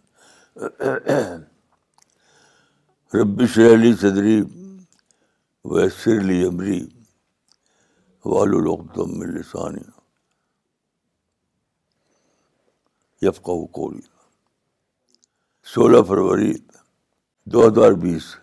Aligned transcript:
رب 3.20 3.44
شرحلی 3.56 3.92
صدری 4.02 4.40
ویسر 5.74 6.20
علی 6.22 6.42
عمری 6.46 6.80
والدم 8.26 8.56
العدم 8.56 9.22
السانی 9.30 9.84
یفقا 13.28 13.60
قولی 13.82 14.02
سولہ 15.74 16.02
فروری 16.08 16.54
دو 17.54 17.68
ہزار 17.68 18.02
بیس 18.08 18.36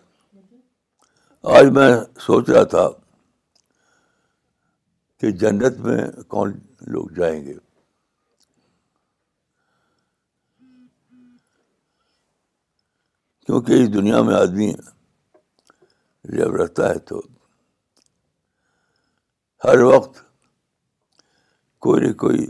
آج 1.57 1.69
میں 1.79 1.91
سوچ 2.27 2.49
رہا 2.49 2.63
تھا 2.75 2.87
کہ 5.19 5.29
جنت 5.39 5.79
میں 5.85 5.97
کون 6.33 6.51
لوگ 6.93 7.07
جائیں 7.15 7.39
گے 7.45 7.53
کیونکہ 13.45 13.81
اس 13.83 13.93
دنیا 13.93 14.21
میں 14.23 14.35
آدمی 14.35 14.71
جب 16.37 16.55
رہتا 16.61 16.89
ہے 16.89 16.97
تو 17.09 17.21
ہر 19.63 19.79
وقت 19.91 20.21
کوئی 21.85 22.01
نہ 22.07 22.11
کوئی 22.23 22.45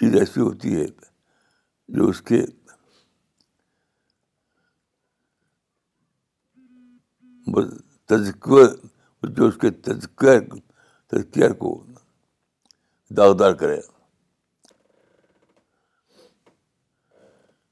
چیز 0.00 0.14
ایسی 0.20 0.40
ہوتی 0.40 0.74
ہے 0.80 0.86
جو 1.98 2.08
اس 2.08 2.22
کے 2.30 2.42
جو 9.28 9.46
اس 9.48 9.56
کے 9.60 9.70
تذکیہ 11.10 11.48
کو 11.58 11.82
داغدار 13.16 13.52
کرے 13.60 13.78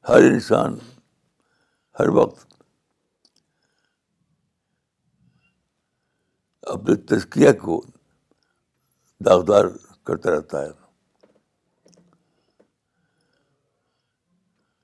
ہر 0.08 0.30
انسان 0.30 0.76
ہر 2.00 2.08
وقت 2.18 2.46
اپنے 6.74 6.94
تزکیہ 7.14 7.52
کو 7.60 7.80
داغدار 9.26 9.64
کرتا 10.06 10.30
رہتا 10.34 10.62
ہے 10.64 10.70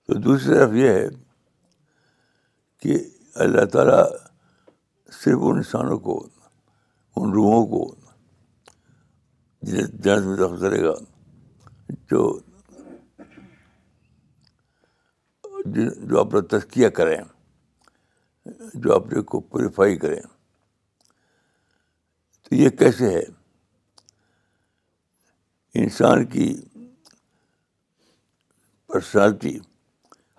تو 0.06 0.14
دوسری 0.22 0.54
طرف 0.54 0.72
یہ 0.74 0.88
ہے 0.92 1.06
کہ 2.82 2.96
اللہ 3.44 3.64
تعالیٰ 3.72 4.04
صرف 5.22 5.42
انسانوں 5.54 5.98
کو 6.06 6.18
ان 7.16 7.32
روحوں 7.32 7.66
کو 7.66 7.84
جنت 9.70 10.24
میں 10.26 10.58
کرے 10.60 10.82
گا 10.84 10.92
جو 12.10 12.22
جو 15.66 16.18
اپنا 16.20 16.40
تذکیہ 16.50 16.88
کریں 16.96 17.16
جو 18.84 18.94
اپنے 18.94 19.20
کو 19.32 19.40
پوریفائی 19.52 19.96
کریں 19.98 20.20
تو 22.48 22.54
یہ 22.54 22.68
کیسے 22.78 23.10
ہے 23.14 23.22
انسان 25.82 26.24
کی 26.34 26.48
پرسنالٹی 28.92 29.56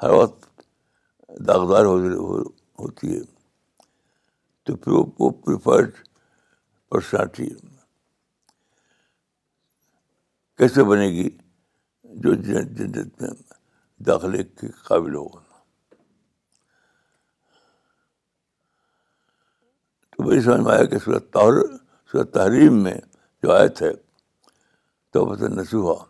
ہر 0.03 0.09
وقت 0.13 0.45
داغدار 1.47 1.85
ہوتی 1.85 3.15
ہے 3.15 3.21
تو 4.65 4.75
پھر 4.75 4.91
وہ 4.91 5.05
پیوریفائڈ 5.29 5.89
پرسنالٹی 6.91 7.47
کیسے 10.57 10.83
بنے 10.89 11.07
گی 11.11 11.29
جو 12.23 12.33
جنت 12.43 13.21
میں 13.21 13.29
داخلے 14.07 14.43
کے 14.43 14.67
قابل 14.87 15.15
ہوگا 15.15 15.41
تو 20.15 20.23
بھائی 20.23 20.41
سمجھ 20.41 20.61
میں 20.61 20.71
آیا 20.73 20.83
کہ 20.91 20.97
سورت 21.05 21.29
تحر 21.33 21.61
سورت 22.11 22.33
تحریم 22.33 22.77
میں 22.83 22.95
جو 23.43 23.51
آیت 23.55 23.81
ہے 23.81 23.91
توبۃ 25.13 25.41
نسوحا 25.57 26.03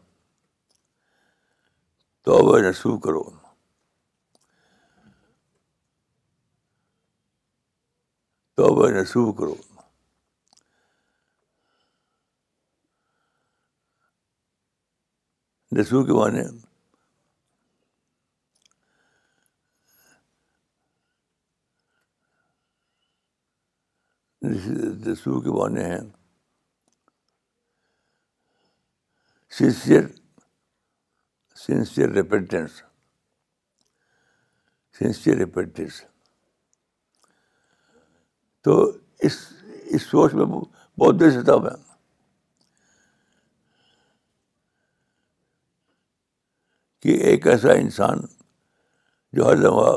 توبہ 2.25 2.57
نسو 2.69 2.97
کرو 3.05 3.23
توبہ 8.57 8.87
نسو 8.99 9.31
کرو 9.39 9.55
نسو 15.71 16.03
کے 16.05 16.13
معنی 16.13 16.41
نسو 25.07 25.39
کے 25.41 25.49
معنی 25.59 25.83
ہیں 25.83 25.99
sincere 29.57 30.05
sincere 31.65 32.09
repentance 32.13 32.71
sincere 34.99 35.37
repentance 35.37 36.01
تو 38.63 38.79
اس 39.27 39.35
اس 39.95 40.01
سوچ 40.09 40.33
میں 40.33 40.45
بہت 40.97 41.19
دیر 41.19 41.29
سے 41.31 41.41
تب 41.47 41.67
ہیں 41.67 41.83
کہ 47.05 47.11
ایک 47.29 47.45
ایسا 47.47 47.71
انسان 47.79 48.19
جو 49.37 49.45
ہر 49.47 49.55
لمحہ 49.55 49.91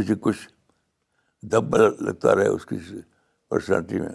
اسے 0.00 0.14
کچھ 0.26 0.48
دھبا 1.52 1.78
لگتا 1.78 2.34
رہے 2.36 2.46
اس 2.48 2.64
کی 2.66 2.76
پرسنالٹی 3.48 4.00
میں 4.00 4.08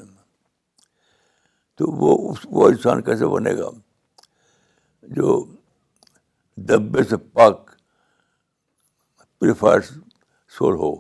تو 1.77 1.91
وہ 1.99 2.15
اس 2.31 2.45
وہ 2.51 2.67
انسان 2.69 3.01
کیسے 3.11 3.27
بنے 3.33 3.55
گا 3.59 3.69
جو 5.19 5.37
دبے 6.73 7.03
سے 7.09 7.17
پاک 7.37 7.69
ہو 10.61 10.95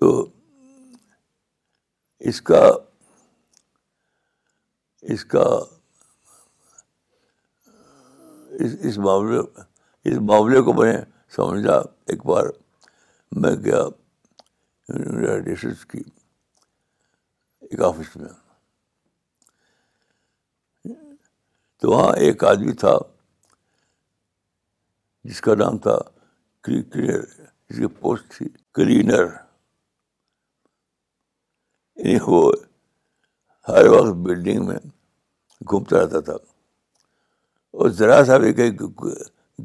تو 0.00 0.10
اس 2.28 2.40
کا 2.52 2.62
اس 5.12 5.24
کا 5.32 5.44
اس 8.88 8.98
معاملے 9.04 9.38
اس 10.10 10.18
معاملے 10.28 10.60
کو 10.62 10.72
میں 10.82 10.96
سمجھا 11.36 11.76
ایک 12.10 12.24
بار 12.26 12.46
میں 13.40 13.54
گیا 13.64 13.80
یونیٹیڈ 14.98 15.84
کی 15.90 16.02
ایک 17.70 17.82
آفس 17.88 18.16
میں 18.16 18.28
تو 21.80 21.90
وہاں 21.90 22.12
ایک 22.24 22.44
آدمی 22.44 22.72
تھا 22.80 22.96
جس 25.24 25.40
کا 25.40 25.54
نام 25.58 25.78
تھا 25.86 25.98
کلینر 26.64 27.20
جس 27.70 27.76
کی 27.78 27.86
پوسٹ 28.00 28.30
تھی 28.36 28.48
کلینر 28.74 29.24
یعنی 31.96 32.16
وہ 32.26 32.50
ہر 33.68 33.86
وقت 33.94 34.14
بلڈنگ 34.26 34.66
میں 34.66 34.78
گھومتا 35.70 36.00
رہتا 36.02 36.20
تھا 36.28 36.34
اور 37.78 37.88
ذرا 37.98 38.22
سا 38.24 38.36
بھی 38.44 38.52
کہیں 38.54 38.70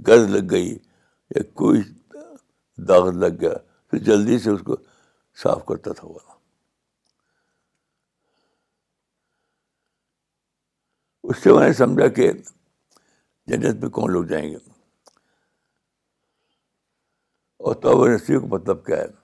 گز 0.08 0.28
لگ 0.30 0.50
گئی 0.52 0.70
یا 1.36 1.44
کوئی 1.62 1.82
داغ 2.88 3.10
لگ 3.20 3.40
گیا 3.42 3.54
تو 3.92 3.98
جلدی 4.08 4.38
سے 4.40 4.50
اس 4.50 4.62
کو 4.66 4.76
صاف 5.44 5.66
کرتا 5.66 5.94
تھا 6.00 6.08
وہ 6.08 6.20
اس 11.30 11.38
سے 11.44 11.54
میں 11.54 11.68
نے 11.68 11.74
سمجھا 11.74 12.08
کہ 12.18 12.32
جنت 13.52 13.78
میں 13.84 13.90
کون 13.98 14.12
لوگ 14.12 14.24
جائیں 14.32 14.50
گے 14.50 14.56
اور 17.66 17.76
تو 17.84 18.06
نصیب 18.08 18.42
کا 18.42 18.48
مطلب 18.56 18.86
کیا 18.86 18.98
ہے 18.98 19.24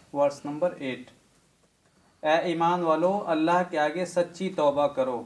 ورس 0.13 0.39
نمبر 0.45 0.71
ایٹ 0.79 1.09
اے 2.25 2.35
ایمان 2.51 2.81
والو 2.83 3.11
اللہ 3.33 3.61
کے 3.69 3.77
آگے 3.79 4.05
سچی 4.05 4.49
توبہ 4.55 4.87
کرو 4.95 5.21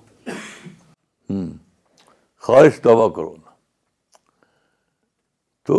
خواہش 2.47 2.79
توبہ 2.81 3.07
کرو 3.15 3.33
نا 3.35 3.51
تو 5.67 5.77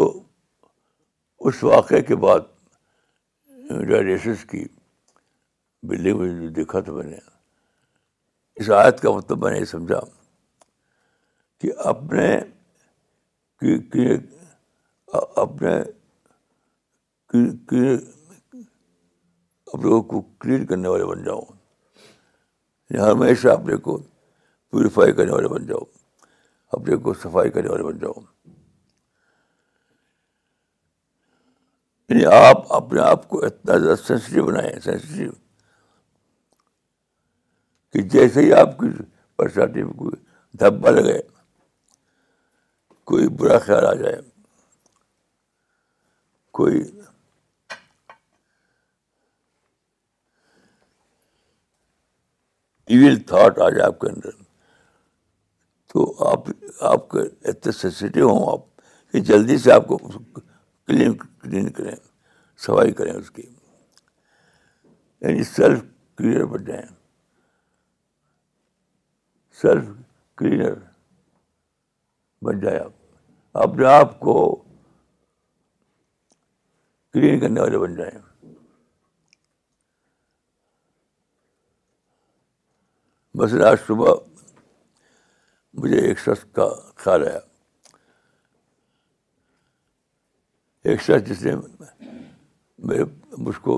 اس 1.48 1.62
واقعے 1.64 2.00
کے 2.02 2.16
بعد 2.24 2.40
ڈائجیسس 3.88 4.44
کی 4.50 4.64
بلی 5.88 6.12
میں 6.18 6.28
جو 6.40 6.48
دیکھا 6.56 6.80
تھا 6.88 6.92
میں 6.92 7.04
نے 7.04 7.16
اس 8.60 8.70
آیت 8.78 9.00
کا 9.00 9.10
مطلب 9.16 9.44
میں 9.44 9.50
نے 9.52 9.58
یہ 9.58 9.64
سمجھا 9.74 10.00
کہ 11.60 11.70
اپنے 11.90 12.38
کی 13.92 14.06
اپنے 15.44 15.74
اپنے 19.72 19.88
لوگوں 19.88 20.02
کو 20.08 20.20
کلیئر 20.40 20.64
کرنے 20.66 20.88
والے 20.88 21.04
بن 21.04 21.22
جاؤں 21.24 21.44
یعنی 22.90 23.10
ہمیشہ 23.10 23.48
اپنے 23.48 23.76
کو 23.86 23.96
پیوریفائی 24.70 25.12
کرنے 25.12 25.32
والے 25.32 25.48
بن 25.48 25.66
جاؤ 25.66 25.80
اپنے 26.76 26.96
کو 27.04 27.14
صفائی 27.22 27.50
کرنے 27.50 27.68
والے 27.70 27.82
بن 27.84 27.98
جاؤ 27.98 28.12
یعنی 32.08 32.24
آپ 32.46 32.72
اپنے 32.72 33.00
آپ 33.00 33.28
کو 33.28 33.44
اتنا 33.46 33.76
زیادہ 33.76 33.96
سینسٹیو 34.06 34.44
بنائیں 34.46 34.70
سینسٹیو 34.84 35.30
کہ 37.92 38.02
جیسے 38.14 38.40
ہی 38.42 38.52
آپ 38.60 38.78
کی 38.78 38.90
پرسنالٹی 39.36 39.82
میں 39.82 39.92
کوئی 40.00 40.16
دھبا 40.60 40.90
لگے 40.90 41.18
کوئی 43.10 43.28
برا 43.40 43.58
خیال 43.66 43.86
آ 43.86 43.92
جائے 44.02 44.20
کوئی 46.58 46.80
ایون 52.92 53.20
تھاٹ 53.30 53.58
آ 53.58 53.68
جائے 53.68 53.82
آپ 53.82 53.98
کے 54.00 54.06
اندر 54.08 54.34
تو 55.92 56.04
آپ 56.28 56.48
آپ 56.92 57.08
کے 57.10 57.20
اتنے 57.50 57.72
سینسیٹیو 57.80 58.28
ہوں 58.28 58.52
آپ 58.52 58.82
کہ 59.12 59.20
جلدی 59.30 59.56
سے 59.64 59.72
آپ 59.72 59.86
کو 59.86 59.96
کلین 60.06 61.16
کلین 61.42 61.68
کریں 61.78 61.94
صفائی 62.66 62.92
کریں 62.98 63.12
اس 63.12 63.30
کی 63.30 63.42
یعنی 65.20 65.44
سیلف 65.44 65.82
کلینر 66.16 66.44
بن 66.56 66.64
جائیں 66.64 66.86
سیلف 69.62 69.84
کلینر 70.38 70.74
بن 72.44 72.60
جائیں 72.60 72.78
آپ 72.80 73.62
اپنے 73.68 73.86
آپ 73.94 74.18
کو 74.20 74.38
کلین 77.12 77.40
کرنے 77.40 77.60
والے 77.60 77.78
بن 77.78 77.94
جائیں 77.96 78.14
بس 83.38 83.52
آج 83.68 83.76
صبح 83.86 84.10
مجھے 85.80 85.96
ایک 86.08 86.18
شخص 86.18 86.42
کا 86.56 86.66
خیال 87.04 87.20
آیا 87.26 87.38
ایک 90.88 90.98
شخص 91.02 91.22
جس 91.28 91.38
نے 91.44 91.52
میرے 92.90 93.02
مجھ 93.44 93.58
کو 93.62 93.72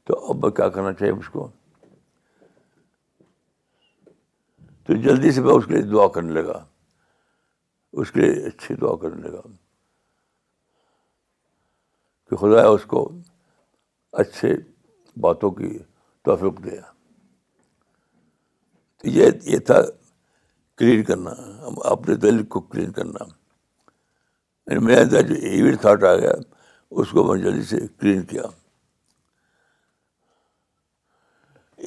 تو 0.07 0.25
اب 0.31 0.43
میں 0.45 0.51
کیا 0.61 0.69
کرنا 0.77 0.93
چاہیے 0.93 1.13
مجھ 1.15 1.31
کو 1.31 1.49
تو 4.87 4.95
جلدی 5.03 5.31
سے 5.33 5.41
میں 5.41 5.53
اس 5.53 5.67
کے 5.67 5.75
لیے 5.75 5.83
دعا 5.91 6.07
کرنے 6.15 6.33
لگا 6.41 6.63
اس 8.01 8.11
کے 8.13 8.21
لیے 8.21 8.47
اچھی 8.49 8.75
دعا 8.81 8.95
کرنے 9.03 9.31
کا 9.31 9.41
خدا 12.41 12.67
اس 12.67 12.85
کو 12.89 13.01
اچھے 14.23 14.53
باتوں 15.21 15.51
کی 15.59 15.79
توفیق 16.25 16.63
دیا 16.65 16.81
یہ 19.17 19.29
یہ 19.53 19.59
تھا 19.69 19.81
کلین 20.79 21.03
کرنا 21.05 21.31
اپنے 21.91 22.15
دل 22.25 22.43
کو 22.53 22.61
کلین 22.71 22.93
کرنا 22.99 23.25
یعنی 24.71 24.85
میرے 24.87 25.01
اندر 25.01 25.27
جو 25.29 25.35
ایون 25.51 25.77
تھاٹ 25.83 26.05
آ 26.05 26.15
گیا 26.15 26.33
اس 27.01 27.11
کو 27.13 27.25
میں 27.25 27.37
جلدی 27.43 27.63
سے 27.71 27.79
کلین 28.01 28.23
کیا 28.31 28.43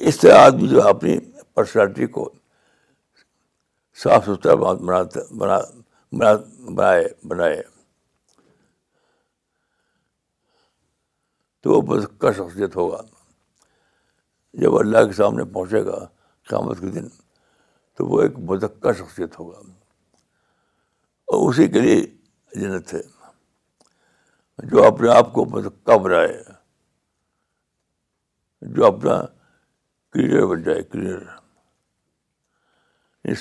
اس 0.08 0.18
طرح 0.20 0.44
آدمی 0.46 0.68
جو 0.68 0.86
اپنی 0.88 1.18
پرسنالٹی 1.54 2.06
کو 2.16 2.28
صاف 4.04 4.24
ستھرا 4.26 4.54
بناتا 4.62 5.20
بنا 5.38 5.58
بنائے 6.12 7.02
بنائے 7.28 7.62
تو 11.62 11.70
وہ 11.70 11.80
کا 12.20 12.30
شخصیت 12.32 12.76
ہوگا 12.76 13.00
جب 14.62 14.76
اللہ 14.78 14.98
کے 15.06 15.12
سامنے 15.12 15.44
پہنچے 15.54 15.84
گا 15.86 15.98
شامت 16.50 16.78
کے 16.80 16.86
دن 16.90 17.08
تو 17.98 18.06
وہ 18.06 18.20
ایک 18.22 18.38
مذکہ 18.50 18.92
شخصیت 18.98 19.38
ہوگا 19.38 19.58
اور 21.32 21.38
اسی 21.48 21.64
کے 21.72 21.80
لیے 21.80 21.96
جنت 22.60 22.94
ہے 22.94 23.00
جو 24.70 24.78
اپنے 24.86 25.08
آپ 25.14 25.32
کو 25.32 25.44
مذکہ 25.52 25.96
بنائے 26.02 26.34
جو 28.76 28.86
اپنا 28.86 29.16
کلیئر 30.12 30.46
بن 30.46 30.62
جائے 30.62 30.82
کلیئر 30.82 31.18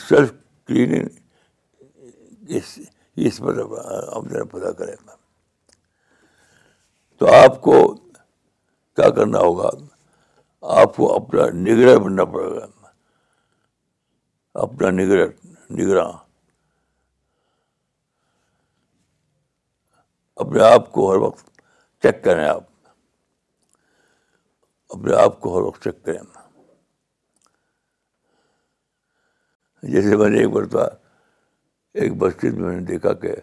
سیلف 0.07 0.31
کلیننگ 0.67 1.07
اس 2.57 2.77
اس 3.27 3.39
آمدن 4.15 4.45
پیدا 4.47 4.71
کرے 4.77 4.95
گا 5.05 5.15
تو 7.17 7.33
آپ 7.33 7.61
کو 7.61 7.77
کیا 8.95 9.09
کرنا 9.15 9.39
ہوگا 9.39 9.69
آپ 10.81 10.95
کو 10.95 11.13
اپنا 11.15 11.45
نگرہ 11.61 11.95
بننا 12.03 12.23
پڑے 12.33 12.55
گا 12.55 12.65
اپنا 14.63 16.03
اپنے 20.43 20.63
آپ 20.73 20.91
کو 20.91 21.11
ہر 21.11 21.17
وقت 21.25 21.45
چیک 22.03 22.23
کریں 22.23 22.47
آپ 22.47 22.63
اپنے 24.95 25.15
آپ 25.21 25.39
کو 25.41 25.55
ہر 25.57 25.63
وقت 25.65 25.83
چیک 25.83 26.03
کریں 26.05 26.19
جیسے 29.91 30.15
میں 30.17 30.29
نے 30.29 30.37
ایک 30.39 30.49
بار 30.53 30.63
تھا 30.75 30.87
ایک 32.01 32.11
مسجد 32.21 32.57
میں 32.59 32.75
نے 32.75 32.79
دیکھا 32.85 33.11
کہ 33.21 33.33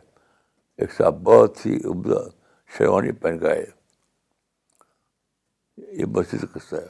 ایک 0.81 0.93
صاحب 0.95 1.21
بہت 1.25 1.65
ہی 1.67 1.75
عمدہ 1.91 2.19
شیروانی 2.79 3.13
پہن 3.21 3.39
گائے 3.41 3.65
یہ 5.99 6.07
مسجد 6.17 6.41
کا 6.45 6.59
قصہ 6.59 6.77
ہے 6.77 6.89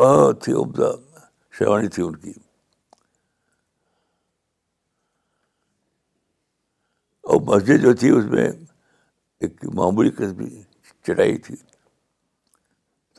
بہت 0.00 0.48
ہی 0.48 0.52
عمدہ 0.62 0.90
شیروانی 1.58 1.88
تھی 1.94 2.02
ان 2.02 2.16
کی 2.22 2.32
اور 7.28 7.40
مسجد 7.54 7.82
جو 7.82 7.92
تھی 8.00 8.10
اس 8.16 8.24
میں 8.34 8.48
ایک 9.40 9.64
معمولی 9.78 10.10
قسم 10.18 10.44
کی 10.44 10.62
چٹائی 11.06 11.36
تھی 11.46 11.56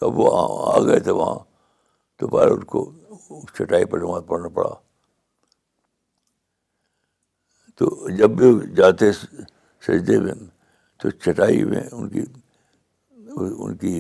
تب 0.02 0.20
وہ 0.20 0.28
آ 0.76 0.78
گئے 0.92 1.00
تھے 1.08 1.12
وہاں 1.22 1.36
دوبارہ 2.22 2.50
ان 2.54 2.64
کو 2.76 2.86
چٹائی 3.54 3.86
پر 3.92 4.00
نماز 4.00 4.24
پڑھنا 4.28 4.50
پڑا 4.56 4.70
تو 7.80 7.90
جب 8.18 8.30
بھی 8.40 8.48
جاتے 8.76 9.12
سجدے 9.86 10.18
میں 10.22 10.34
تو 11.02 11.10
چٹائی 11.24 11.64
میں 11.70 11.82
ان 11.96 12.08
کی 12.14 12.24
ان 13.64 13.76
کی 13.84 13.94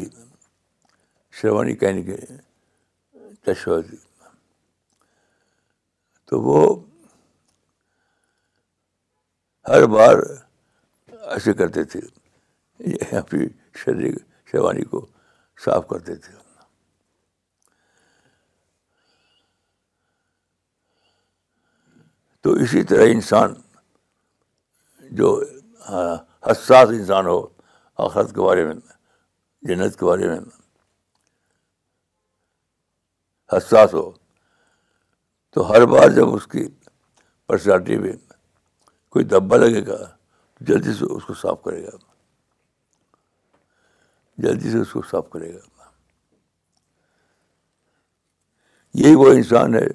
شروانی 1.41 1.75
کہنے 1.81 2.01
کے 2.03 3.53
تو 6.29 6.39
وہ 6.47 6.59
ہر 9.67 9.85
بار 9.93 10.17
ایسے 11.33 11.53
کرتے 11.61 11.83
تھے 11.93 11.99
اپنی 13.19 13.45
شریر 13.83 14.17
شیروانی 14.51 14.83
کو 14.91 15.05
صاف 15.65 15.87
کرتے 15.89 16.15
تھے 16.27 16.33
تو 22.43 22.51
اسی 22.63 22.83
طرح 22.91 23.07
انسان 23.15 23.53
جو 25.17 25.39
حساس 26.45 26.89
انسان 26.89 27.25
ہو 27.25 27.39
آخرت 28.05 28.33
کے 28.35 28.41
بارے 28.41 28.63
میں 28.65 28.73
جنت 29.67 29.97
کے 29.99 30.05
بارے 30.05 30.27
میں 30.29 30.39
حساس 33.57 33.93
ہو 33.93 34.09
تو 35.53 35.69
ہر 35.71 35.85
بار 35.91 36.09
جب 36.15 36.33
اس 36.33 36.45
کی 36.47 36.67
پرسنالٹی 37.47 37.97
میں 37.97 38.11
کوئی 39.11 39.25
دبا 39.25 39.57
لگے 39.57 39.85
گا 39.87 39.97
تو 40.05 40.65
جلدی 40.65 40.93
سے 40.99 41.05
اس 41.15 41.23
کو 41.25 41.33
صاف 41.41 41.61
کرے 41.63 41.83
گا 41.83 41.89
جلدی 44.43 44.71
سے 44.71 44.79
اس 44.79 44.91
کو 44.93 45.01
صاف 45.11 45.29
کرے 45.33 45.53
گا 45.53 45.67
یہی 49.03 49.15
وہ 49.15 49.29
انسان 49.31 49.75
ہے 49.75 49.87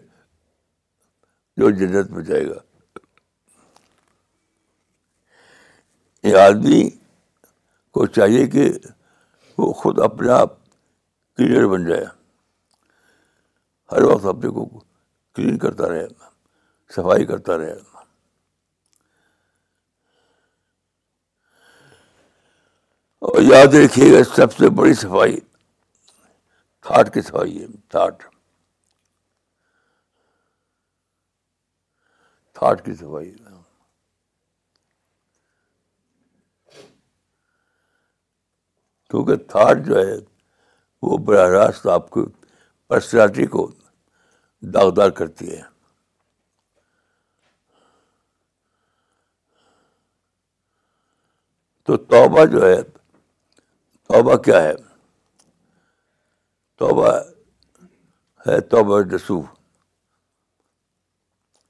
جو 1.60 1.70
جنت 1.78 2.10
میں 2.10 2.22
جائے 2.24 2.46
گا 2.48 2.58
یہ 6.24 6.36
آدمی 6.38 6.82
کو 7.94 8.04
چاہیے 8.16 8.46
کہ 8.52 8.70
وہ 9.58 9.72
خود 9.80 9.98
اپنے 10.04 10.30
آپ 10.32 10.52
کلیئر 11.36 11.66
بن 11.72 11.84
جائے 11.88 12.04
ہر 13.92 14.02
وقت 14.12 14.26
اپنے 14.34 14.50
کو 14.58 14.64
کلین 15.34 15.58
کرتا 15.64 15.88
رہے 15.88 16.06
صفائی 16.96 17.26
کرتا 17.26 17.56
رہے 17.58 17.72
اور 23.28 23.42
یاد 23.42 23.74
رکھیے 23.84 24.10
گا 24.12 24.24
سب 24.34 24.52
سے 24.56 24.70
بڑی 24.80 24.94
صفائی 25.04 25.36
تھاٹ 26.86 27.12
کی 27.14 27.20
صفائی 27.28 27.60
ہے 27.60 27.66
تھاٹ 27.90 28.22
تھاٹ 32.58 32.84
کی 32.84 32.94
صفائی 32.94 33.30
کیونکہ 39.14 39.36
تھاٹ 39.50 39.78
جو 39.86 39.96
ہے 39.98 40.14
وہ 41.02 41.16
براہ 41.26 41.46
راست 41.48 41.86
آپ 41.92 42.08
کی 42.12 42.20
پرسنالٹی 42.88 43.44
کو 43.52 43.66
داغدار 44.74 45.10
کرتی 45.18 45.50
ہے 45.50 45.60
تو 51.86 51.96
توبہ 52.12 52.44
جو 52.52 52.62
ہے 52.66 52.80
توبہ 52.82 54.36
کیا 54.46 54.62
ہے 54.62 54.72
توبہ 56.78 57.12
ہے 58.46 58.60
توبہ 58.74 59.00
رسو 59.14 59.38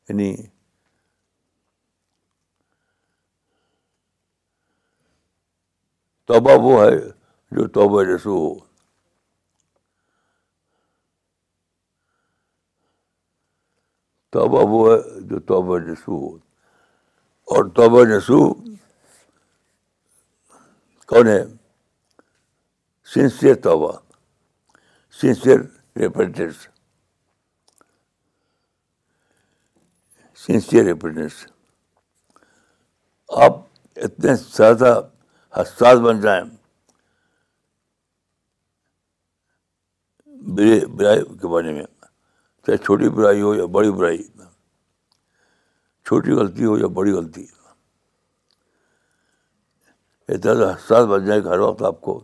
یعنی 0.08 0.34
توبہ 6.28 6.56
وہ 6.62 6.80
ہے 6.84 7.12
جو 7.56 7.66
توبہ 7.76 8.02
رسو 8.04 8.30
ہو 8.36 8.54
توبہ 14.36 14.62
وہ 14.70 14.78
ہے 14.92 15.20
جو 15.28 15.38
توبہ 15.50 15.78
رسو 15.80 16.12
ہو 16.22 16.34
اور 17.54 17.68
توبہ 17.76 18.02
رسو 18.12 18.38
کون 21.12 21.26
ہے 21.34 21.42
سنسیئر 23.12 23.54
توبہ 23.68 23.92
سنسیئر 25.20 25.60
ریپرٹنس 26.02 26.66
سنسیئر 30.46 30.84
ریپرٹنس 30.90 31.44
آپ 33.46 33.60
اتنے 34.10 34.34
زیادہ 34.58 35.00
حساس 35.60 35.98
بن 36.06 36.20
جائیں 36.20 36.44
برائی 40.52 41.22
کے 41.40 41.48
بارے 41.52 41.72
میں 41.72 41.82
چاہے 42.66 42.76
چھوٹی 42.84 43.08
برائی 43.16 43.40
ہو 43.42 43.54
یا 43.54 43.64
بڑی 43.76 43.90
برائی 43.92 44.22
چھوٹی 46.06 46.32
غلطی 46.38 46.64
ہو 46.64 46.76
یا 46.78 46.86
بڑی 46.98 47.12
غلطی 47.12 47.44
حساب 50.30 50.60
حساس 50.62 51.06
بن 51.08 51.24
جائے 51.26 51.44
گا 51.44 51.50
ہر 51.50 51.58
وقت 51.58 51.82
آپ 51.86 52.00
کو 52.00 52.22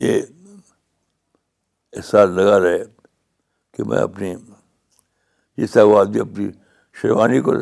یہ 0.00 0.22
احساس 1.96 2.28
لگا 2.30 2.58
رہے 2.60 2.82
کہ 3.76 3.84
میں 3.88 3.98
اپنی 4.02 4.34
جس 5.56 5.70
طرح 5.72 5.84
وہ 5.84 5.98
آدمی 6.00 6.20
اپنی 6.20 6.48
شیروانی 7.00 7.40
کو 7.46 7.52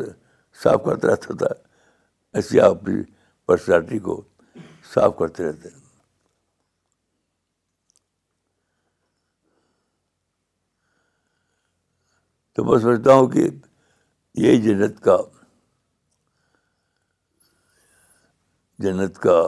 صاف 0.63 0.83
کرتا 0.85 1.07
رہتا 1.07 1.35
تھا 1.37 1.66
ایسی 2.35 2.59
آپ 2.59 2.79
کی 2.85 3.01
پرسنالٹی 3.47 3.99
کو 4.07 4.21
صاف 4.93 5.15
کرتے 5.19 5.43
رہتے 5.49 5.69
ہیں 5.69 5.85
تو 12.55 12.63
میں 12.65 12.77
سمجھتا 12.81 13.13
ہوں 13.13 13.27
کہ 13.31 13.47
یہ 14.43 14.59
جنت 14.61 14.99
کا 15.03 15.17
جنت 18.83 19.17
کا 19.21 19.39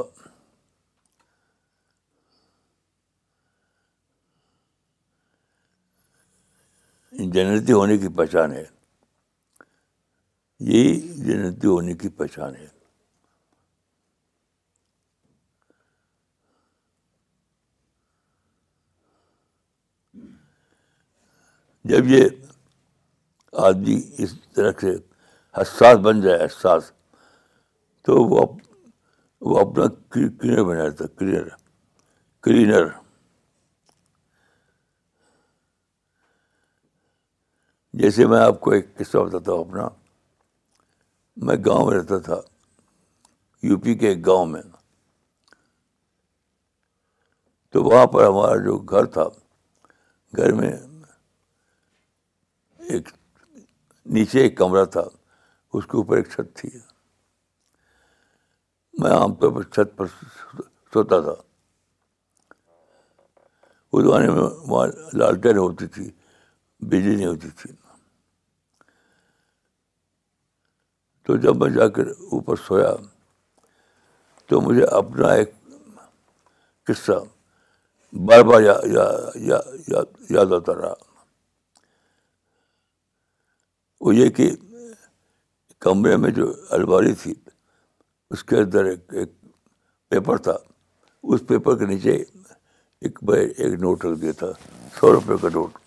جنتی 7.33 7.73
ہونے 7.73 7.97
کی 7.97 8.07
پہچان 8.17 8.51
ہے 8.53 8.63
یہی 10.67 10.93
جنتی 11.25 11.67
ہونے 11.67 11.93
کی 11.97 12.09
پہچان 12.15 12.55
ہے 12.55 12.65
جب 21.89 22.07
یہ 22.07 22.23
آدمی 23.67 23.99
اس 24.23 24.33
طرح 24.55 24.71
سے 24.81 24.91
حساس 25.61 25.97
بن 26.05 26.21
جائے 26.21 26.43
حساس 26.45 26.91
تو 28.05 28.15
وہ 28.29 29.59
اپنا 29.61 29.85
کلینر 30.11 30.63
بنا 30.63 30.87
کلینر 31.05 31.47
کلینر 32.43 32.87
جیسے 38.01 38.25
میں 38.31 38.39
آپ 38.39 38.59
کو 38.61 38.71
ایک 38.71 38.95
قصہ 38.97 39.17
بتاتا 39.17 39.51
ہوں 39.51 39.59
اپنا 39.65 39.87
میں 41.45 41.55
گاؤں 41.65 41.85
میں 41.89 41.97
رہتا 41.97 42.17
تھا 42.27 42.39
یو 43.67 43.77
پی 43.83 43.93
کے 43.97 44.07
ایک 44.07 44.25
گاؤں 44.25 44.45
میں 44.53 44.61
تو 47.71 47.83
وہاں 47.83 48.05
پر 48.13 48.25
ہمارا 48.27 48.55
جو 48.65 48.77
گھر 48.93 49.05
تھا 49.15 49.23
گھر 50.37 50.51
میں 50.59 50.71
ایک 52.93 53.09
نیچے 54.15 54.41
ایک 54.41 54.57
کمرہ 54.57 54.83
تھا 54.95 55.03
اس 55.75 55.85
کے 55.85 55.97
اوپر 55.97 56.17
ایک 56.17 56.27
چھت 56.33 56.55
تھی 56.59 56.69
میں 59.01 59.11
عام 59.15 59.33
طور 59.41 59.51
پر 59.55 59.63
چھت 59.75 59.95
پر 59.97 60.05
سوتا 60.93 61.19
تھا 61.21 61.35
اس 63.91 64.03
زمانے 64.03 64.27
میں 64.31 64.41
وہاں 64.71 64.87
لالٹین 65.19 65.57
ہوتی 65.57 65.87
تھی 65.95 66.09
بجلی 66.89 67.15
نہیں 67.15 67.27
ہوتی 67.27 67.49
تھی 67.61 67.71
تو 71.29 71.35
جب 71.37 71.55
میں 71.61 71.69
جا 71.69 71.87
کر 71.95 72.07
اوپر 72.35 72.55
سویا 72.65 72.91
تو 74.49 74.59
مجھے 74.67 74.83
اپنا 74.99 75.27
ایک 75.31 75.51
قصہ 76.87 77.17
بار 78.27 78.41
بار 78.51 78.61
یاد 78.87 80.53
آتا 80.53 80.75
رہا 80.75 80.93
وہ 84.05 84.15
یہ 84.15 84.29
کہ 84.37 84.49
کمرے 85.85 86.15
میں 86.23 86.31
جو 86.39 86.51
الماری 86.77 87.13
تھی 87.21 87.33
اس 88.33 88.43
کے 88.49 88.55
اندر 88.59 88.85
ایک 88.89 89.13
ایک 89.19 89.31
پیپر 90.09 90.37
تھا 90.47 90.55
اس 91.33 91.41
پیپر 91.47 91.77
کے 91.79 91.85
نیچے 91.93 92.15
ایک 93.01 93.19
بار 93.27 93.37
ایک 93.47 93.73
نوٹ 93.81 94.05
رکھ 94.05 94.19
دیا 94.21 94.31
تھا 94.39 94.49
سو 94.97 95.13
روپے 95.13 95.35
کا 95.41 95.49
نوٹ 95.59 95.77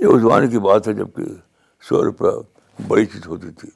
یہ 0.00 0.06
اس 0.06 0.20
زمانے 0.22 0.48
کی 0.48 0.58
بات 0.68 0.88
ہے 0.88 0.92
جب 1.02 1.14
کہ 1.16 1.24
سو 1.88 2.04
روپیہ 2.04 2.82
بڑی 2.88 3.06
چیز 3.14 3.26
ہوتی 3.26 3.50
تھی 3.60 3.70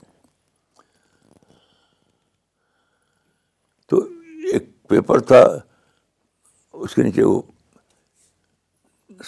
پیپر 4.89 5.21
تھا 5.31 5.43
اس 6.85 6.95
کے 6.95 7.03
نیچے 7.03 7.23
وہ 7.25 7.41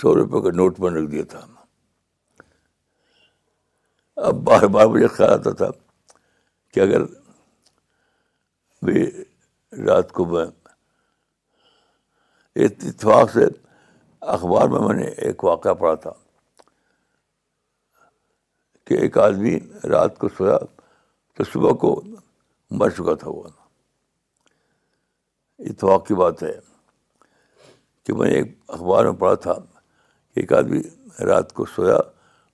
سو 0.00 0.14
روپئے 0.14 0.40
کا 0.42 0.50
نوٹ 0.56 0.78
بن 0.80 0.96
رکھ 0.96 1.10
دیا 1.10 1.24
تھا 1.30 1.40
اب 4.28 4.42
بار 4.44 4.66
بار 4.74 4.86
مجھے 4.94 5.06
خیال 5.16 5.32
آتا 5.38 5.50
تھا 5.62 5.66
کہ 6.74 6.80
اگر 6.80 7.02
بھی 8.86 9.04
رات 9.86 10.12
کو 10.18 10.24
میں 10.34 10.44
اتفاق 12.64 13.30
سے 13.32 13.44
اخبار 14.36 14.68
میں 14.68 14.80
میں 14.86 14.94
نے 14.96 15.06
ایک 15.26 15.44
واقعہ 15.44 15.74
پڑھا 15.84 15.94
تھا 16.04 16.12
کہ 18.86 18.94
ایک 19.04 19.18
آدمی 19.28 19.58
رات 19.92 20.18
کو 20.18 20.28
سویا 20.38 20.58
تو 21.36 21.44
صبح 21.52 21.72
کو 21.84 22.00
مر 22.80 22.90
چکا 22.96 23.14
تھا 23.22 23.28
وہ 23.30 23.42
اتفاق 25.60 26.06
کی 26.06 26.14
بات 26.14 26.42
ہے 26.42 26.58
کہ 28.06 28.12
میں 28.18 28.28
ایک 28.30 28.52
اخبار 28.76 29.04
میں 29.04 29.12
پڑھا 29.20 29.34
تھا 29.46 29.52
کہ 30.34 30.40
ایک 30.40 30.52
آدمی 30.52 30.80
رات 31.26 31.52
کو 31.52 31.64
سویا 31.74 31.96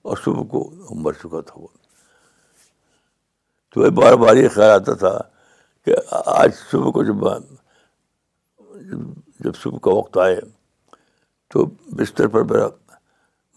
اور 0.01 0.17
صبح 0.23 0.43
کو 0.51 0.69
مر 1.03 1.11
چکا 1.21 1.41
تھا 1.45 1.59
وہ 1.59 1.67
تو 3.73 3.83
یہ 3.85 3.89
بار 4.01 4.13
بار 4.17 4.35
یہ 4.35 4.47
خیال 4.55 4.69
آتا 4.71 4.93
تھا 5.03 5.17
کہ 5.85 5.95
آج 6.21 6.51
صبح 6.71 6.91
کو 6.91 7.03
جب 7.03 7.21
جب 9.45 9.55
صبح 9.63 9.77
کا 9.83 9.91
وقت 9.97 10.17
آئے 10.23 10.39
تو 11.53 11.65
بستر 11.97 12.27
پر 12.35 12.43
میرا 12.51 12.67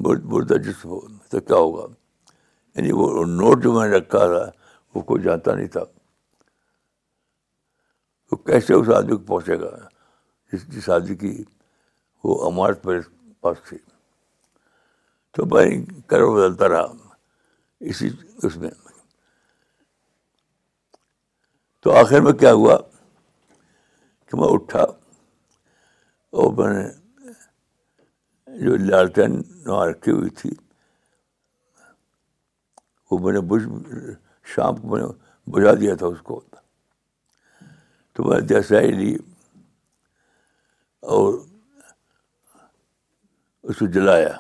بر 0.07 0.57
جسم 0.65 0.89
ہو 0.89 1.01
تو 1.31 1.41
کیا 1.41 1.57
ہوگا 1.57 1.87
یعنی 2.77 2.93
وہ 2.93 3.07
نوٹ 3.27 3.63
جو 3.63 3.73
میں 3.73 3.89
نے 3.89 3.97
رکھا 3.97 4.27
تھا 4.27 4.51
وہ 4.95 5.01
کوئی 5.09 5.23
جانتا 5.23 5.55
نہیں 5.55 5.67
تھا 5.77 5.85
وہ 8.31 8.37
کیسے 8.47 8.75
اس 8.75 8.89
آدمی 8.97 9.17
کو 9.17 9.23
پہنچے 9.25 9.59
گا 9.61 9.71
جس 10.53 10.67
جس 10.75 10.89
آدمی 10.91 11.15
کی 11.17 11.43
وہ 12.25 12.45
امارت 12.47 12.83
پر 12.83 13.01
پاس 13.41 13.57
تھی 13.69 13.77
تو 15.37 15.45
بھائی 15.55 15.85
کرو 16.11 16.33
بدلتا 16.35 16.69
رہا 16.69 16.85
اسی 17.91 18.09
اس 18.47 18.57
میں 18.63 18.71
تو 21.83 21.97
آخر 21.97 22.21
میں 22.21 22.33
کیا 22.39 22.53
ہوا 22.53 22.77
کہ 24.31 24.39
میں 24.41 24.49
اٹھا 24.53 24.83
اور 26.43 26.53
میں 26.57 26.73
نے 26.75 26.87
جو 28.65 28.77
لالٹین 28.87 29.41
وہاں 29.67 29.87
رکھی 29.87 30.13
ہوئی 30.13 30.31
تھی 30.41 30.51
وہ 33.11 33.19
میں 33.25 33.33
نے 33.33 33.41
بج 33.51 33.69
شام 34.55 34.77
کو 34.77 34.89
میں 34.95 35.01
نے 35.03 35.07
بجھا 35.53 35.75
دیا 35.81 35.95
تھا 35.97 36.07
اس 36.07 36.21
کو 36.23 36.41
تو 38.19 38.25
میں 38.29 38.81
ہی 38.81 38.91
لی 38.93 39.15
اور 41.17 41.35
اس 43.71 43.79
کو 43.79 43.87
جلایا 43.97 44.33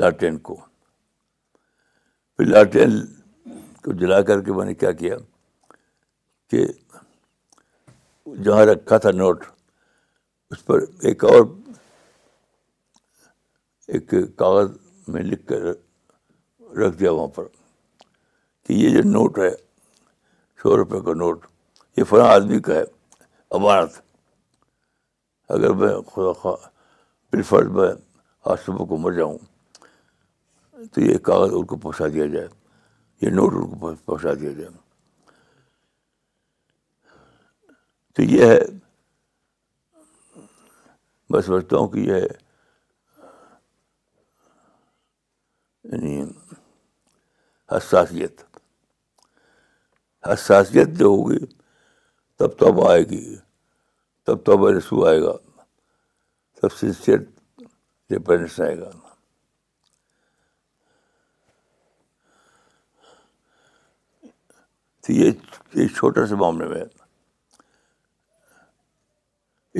لاٹین 0.00 0.36
کو 0.48 0.54
پھر 2.36 2.46
لاٹین 2.46 3.00
کو 3.84 3.92
جلا 4.00 4.20
کر 4.30 4.42
کے 4.44 4.52
میں 4.58 4.64
نے 4.66 4.74
کیا 4.82 4.90
کیا 5.02 5.16
کہ 6.50 6.64
جہاں 8.44 8.64
رکھا 8.72 8.98
تھا 9.04 9.10
نوٹ 9.14 9.44
اس 10.50 10.64
پر 10.64 10.84
ایک 11.10 11.24
اور 11.30 11.42
ایک 13.94 14.14
کاغذ 14.38 14.76
میں 15.12 15.22
لکھ 15.30 15.46
کر 15.48 15.64
رکھ 16.82 16.96
دیا 17.00 17.10
وہاں 17.10 17.28
پر 17.38 17.46
کہ 18.66 18.72
یہ 18.82 18.96
جو 18.96 19.02
نوٹ 19.10 19.38
ہے 19.46 19.50
سو 20.62 20.76
روپے 20.76 21.00
کا 21.06 21.14
نوٹ 21.24 21.46
یہ 21.96 22.04
فلاں 22.08 22.28
آدمی 22.34 22.58
کا 22.66 22.74
ہے 22.74 22.82
عمارت 23.56 24.00
اگر 25.54 25.72
میں 25.80 25.88
خدا 26.14 26.32
خواہ 26.40 26.66
بالفرض 27.32 27.68
میں 27.76 27.90
آج 28.50 28.58
صبح 28.64 28.84
کو 28.88 28.96
مر 29.02 29.12
جاؤں 29.18 29.38
تو 30.94 31.00
یہ 31.00 31.18
کاغذ 31.28 31.52
ان 31.54 31.64
کو 31.70 31.76
پہنچا 31.76 32.08
دیا 32.14 32.26
جائے 32.34 32.46
یہ 33.22 33.30
نوٹ 33.36 33.52
ان 33.54 33.68
کو 33.78 33.94
پہنچا 34.06 34.34
دیا 34.40 34.52
جائے 34.52 34.70
تو 38.14 38.22
یہ 38.22 38.44
ہے 38.46 38.58
میں 41.30 41.40
سمجھتا 41.42 41.76
ہوں 41.76 41.88
کہ 41.92 41.98
یہ 42.10 42.26
یعنی 45.94 46.22
حساسیت 47.76 48.40
حساسیت 50.32 50.88
جو 50.98 51.06
ہوگی 51.06 51.44
تب 52.38 52.56
توبہ 52.58 52.90
آئے 52.90 53.02
گی 53.10 53.36
تب 54.26 54.42
توبہ 54.44 54.70
رسو 54.76 55.04
آئے 55.06 55.20
گا 55.22 55.32
تب 56.60 56.72
سنسیئر 56.78 57.18
ریپرنس 58.10 58.60
آئے 58.60 58.76
گا 58.78 58.90
تو 65.06 65.12
یہ 65.12 65.86
چھوٹا 65.96 66.26
سا 66.26 66.36
معاملے 66.40 66.66
میں 66.68 66.82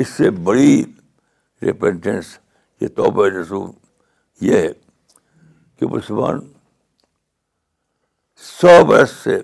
اس 0.01 0.09
سے 0.17 0.31
بڑی 0.47 0.83
ریپینٹنس 1.63 2.37
یہ 2.81 2.89
توبہ 2.97 3.27
رسو 3.39 3.65
یہ 4.41 4.57
ہے 4.59 4.73
کہ 5.79 5.87
مسلمان 5.91 6.41
سو 8.51 8.85
برس 8.89 9.11
سے 9.23 9.37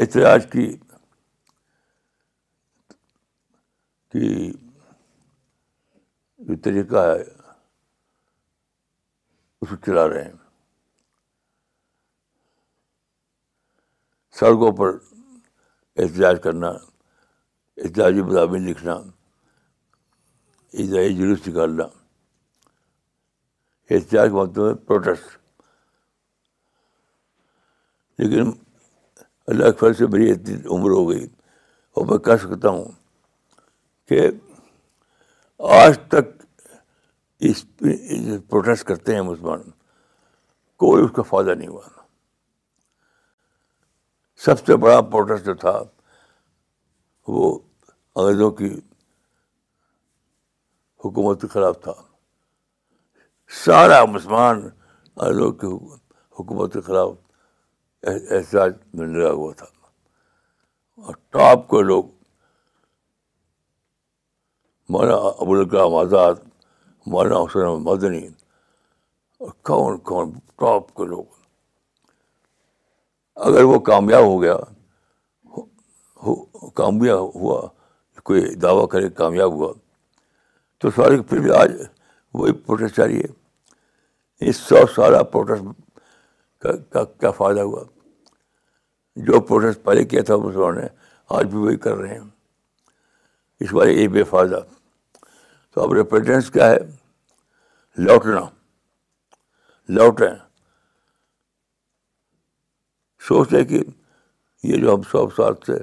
احتجاج 0.00 0.46
کی 0.52 0.66
کہ 4.12 4.20
جو 6.48 6.56
طریقہ 6.64 7.00
ہے 7.06 7.22
اس 9.60 9.68
کو 9.68 9.76
چلا 9.86 10.04
رہے 10.08 10.22
ہیں 10.24 10.36
سڑکوں 14.38 14.70
پر 14.76 14.88
احتجاج 16.02 16.36
کرنا 16.42 16.68
احتجاجی 16.68 18.22
مضامین 18.22 18.62
لکھنا 18.68 18.92
احتجاج 20.72 21.08
جلوس 21.18 21.42
نکالنا 21.48 21.84
احتجاج 23.90 24.28
کا 24.30 24.36
مطلب 24.42 24.68
ہے 24.68 24.74
پروٹیسٹ 24.86 25.26
لیکن 28.20 28.40
اللہ 29.52 29.64
اخبار 29.74 29.92
سے 29.98 30.04
میری 30.12 30.26
اتنی 30.30 30.54
عمر 30.76 30.90
ہو 30.96 31.02
گئی 31.10 31.24
اور 31.92 32.02
میں 32.06 32.18
کہہ 32.24 32.42
سکتا 32.44 32.68
ہوں 32.68 32.86
کہ 34.08 34.28
آج 35.78 35.98
تک 36.08 36.44
اس 37.48 37.64
پروٹیسٹ 38.50 38.84
کرتے 38.86 39.14
ہیں 39.14 39.22
مسلمان 39.22 39.62
کوئی 40.82 41.04
اس 41.04 41.10
کا 41.16 41.22
فائدہ 41.30 41.54
نہیں 41.56 41.68
ہوا 41.68 41.88
سب 44.44 44.64
سے 44.66 44.76
بڑا 44.84 45.00
پروٹیسٹ 45.12 45.44
جو 45.46 45.54
تھا 45.64 45.76
وہ 47.34 47.58
انگریزوں 48.14 48.50
کی 48.60 48.70
حکومت 51.04 51.40
کے 51.40 51.46
خلاف 51.56 51.80
تھا 51.82 51.92
سارا 53.64 54.04
مسلمان 54.12 54.68
انگریزوں 55.16 55.50
کی 55.62 55.66
حکومت 56.38 56.72
کے 56.72 56.80
خلاف 56.86 57.10
احساس 58.36 58.72
میں 58.94 59.06
لگا 59.06 59.30
ہوا 59.32 59.52
تھا 59.58 59.66
اور 61.06 61.14
ٹاپ 61.36 61.68
کے 61.70 61.82
لوگ 61.82 62.16
مولانا 64.92 65.16
ابوالکلام 65.42 65.94
آزاد 66.00 66.34
مولانا 67.12 67.40
حسین 67.42 67.82
مدنی 67.84 68.26
اور 69.42 69.50
کون 69.68 69.96
کون 70.08 70.30
ٹاپ 70.60 70.86
کے 70.96 71.04
لوگ 71.06 71.24
اگر 73.48 73.62
وہ 73.70 73.78
کامیاب 73.88 74.22
ہو 74.24 74.40
گیا 74.42 74.56
کامیاب 76.76 77.34
ہوا 77.34 77.60
کوئی 78.28 78.54
دعویٰ 78.62 78.86
کرے 78.92 79.08
کامیاب 79.20 79.52
ہوا 79.54 79.72
تو 80.80 80.90
سارے 80.96 81.20
پھر 81.28 81.40
بھی 81.42 81.50
آج 81.60 81.74
وہی 82.34 82.52
جاری 82.78 82.88
چاہیے 82.96 84.48
اس 84.50 84.56
سو 84.68 84.86
سارا 84.94 85.22
پروٹیسٹ 85.34 86.62
کا 86.92 87.04
کیا 87.04 87.30
فائدہ 87.38 87.60
ہوا 87.60 87.82
جو 89.26 89.40
پروٹیسٹ 89.46 89.84
پہلے 89.84 90.04
کیا 90.10 90.22
تھا 90.26 90.36
مسلمان 90.46 90.80
نے 90.80 90.86
آج 91.38 91.46
بھی 91.50 91.58
وہی 91.58 91.76
کر 91.86 91.96
رہے 91.96 92.18
ہیں 92.18 92.26
اس 93.64 93.72
بارے 93.74 93.92
یہ 93.92 94.08
بے 94.08 94.22
فائدہ 94.30 94.60
تو 95.78 95.84
اب 95.84 95.92
ریپیڈینس 95.94 96.50
کیا 96.50 96.68
ہے 96.70 96.76
لوٹنا 98.04 98.40
لوٹیں 99.96 100.34
سوچیں 103.26 103.64
کہ 103.64 103.80
یہ 104.68 104.80
جو 104.82 104.94
ہم 104.94 105.02
سب 105.10 105.34
ساتھ 105.36 105.66
سے 105.66 105.78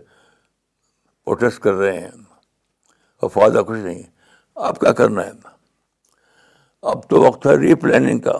پروٹیسٹ 1.25 1.59
کر 1.63 1.73
رہے 1.83 1.99
ہیں 1.99 2.09
اور 3.21 3.29
فائدہ 3.33 3.61
کچھ 3.67 3.79
نہیں 3.79 4.01
اب 4.69 4.79
کیا 4.79 4.91
کرنا 4.99 5.25
ہے 5.25 5.31
اب 6.91 7.07
تو 7.09 7.21
وقت 7.27 7.47
ہے 7.47 7.55
ری 7.61 7.73
پلاننگ 7.85 8.19
کا 8.27 8.37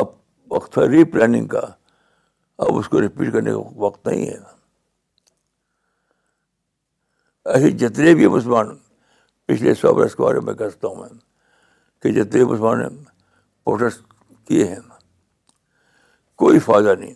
اب 0.00 0.06
وقت 0.56 0.78
ہے 0.78 0.86
ری 0.96 1.04
پلاننگ 1.12 1.46
کا 1.56 1.66
اب 2.66 2.76
اس 2.78 2.88
کو 2.88 3.00
ریپیٹ 3.00 3.32
کرنے 3.32 3.50
کا 3.52 3.68
وقت 3.86 4.06
نہیں 4.06 4.26
ہے 4.26 4.38
ایسے 7.52 7.70
جتنے 7.86 8.14
بھی 8.14 8.28
مسلمان 8.28 8.76
اس 9.52 9.60
لیے 9.60 9.74
سو 9.74 9.92
برس 9.94 10.14
کے 10.16 10.22
بارے 10.22 10.40
میں 10.46 10.54
کہتا 10.54 10.86
ہوں 10.88 10.96
میں 10.96 11.08
کہ 12.02 12.10
جتنے 12.12 12.44
مسلمان 12.44 12.96
پروٹیسٹ 13.64 14.02
کیے 14.48 14.66
ہیں 14.68 14.80
کوئی 16.42 16.58
فائدہ 16.68 16.94
نہیں 16.98 17.14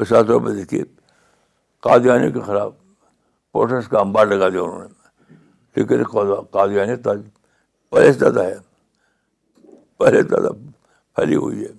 مثال 0.00 0.26
طور 0.26 0.40
پہ 0.46 0.50
دیکھیے 0.54 0.82
قادیانی 1.88 2.30
کے 2.32 2.40
خلاف 2.46 2.72
پروٹیسٹ 3.52 3.90
کا 3.90 4.00
انبار 4.00 4.26
لگا 4.26 4.48
دیا 4.48 4.62
انہوں 4.62 4.88
نے 4.88 5.80
لیکن 5.80 6.94
تاج 7.02 7.20
پہلے 7.90 8.12
سے 8.12 8.18
زیادہ 8.18 8.44
ہے 8.44 8.54
پہلے 9.98 10.22
سے 10.22 10.28
زیادہ 10.28 10.52
پھیلی 11.14 11.36
ہوئی 11.36 11.64
ہے 11.64 11.72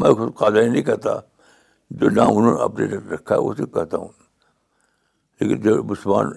میں 0.00 0.12
خود 0.18 0.34
قادیانی 0.38 0.68
نہیں 0.68 0.82
کہتا 0.82 1.18
جو 1.90 2.08
نام 2.10 2.36
انہوں 2.36 2.54
نے 2.54 2.62
اپنے 2.62 2.84
رکھا 3.14 3.34
ہے 3.34 3.40
اسے 3.40 3.64
کہتا 3.74 3.96
ہوں 3.96 4.08
لیکن 5.40 5.60
جو 5.60 5.82
مسلمان 5.84 6.30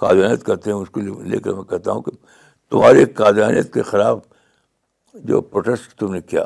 قادیانیت 0.00 0.42
کرتے 0.46 0.70
ہیں 0.72 0.76
اس 0.78 0.90
کو 0.92 1.00
لے 1.30 1.38
کر 1.44 1.52
میں 1.54 1.62
کہتا 1.70 1.92
ہوں 1.92 2.02
کہ 2.02 2.10
تمہارے 2.70 3.04
قادیانیت 3.18 3.72
کے 3.74 3.82
خلاف 3.90 4.18
جو 5.28 5.40
پروٹیسٹ 5.40 5.94
تم 5.98 6.12
نے 6.14 6.20
کیا 6.30 6.44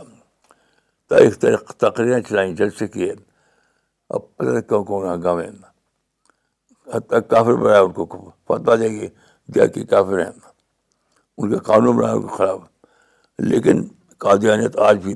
تاریخ 1.09 1.38
تاریخ 1.40 1.74
تقریریں 1.76 2.20
چلائیں 2.29 2.55
جلد 2.57 2.74
سے 2.79 2.88
کیے 2.88 3.12
اب 4.14 4.20
پتہ 4.37 4.81
کون 4.87 5.22
ہے 5.33 5.46
حتیٰ 6.96 7.18
کافر 7.31 7.55
بنایا 7.55 7.81
ان 7.81 7.92
کو 7.92 8.05
فتوا 8.48 8.74
دیں 8.76 8.88
گے 9.00 9.09
دیا 9.55 9.66
کہ 9.74 9.85
کافر 9.90 10.18
ہیں 10.24 10.31
ان 11.38 11.50
کے 11.53 11.59
قانون 11.66 11.96
بنایا 11.96 12.12
ان 12.14 12.22
کے 12.26 12.35
خلاف 12.37 12.61
لیکن 13.50 13.83
قادیانیت 14.24 14.79
آج 14.87 14.98
بھی 15.03 15.14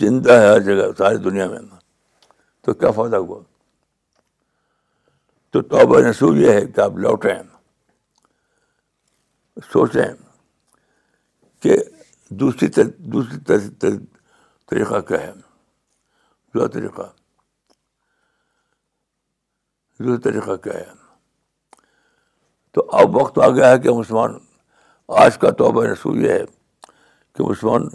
زندہ 0.00 0.32
ہے 0.40 0.46
ہر 0.48 0.60
جگہ 0.62 0.90
ساری 0.98 1.16
دنیا 1.24 1.46
میں 1.48 1.58
تو 2.66 2.72
کیا 2.74 2.90
فائدہ 2.96 3.16
ہوا 3.16 3.40
تو 5.52 5.62
توبہ 5.70 6.00
نسو 6.08 6.34
یہ 6.36 6.50
ہے 6.52 6.66
کہ 6.66 6.80
آپ 6.80 6.96
لوٹیں 7.04 7.34
سوچیں 9.72 10.12
کہ 11.62 11.76
دوسری 12.40 12.68
دوسری 12.96 13.68
طریقہ 14.70 15.00
کیا 15.08 15.20
ہے 15.20 15.32
دوسرا 15.34 16.66
طریقہ 16.78 17.02
دوسرا 19.98 20.16
طریقہ 20.30 20.56
کیا 20.64 20.74
ہے 20.78 20.88
تو 22.74 22.88
اب 22.96 23.16
وقت 23.16 23.38
آ 23.46 23.50
گیا 23.54 23.70
ہے 23.70 23.78
کہ 23.82 23.90
مسلمان 23.92 24.38
آج 25.24 25.38
کا 25.38 25.50
توبہ 25.58 25.84
نصوب 25.86 26.16
یہ 26.20 26.30
ہے 26.32 26.44
کہ 27.36 27.44
مسلمان 27.50 27.88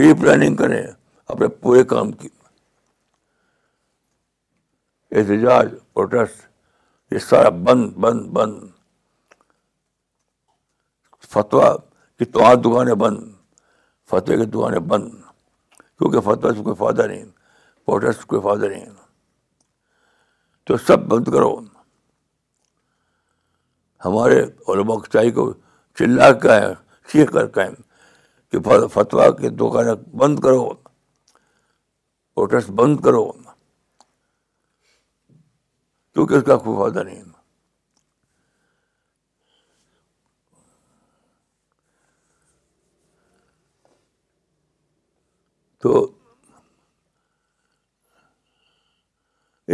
ری 0.00 0.12
پلاننگ 0.20 0.56
کریں 0.56 0.82
اپنے 1.30 1.46
پورے 1.62 1.82
کام 1.94 2.10
کی 2.20 2.28
احتجاج 5.18 5.68
پروٹیسٹ 5.94 6.48
یہ 7.12 7.18
سارا 7.28 7.48
بند 7.66 7.90
بند 8.04 8.26
بند 8.36 8.58
فتویٰ 11.32 11.74
کی 12.18 12.24
تو 12.32 12.54
دکانیں 12.68 12.94
بند 13.02 13.18
فتح 14.10 14.38
کی 14.40 14.44
دکانیں 14.54 14.78
بند 14.92 15.08
کیونکہ 15.10 16.20
فتویٰ 16.30 16.54
سے 16.56 16.62
کوئی 16.62 16.76
فائدہ 16.78 17.02
نہیں 17.06 17.24
پروٹیسٹ 17.86 18.24
کوئی 18.32 18.42
فائدہ 18.42 18.66
نہیں 18.74 18.84
تو 20.66 20.76
سب 20.86 21.06
بند 21.12 21.28
کرو 21.34 21.54
ہمارے 24.04 24.42
علما 24.72 24.94
اچائی 25.02 25.30
کو 25.38 25.52
کے 25.98 26.04
ہیں 26.04 26.72
شیخ 27.12 27.32
کر 27.32 27.46
کے 27.56 28.58
فتویٰ 28.94 29.30
کی 29.40 29.48
دکانیں 29.62 29.94
بند 30.22 30.38
کرو 30.46 30.68
پروٹیسٹ 32.40 32.70
بند 32.80 32.98
کرو 33.04 33.22
کیونکہ 36.12 36.34
اس 36.34 36.44
کا 36.44 36.56
کوئی 36.56 36.76
فائدہ 36.78 37.02
نہیں 37.08 37.22
تو 45.82 46.04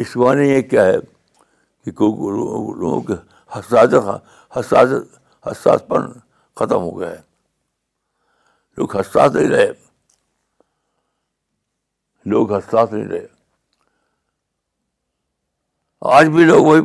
اس 0.01 0.17
معنی 0.17 0.49
یہ 0.49 0.61
کیا 0.71 0.85
ہے 0.87 0.99
کہ 1.85 1.91
لوگوں 1.99 3.01
کے 3.07 3.15
حساس 3.59 3.95
حساس 4.59 4.93
حساس 5.51 5.87
پن 5.89 6.13
ختم 6.59 6.81
ہو 6.87 6.99
گیا 7.01 7.11
ہے 7.11 7.21
لوگ 8.77 8.97
حساس 9.01 9.33
نہیں 9.35 9.49
رہے 9.57 9.71
لوگ 12.33 12.53
حساس 12.55 12.93
نہیں 12.93 13.07
رہے 13.09 13.27
آج 16.19 16.29
بھی 16.37 16.45
لوگ 16.45 16.65
وہی 16.67 16.81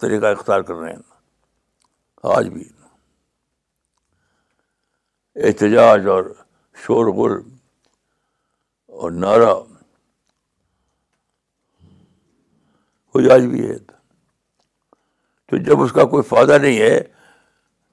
طریقہ 0.00 0.26
اختیار 0.36 0.60
کر 0.70 0.74
رہے 0.74 0.92
ہیں 0.92 1.02
آج 2.36 2.48
بھی 2.54 2.68
احتجاج 5.48 6.08
اور 6.14 6.24
شور 6.86 7.12
غل 7.16 7.36
اور 9.02 9.10
نعرہ 9.24 9.52
کوئی 13.12 13.30
آج 13.30 13.42
بھی 13.54 13.68
ہے 13.70 13.78
تو 15.52 15.56
جب 15.68 15.80
اس 15.82 15.92
کا 15.92 16.04
کوئی 16.16 16.22
فائدہ 16.28 16.58
نہیں 16.62 16.78
ہے 16.80 16.98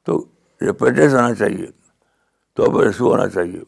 تو 0.06 0.23
ریپینڈنس 0.65 1.13
آنا 1.21 1.34
چاہیے 1.43 1.67
تو 2.56 2.63
اب 2.69 2.78
رسو 2.80 3.13
آنا 3.13 3.28
چاہیے 3.30 3.63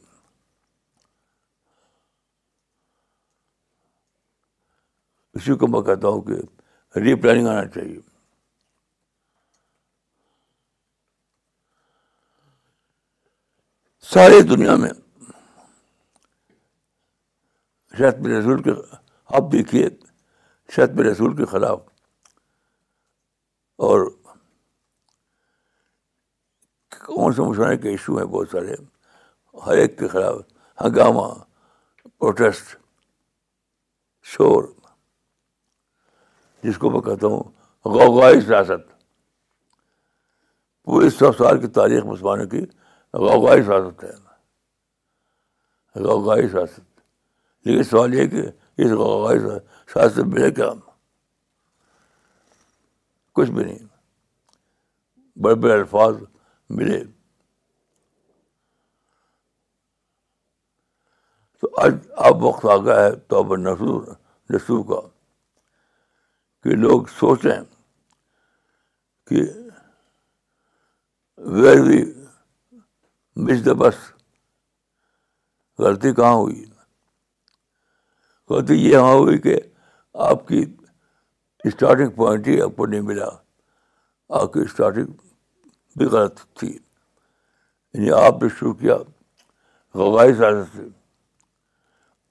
اسی 5.34 5.54
کو 5.60 5.68
میں 5.68 5.82
کہتا 5.88 6.08
ہوں 6.08 6.22
کہ 6.28 7.00
ری 7.00 7.14
پلاننگ 7.22 7.48
آنا 7.48 7.66
چاہیے 7.76 8.00
ساری 14.14 14.42
دنیا 14.48 14.76
میں 14.76 14.90
شہد 17.98 18.20
میں 18.26 18.38
رسول 18.40 18.62
کے 18.64 18.72
آپ 19.40 19.52
دیکھیے 19.52 19.88
شہد 20.76 20.96
میں 20.96 21.04
رسول 21.04 21.36
کے 21.38 21.46
خلاف 21.52 21.80
اور 23.88 24.06
کون 27.06 27.34
سے 27.34 27.76
کے 27.84 27.90
ایشو 27.90 28.18
ہیں 28.18 28.26
بہت 28.34 28.50
سارے 28.52 28.76
ہر 29.66 29.78
ایک 29.78 29.98
کے 30.00 30.08
خلاف 30.08 30.36
ہنگامہ 30.86 31.28
پروٹیسٹ 32.20 32.76
شور 34.34 34.64
جس 36.64 36.78
کو 36.78 36.90
میں 36.92 37.02
کہتا 37.02 37.28
ہوں 37.28 37.44
غوغائی 37.94 38.42
سیاست 38.42 38.90
پورے 40.86 41.10
سو 41.10 41.32
سال 41.38 41.60
کی 41.62 41.68
تاریخ 41.78 42.04
مسلمانوں 42.06 42.46
کی 42.50 42.62
غوغائی 43.26 43.62
سیاست 43.64 44.04
ہے 44.04 44.10
غوغائی 46.04 46.48
سیاست 46.50 46.80
لیکن 47.68 47.84
سوال 47.84 48.14
یہ 48.14 48.28
کہ 48.28 48.42
اس 48.84 48.92
غوغائی 48.98 49.40
سے 50.16 50.24
ملے 50.24 50.52
کیا 50.52 50.70
کچھ 53.36 53.50
بھی 53.52 53.64
نہیں 53.64 53.80
بڑے 55.44 55.56
بڑے 55.64 55.74
الفاظ 55.74 56.16
ملے 56.78 57.02
تو 61.62 61.70
آج 61.84 61.96
اب 62.30 62.44
وقت 62.44 62.66
آ 62.74 62.78
گیا 62.86 63.04
ہے 63.04 63.16
تو 63.28 63.38
اب 63.40 63.56
نسور 63.68 64.04
نسو 64.54 64.82
کا 64.90 65.00
کہ 66.64 66.76
لوگ 66.76 67.04
سوچیں 67.18 67.62
کہ 69.30 69.42
where 71.60 71.80
we 71.88 72.02
miss 73.44 73.66
the 73.66 73.74
bus 73.80 73.96
غلطی 75.80 76.14
کہاں 76.14 76.34
ہوئی 76.34 76.64
غلطی 78.50 78.76
یہ 78.76 78.96
ہاں 78.96 79.14
ہوئی 79.14 79.38
کہ 79.46 79.56
آپ 80.30 80.48
کی 80.48 80.64
اسٹارٹنگ 81.70 82.10
پوائنٹ 82.16 82.48
ہی 82.48 82.62
آپ 82.62 82.76
کو 82.78 82.86
نہیں 82.92 83.02
ملا 83.10 83.30
آپ 84.42 84.54
کی 84.54 84.60
اسٹارٹنگ 84.66 85.12
بھی 85.98 86.06
غلط 86.12 86.40
تھی 86.60 86.70
یعنی 86.78 88.12
آپ 88.26 88.44
نے 88.44 88.50
شروع 88.60 88.74
کیا 88.84 88.96
غوائی 90.02 90.34
سے 90.38 90.46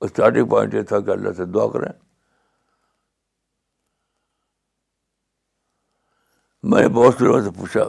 اسٹارٹنگ 0.07 0.49
پوائنٹ 0.51 0.75
یہ 0.75 0.83
تھا 0.91 1.01
کہ 1.07 1.11
اللہ 1.11 1.33
سے 1.37 1.45
دعا 1.55 1.67
کریں 1.73 1.93
میں 6.69 6.81
نے 6.83 6.89
بہت 6.95 7.15
سے 7.19 7.25
لوگوں 7.25 7.41
سے 7.43 7.51
پوچھا 7.59 7.85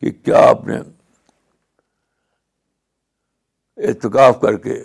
کہ 0.00 0.10
کیا 0.10 0.38
آپ 0.48 0.64
نے 0.66 0.76
اعتکاف 3.88 4.40
کر 4.40 4.56
کے 4.64 4.82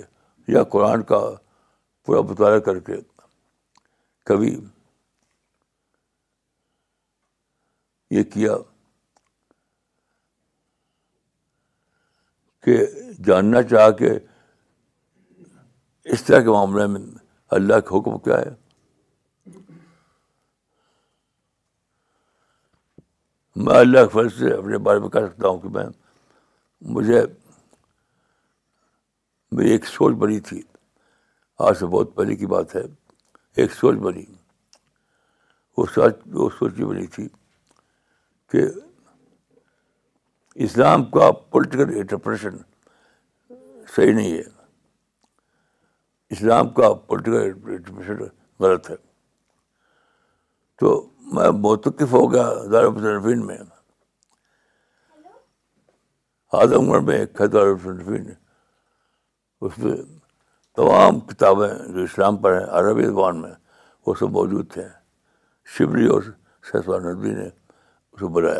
یا 0.47 0.63
قرآن 0.73 1.01
کا 1.10 1.19
پورا 2.05 2.21
مطالعہ 2.29 2.60
کر 2.67 2.79
کے 2.89 2.95
کبھی 4.25 4.55
یہ 8.12 8.23
کیا 8.34 8.53
کہ 12.65 12.77
جاننا 13.25 13.62
چاہ 13.69 13.89
کہ 13.99 14.10
اس 16.13 16.23
طرح 16.23 16.39
کے 16.43 16.49
معاملے 16.49 16.86
میں 16.93 17.01
اللہ 17.58 17.79
کے 17.89 17.97
حکم 17.97 18.17
کیا 18.23 18.38
ہے 18.39 18.53
میں 23.63 23.76
اللہ 23.80 23.98
اکبر 24.06 24.30
سے 24.38 24.54
اپنے 24.54 24.78
بارے 24.86 25.00
میں 25.00 25.10
کہہ 25.10 25.26
سکتا 25.28 25.48
ہوں 25.48 25.60
کہ 25.60 25.70
میں 25.76 25.86
مجھے 26.96 27.22
میری 29.58 29.70
ایک 29.72 29.86
سوچ 29.88 30.15
بنی 30.24 30.39
تھی 30.50 30.62
آج 31.68 31.78
سے 31.80 31.86
بہت 31.86 32.15
پہلے 32.15 32.36
کی 32.36 32.46
بات 32.54 32.76
ہے 32.76 32.82
ایک 33.62 33.72
سوچ 33.74 33.96
بنی 34.08 34.24
وہ 35.78 35.86
سوچ 35.94 36.15
وہ 36.34 36.50
سوچ 36.58 36.80
یہ 36.80 36.86
بنی 36.86 37.06
تھی 37.15 37.28
کہ 38.52 38.63
اسلام 40.65 41.04
کا 41.12 41.32
پولیٹیکل 41.32 41.98
انٹرپریشن 42.00 42.58
صحیح 43.96 44.13
نہیں 44.13 44.36
ہے 44.38 44.44
اسلام 46.36 46.70
کا 46.74 46.94
پولیٹیکل 46.94 47.70
انٹرپریشن 47.76 48.24
غلط 48.63 48.89
ہے 48.89 48.96
تو 50.80 50.92
میں 51.36 51.50
متقف 51.64 52.14
ہو 52.14 52.24
گیا 52.34 52.50
دارالفین 52.72 53.46
میں 53.46 53.58
اعظم 56.60 56.92
گڑھ 56.92 57.04
میں 57.04 57.16
ایک 57.20 57.42
ہے 57.42 57.48
دارالفین 57.54 58.30
اس 59.62 59.78
میں 59.84 59.96
تمام 60.76 61.20
کتابیں 61.30 61.70
جو 61.94 62.04
اسلام 62.04 62.38
پر 62.42 62.60
ہیں 62.60 62.66
عربی 62.80 63.06
زبان 63.06 63.42
میں 63.42 63.52
وہ 64.06 64.14
سب 64.20 64.30
موجود 64.32 64.72
تھے 64.74 64.84
شبری 65.78 66.06
اور 66.14 66.22
سیسوان 66.72 67.04
ندوی 67.06 67.34
نے 67.36 67.46
اس 67.46 68.20
کو 68.30 68.42
تو 68.42 68.54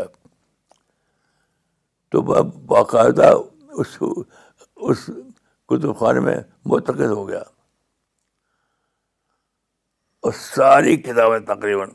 تو 2.12 2.21
باقاعدہ 2.71 3.32
اس 3.84 3.97
اس 4.75 5.06
کتب 5.69 5.99
خانے 5.99 6.19
میں 6.19 6.36
متقل 6.73 7.12
ہو 7.12 7.28
گیا 7.28 7.41
اور 10.25 10.32
ساری 10.39 10.95
کتابیں 11.01 11.39
تقریباً 11.54 11.89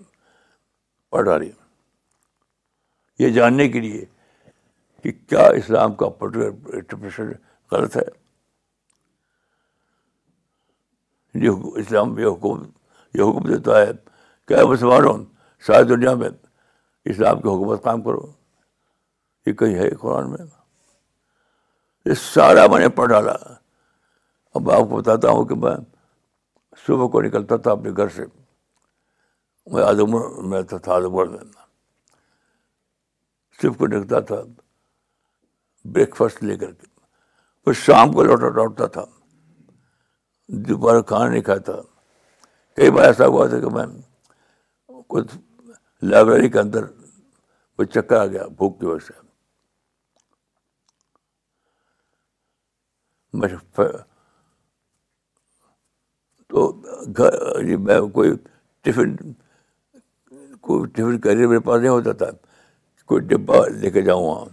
پڑھ 1.10 1.24
ڈالی 1.26 1.50
یہ 3.18 3.28
جاننے 3.34 3.68
کے 3.68 3.80
لیے 3.80 4.04
کہ 5.02 5.12
کیا 5.28 5.42
اسلام 5.60 5.94
کا 6.02 6.08
پرٹیکولر 6.18 6.74
انٹرپریشن 6.78 7.30
غلط 7.72 7.96
ہے 7.96 8.04
یہ 11.44 11.66
اسلام 11.80 12.18
یہ 12.18 13.24
حکم 13.24 13.48
دیتا 13.48 13.80
ہے 13.80 13.90
کیا 14.48 14.64
مسلمانوں 14.68 15.16
ساری 15.66 15.84
دنیا 15.88 16.14
میں 16.22 16.28
اسلام 17.12 17.40
کی 17.40 17.48
حکومت 17.48 17.82
کام 17.84 18.02
کرو 18.02 18.26
یہ 19.46 19.52
کہیں 19.60 19.74
ہے 19.78 19.88
قرآن 20.00 20.30
میں 20.30 20.38
یہ 22.06 22.14
سارا 22.20 22.66
میں 22.72 22.78
نے 22.80 22.88
پڑھ 22.98 23.08
ڈالا 23.10 23.32
اب 24.54 24.62
میں 24.66 24.74
آپ 24.74 24.82
کو 24.90 24.96
بتاتا 25.00 25.30
ہوں 25.30 25.44
کہ 25.48 25.54
میں 25.64 25.76
صبح 26.86 27.08
کو 27.14 27.20
نکلتا 27.22 27.56
تھا 27.64 27.72
اپنے 27.72 27.90
گھر 27.96 28.08
سے 28.16 28.24
میں 29.72 29.82
آدم 29.84 30.14
میں 30.50 30.60
تو 30.70 30.78
تھا 30.84 30.92
آدم 30.94 31.16
میں 31.16 31.24
صرف 33.62 33.76
کو 33.78 33.86
نکلتا 33.86 34.20
تھا 34.30 34.36
بریک 35.94 36.16
فاسٹ 36.16 36.42
لے 36.44 36.56
کر 36.62 36.72
کے 36.80 36.86
پھر 37.64 37.72
شام 37.82 38.12
کو 38.12 38.22
لوٹا 38.24 38.48
لوٹتا 38.56 38.86
تھا 38.96 39.04
دوپہر 40.68 41.00
کھانا 41.10 41.28
نہیں 41.30 41.42
کھاتا 41.48 41.72
کئی 42.76 42.90
بار 42.96 43.04
ایسا 43.08 43.26
ہوا 43.26 43.46
تھا 43.52 43.60
کہ 43.60 43.70
میں 43.76 43.84
کچھ 45.14 45.34
لائبریری 46.12 46.48
کے 46.56 46.58
اندر 46.60 46.84
وہ 47.78 47.84
چکر 47.94 48.16
آ 48.20 48.24
گیا 48.32 48.46
بھوک 48.62 48.78
کی 48.80 48.86
وجہ 48.86 49.06
سے 49.06 49.18
میں 53.40 53.48
تو 56.50 56.70
گھر 57.16 57.62
جی 57.66 57.76
میں 57.88 58.00
کوئی 58.18 58.32
ٹفن 58.84 59.14
کوئی 60.66 60.88
کیریئر 61.18 61.46
میرے 61.46 61.58
پاس 61.60 61.80
نہیں 61.80 61.90
ہوتا 61.90 62.12
تھا 62.22 62.26
کوئی 63.06 63.20
ڈبہ 63.26 63.64
لے 63.80 63.90
کے 63.90 64.02
جاؤں 64.02 64.24
وہاں 64.26 64.44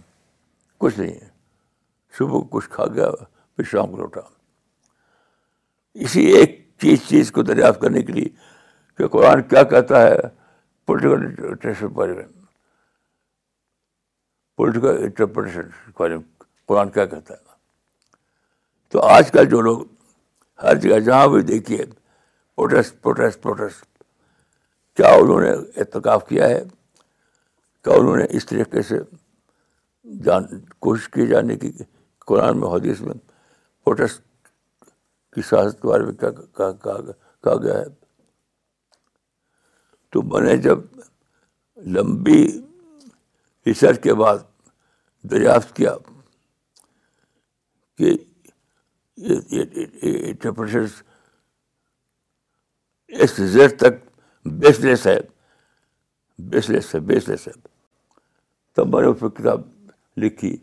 کچھ 0.80 0.98
نہیں 0.98 1.18
صبح 2.18 2.44
کچھ 2.50 2.68
کھا 2.70 2.86
گیا 2.94 3.10
پھر 3.56 3.64
شام 3.70 3.90
کو 3.90 3.96
لوٹا 3.96 4.20
اسی 6.04 6.24
ایک 6.36 6.56
چیز 6.80 7.06
چیز 7.08 7.30
کو 7.32 7.42
دریافت 7.42 7.80
کرنے 7.80 8.02
کے 8.02 8.12
لیے 8.12 8.28
کہ 8.98 9.06
قرآن 9.12 9.42
کیا 9.48 9.62
کہتا 9.72 10.02
ہے 10.02 10.16
پولیٹیکل 10.86 12.12
میں 12.14 12.24
پولیٹیکل 14.56 15.02
انٹرپریٹیشن 15.04 15.92
قرآن 16.66 16.90
کیا 16.90 17.04
کہتا 17.06 17.34
ہے 17.34 17.46
تو 18.92 19.00
آج 19.16 19.30
کل 19.32 19.46
جو 19.50 19.60
لوگ 19.60 19.84
ہر 20.62 20.74
جگہ 20.84 20.98
جہاں 21.06 21.26
بھی 21.32 21.40
دیکھیے 21.50 21.84
پروٹیسٹ 22.56 23.00
پروٹیسٹ 23.02 23.42
پروٹیسٹ 23.42 23.86
کیا 24.98 25.10
انہوں 25.14 25.40
نے 25.40 25.50
اعتکاف 25.80 26.26
کیا 26.28 26.46
ہے 26.48 26.60
کیا 27.84 27.94
انہوں 27.98 28.16
نے 28.16 28.24
اس 28.36 28.46
طریقے 28.46 28.82
سے 28.88 28.96
جان 30.24 30.44
کوشش 30.86 31.08
کی 31.16 31.26
جانے 31.32 31.56
کی 31.58 31.70
قرآن 32.26 32.58
میں 32.60 32.68
حدیث 32.74 33.00
میں 33.08 33.14
پوٹس 33.84 34.18
کی 35.34 35.42
سیاست 35.50 35.80
کے 35.82 35.88
بارے 35.88 36.04
میں 36.04 36.12
کیا 36.22 36.30
کہا 36.80 37.54
گیا 37.64 37.76
ہے 37.78 37.84
تو 40.12 40.22
میں 40.32 40.40
نے 40.46 40.56
جب 40.66 40.78
لمبی 41.98 42.42
ریسرچ 43.66 44.02
کے 44.02 44.14
بعد 44.24 44.38
دریافت 45.34 45.76
کیا 45.76 45.94
کہ 47.98 48.16
تک 53.84 54.04
بیس 54.60 54.78
بیس 54.84 55.06
لیس 55.06 56.70
لیس 56.70 56.90
ہے 56.94 57.00
ہے 57.00 57.04
بیس 57.06 57.28
لیس 57.28 57.46
ہے 57.48 57.52
تب 58.74 58.94
میں 58.94 59.00
نے 59.02 59.06
اس 59.08 59.18
پہ 59.20 59.28
کتاب 59.40 59.60
لکھی 60.22 60.56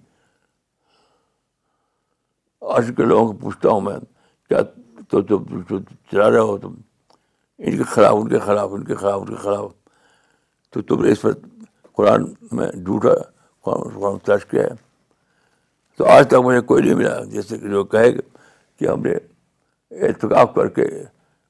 آج 2.76 2.92
کے 2.98 3.06
لوگوں 3.06 3.32
کو 3.32 3.38
پوچھتا 3.42 3.70
ہوں 3.70 3.82
میں 3.82 3.96
کیا 4.50 4.62
تو 5.10 5.22
چلا 6.12 6.30
رہے 6.30 6.38
ہو 6.40 6.58
تم 6.58 6.74
ان 7.68 7.78
کے 7.78 7.84
خلاف 7.94 8.16
ان 8.18 8.28
کے 8.30 8.40
خلاف 8.46 8.70
ان 8.74 8.84
کے 8.86 8.96
خلاف 8.96 9.20
ان 9.22 9.26
کے 9.28 9.36
خلاف 9.42 9.72
تو 10.72 10.82
تم 10.90 11.04
نے 11.04 11.12
اس 11.12 11.22
پر 11.22 11.32
قرآن 11.98 12.24
میں 12.56 12.68
جھوٹا 12.72 13.14
قرآن 13.72 14.18
تلاش 14.26 14.46
کیا 14.46 14.64
ہے 14.64 14.76
تو 15.98 16.06
آج 16.12 16.28
تک 16.30 16.34
مجھے 16.44 16.62
کوئی 16.72 16.84
نہیں 16.84 16.96
ملا 16.96 17.24
جیسے 17.34 17.58
کہ 17.58 17.70
جو 17.70 17.84
کہے 17.94 18.12
کہ 18.14 18.88
ہم 18.88 19.02
نے 19.06 19.14
اعتکاف 20.08 20.54
کر 20.56 20.68
کے 20.78 20.86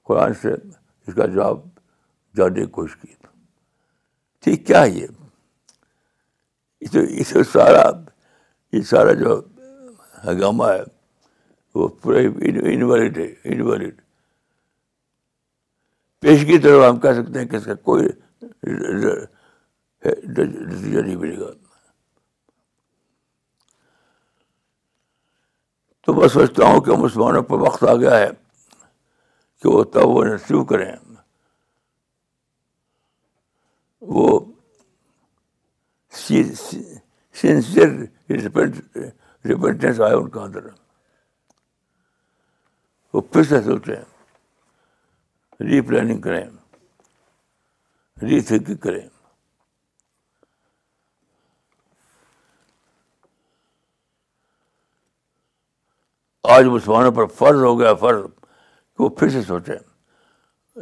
قرآن 0.08 0.34
سے 0.42 0.54
اس 0.54 1.14
کا 1.16 1.26
جواب 1.26 1.60
جاننے 2.38 2.62
کی 2.66 2.72
کوشش 2.72 2.96
کی 3.02 3.08
ٹھیک 4.44 4.66
کیا 4.68 4.82
ہے 4.84 4.90
یہ 4.90 6.88
تو 7.34 7.44
سارا 7.52 7.84
یہ 8.74 8.82
سارا 8.90 9.14
جو 9.24 9.40
ہنگامہ 10.26 10.66
ہے 10.74 10.82
وہ 11.76 11.88
انویلڈ 12.04 13.20
انویلڈ 13.44 13.88
ہے 14.00 14.04
پیشگی 16.26 16.58
طور 16.62 16.80
پر 16.80 16.88
ہم 16.88 17.00
کہہ 17.00 17.22
سکتے 17.22 17.40
ہیں 17.40 17.48
کہ 17.48 17.56
اس 17.56 17.66
کا 17.66 17.74
کوئی 17.90 18.08
ڈسیزن 20.34 21.06
نہیں 21.06 21.16
ملے 21.16 21.38
گا 21.40 21.52
تو 26.06 26.14
میں 26.14 26.28
سوچتا 26.34 26.66
ہوں 26.68 26.82
کہ 26.88 26.96
مسلمانوں 27.04 27.42
پر 27.52 27.60
وقت 27.62 27.84
آ 27.92 27.96
گیا 28.00 28.18
ہے 28.18 28.30
کہ 29.62 29.70
وہ 29.76 29.84
تب 29.94 30.08
وہ 30.10 30.24
شروع 30.48 30.64
کریں 30.72 30.92
وہ 34.14 34.40
سنسیئر 36.12 37.88
ریپینٹنس 38.30 40.00
آئے 40.06 40.14
ان 40.16 40.30
کا 40.30 40.42
اندر 40.42 40.68
وہ 43.14 43.22
پھر 43.32 43.44
سے 43.50 43.62
سوچیں 43.66 44.06
پلاننگ 45.88 46.20
کریں 46.22 46.44
ری 48.22 48.40
تھنکنگ 48.42 48.76
کریں 48.86 49.02
آج 56.44 56.66
مسلمانوں 56.66 57.12
پر 57.12 57.26
فرض 57.38 57.64
ہو 57.64 57.80
گیا 57.80 57.94
فرض 58.06 58.26
وہ 59.00 59.10
پھر 59.20 59.28
سے 59.30 59.42
سوچیں 59.48 59.76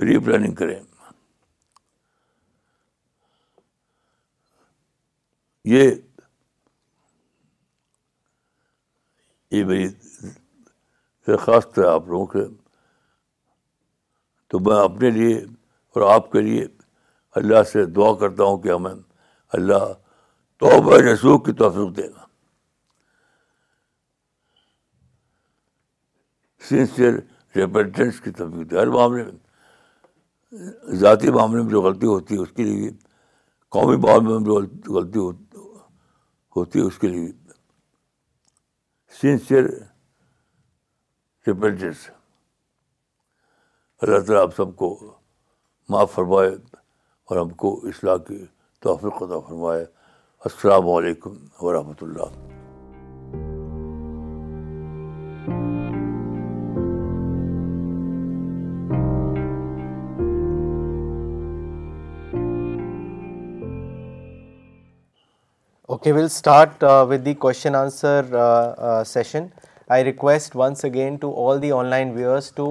ری 0.06 0.18
پلاننگ 0.26 0.54
کریں 0.62 0.80
یہ 5.72 5.92
میری 9.66 9.88
درخواست 11.28 11.78
ہے 11.80 11.86
آپ 11.88 12.08
لوگوں 12.08 12.26
کے 12.28 12.40
تو 14.50 14.60
میں 14.60 14.80
اپنے 14.84 15.10
لیے 15.10 15.36
اور 15.96 16.14
آپ 16.14 16.32
کے 16.32 16.42
لیے 16.42 16.66
اللہ 17.42 17.64
سے 17.72 17.86
دعا 17.96 18.14
کرتا 18.20 18.44
ہوں 18.44 18.58
کہ 18.62 18.72
ہمیں 18.72 18.92
اللہ 19.58 19.86
توبہ 20.64 20.98
رسوخ 21.02 21.46
کی 21.46 21.52
توفیق 21.62 21.96
دے 21.98 22.08
گا 22.16 22.26
سنسیئر 26.70 27.14
ریپنٹنس 27.56 28.20
کی 28.22 28.32
توفیق 28.38 28.70
دے 28.72 28.78
ہر 28.80 28.88
معاملے 28.98 29.24
میں 29.24 30.96
ذاتی 31.04 31.32
معاملے 31.32 31.62
میں 31.62 31.70
جو 31.72 31.82
غلطی 31.82 32.06
ہوتی 32.08 32.36
ہے 32.36 32.40
اس 32.42 32.50
کے 32.56 32.64
لیے 32.64 32.90
قومی 33.78 33.96
معاملے 34.08 34.38
میں 34.38 34.46
جو 34.86 34.96
غلطی 35.00 35.20
ہوتی 35.20 35.43
ہوتی 36.56 36.80
ہے 36.80 36.84
اس 36.86 36.98
کے 37.00 37.08
لیے 37.08 37.30
سنسیئر 39.22 39.66
ریپینٹنس 41.48 42.10
اللہ 44.02 44.20
تعالیٰ 44.28 44.42
آپ 44.44 44.56
سب 44.56 44.76
کو 44.76 44.96
معاف 45.90 46.14
فرمائے 46.14 46.50
اور 46.50 47.38
ہم 47.40 47.50
کو 47.64 47.74
اصلاح 47.88 48.18
کی 48.28 48.44
توفیق 48.84 49.22
عطا 49.24 49.40
فرمائے 49.48 49.86
السلام 50.50 50.90
علیکم 50.92 51.38
ورحمۃ 51.66 52.02
اللہ 52.04 52.53
okay 66.06 66.12
will 66.12 66.26
start 66.26 66.84
with 67.10 67.24
the 67.26 67.34
question 67.44 67.76
answer 67.76 68.24
session 69.08 69.46
I 69.96 70.04
request 70.04 70.56
once 70.56 70.84
again 70.86 71.16
to 71.18 71.30
all 71.50 71.62
the 71.62 71.70
online 71.90 72.10
viewers 72.14 72.52
to 72.56 72.66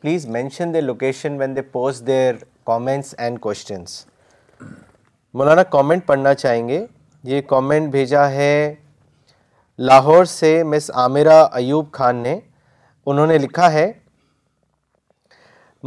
please 0.00 0.24
mention 0.36 0.72
the 0.74 0.80
location 0.80 1.36
when 1.40 1.56
they 1.56 1.62
post 1.72 2.06
their 2.06 2.34
comments 2.66 3.14
and 3.18 3.40
questions 3.40 3.98
Maulana 5.34 5.62
comment 5.76 6.06
پڑھنا 6.06 6.34
چاہیں 6.44 6.66
گے 6.68 6.84
یہ 7.32 7.40
comment 7.48 7.90
بھیجا 7.98 8.28
ہے 8.30 8.74
لاہور 9.88 10.24
سے 10.38 10.62
مس 10.72 10.90
عامرہ 10.94 11.38
ایوب 11.60 11.92
خان 12.00 12.22
نے 12.22 12.38
انہوں 13.06 13.26
نے 13.26 13.38
لکھا 13.46 13.72
ہے 13.72 13.90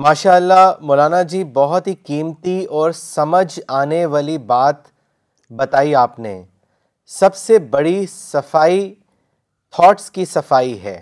ماشاء 0.06 0.36
اللہ 0.36 0.72
مولانا 0.82 1.22
جی 1.34 1.44
بہت 1.60 1.88
ہی 1.88 1.96
قیمتی 2.06 2.64
اور 2.80 2.92
سمجھ 3.02 3.60
آنے 3.82 4.06
والی 4.16 4.38
بات 4.54 4.88
بتائی 5.58 5.96
آپ 6.06 6.18
نے 6.20 6.42
سب 7.20 7.36
سے 7.36 7.58
بڑی 7.74 8.06
صفائی 8.12 8.80
تھاٹس 9.76 10.10
کی 10.12 10.24
صفائی 10.26 10.80
ہے 10.84 11.02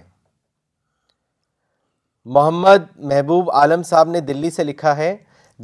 محمد 2.37 2.87
محبوب 3.11 3.51
عالم 3.59 3.83
صاحب 3.89 4.09
نے 4.09 4.19
دلی 4.31 4.49
سے 4.57 4.63
لکھا 4.63 4.95
ہے 4.97 5.15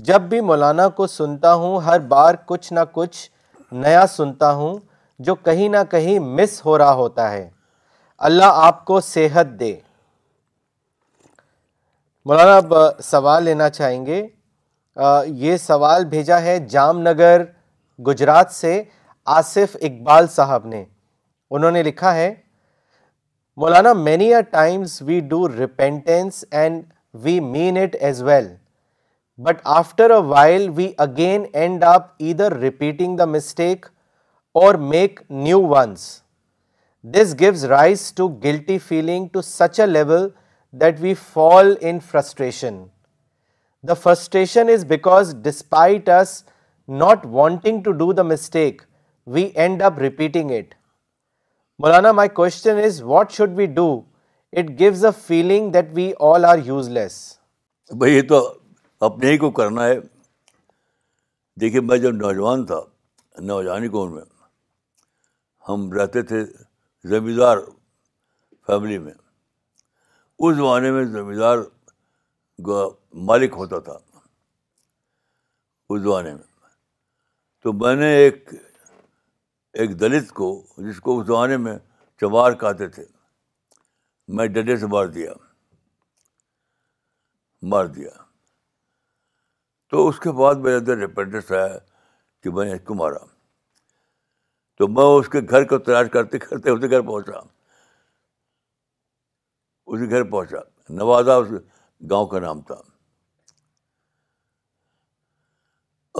جب 0.09 0.21
بھی 0.29 0.39
مولانا 0.51 0.87
کو 0.99 1.07
سنتا 1.07 1.53
ہوں 1.63 1.79
ہر 1.87 1.99
بار 2.13 2.35
کچھ 2.53 2.71
نہ 2.73 2.79
کچھ 2.91 3.29
نیا 3.85 4.05
سنتا 4.15 4.51
ہوں 4.59 4.77
جو 5.27 5.35
کہیں 5.47 5.67
نہ 5.69 5.83
کہیں 5.91 6.17
مس 6.37 6.59
ہو 6.65 6.77
رہا 6.77 6.93
ہوتا 7.03 7.29
ہے 7.31 7.47
اللہ 8.29 8.61
آپ 8.65 8.83
کو 8.85 8.99
صحت 9.11 9.59
دے 9.59 9.73
مولانا 12.29 12.55
اب 12.57 12.73
سوال 13.11 13.43
لینا 13.43 13.69
چاہیں 13.79 14.05
گے 14.05 14.25
یہ 15.45 15.57
سوال 15.71 16.05
بھیجا 16.15 16.41
ہے 16.41 16.57
جام 16.75 16.99
نگر 17.07 17.43
گجرات 18.07 18.51
سے 18.51 18.81
آصف 19.35 19.75
اقبال 19.83 20.27
صاحب 20.31 20.65
نے 20.73 20.83
انہوں 21.57 21.71
نے 21.71 21.81
لکھا 21.83 22.13
ہے 22.15 22.33
Maulana 23.61 23.91
many 23.93 24.33
are 24.33 24.41
times 24.51 24.97
we 25.05 25.19
do 25.33 25.47
repentance 25.57 26.43
and 26.59 26.81
we 27.23 27.39
mean 27.51 27.77
it 27.81 27.95
as 28.09 28.21
well 28.23 28.47
but 29.47 29.61
after 29.79 30.09
a 30.11 30.21
while 30.27 30.69
we 30.75 30.91
again 31.07 31.45
end 31.63 31.83
up 31.83 32.07
either 32.29 32.55
repeating 32.59 33.17
the 33.17 33.25
mistake 33.33 33.85
or 34.63 34.75
make 34.95 35.19
new 35.45 35.59
ones 35.75 36.07
this 37.15 37.35
gives 37.39 37.65
rise 37.75 38.11
to 38.17 38.27
guilty 38.43 38.77
feeling 38.87 39.27
to 39.33 39.41
such 39.49 39.79
a 39.79 39.85
level 39.85 40.29
that 40.81 40.99
we 41.01 41.13
fall 41.33 41.73
in 41.89 41.99
frustration 42.11 42.83
the 43.87 43.93
frustration 44.01 44.69
is 44.73 44.85
because 44.85 45.35
despite 45.43 46.09
us 46.21 46.43
not 47.05 47.25
wanting 47.39 47.81
to 47.83 47.91
do 48.03 48.11
the 48.13 48.23
mistake 48.33 48.81
we 49.33 49.41
end 49.61 49.81
up 49.83 49.97
repeating 49.99 50.51
it 50.57 50.73
Maulana 51.83 52.11
my 52.19 52.29
question 52.37 52.77
is 52.83 53.01
what 53.13 53.31
should 53.31 53.53
we 53.55 53.65
do 53.79 53.87
it 54.59 54.69
gives 54.79 55.03
a 55.05 55.11
feeling 55.25 55.71
that 55.71 55.89
we 55.95 56.11
all 56.27 56.45
are 56.49 56.57
useless 56.97 57.15
بھائی 57.97 58.13
یہ 58.15 58.21
تو 58.29 58.39
اپنے 59.07 59.31
ہی 59.31 59.37
کو 59.37 59.49
کرنا 59.57 59.85
ہے 59.87 59.99
دیکھیے 61.61 61.81
میں 61.89 61.97
جب 61.97 62.13
نوجوان 62.21 62.65
تھا 62.65 62.79
نوجوان 63.49 63.87
کون 63.91 64.13
میں 64.15 64.23
ہم 65.69 65.91
رہتے 65.93 66.21
تھے 66.31 66.43
زمیندار 67.09 67.57
فیملی 68.67 68.97
میں 68.97 69.13
اس 69.13 70.55
زمانے 70.55 70.91
میں 70.91 71.03
زمیندار 71.19 71.57
مالک 73.29 73.53
ہوتا 73.57 73.79
تھا 73.89 73.97
اس 75.93 76.01
زمانے 76.01 76.33
میں 76.33 76.43
تو 77.63 77.73
میں 77.73 77.95
نے 77.95 78.13
ایک 78.15 78.53
ایک 79.81 79.99
دلت 80.01 80.29
کو 80.37 80.45
جس 80.77 80.99
کو 81.05 81.19
اس 81.19 81.25
زمانے 81.27 81.57
میں 81.65 81.77
چمار 82.21 82.51
کہتے 82.61 82.87
تھے 82.95 83.03
میں 84.37 84.45
ڈڈے 84.53 84.75
سے 84.77 84.85
مار 84.93 85.05
دیا 85.17 85.31
مار 87.73 87.85
دیا 87.97 88.09
تو 89.91 90.07
اس 90.07 90.19
کے 90.19 90.31
بعد 90.39 90.63
میرے 90.63 90.75
اندر 90.75 90.97
ریپینڈنس 90.97 91.51
آیا 91.51 91.77
کہ 92.43 92.51
میں 92.55 92.65
نے 92.65 92.73
اس 92.73 92.81
کو 92.87 92.93
مارا 93.01 93.19
تو 94.77 94.87
میں 94.97 95.03
اس 95.19 95.29
کے 95.35 95.41
گھر 95.49 95.63
کو 95.73 95.77
تلاش 95.89 96.07
کرتے 96.13 96.39
کرتے 96.45 96.69
اسے 96.69 96.89
گھر 96.89 97.01
پہنچا 97.11 97.39
اسے 99.87 100.09
گھر 100.09 100.23
پہنچا 100.31 100.59
نوازا 101.01 101.35
اس 101.43 101.51
گاؤں 102.09 102.25
کا 102.33 102.39
نام 102.47 102.61
تھا 102.71 102.79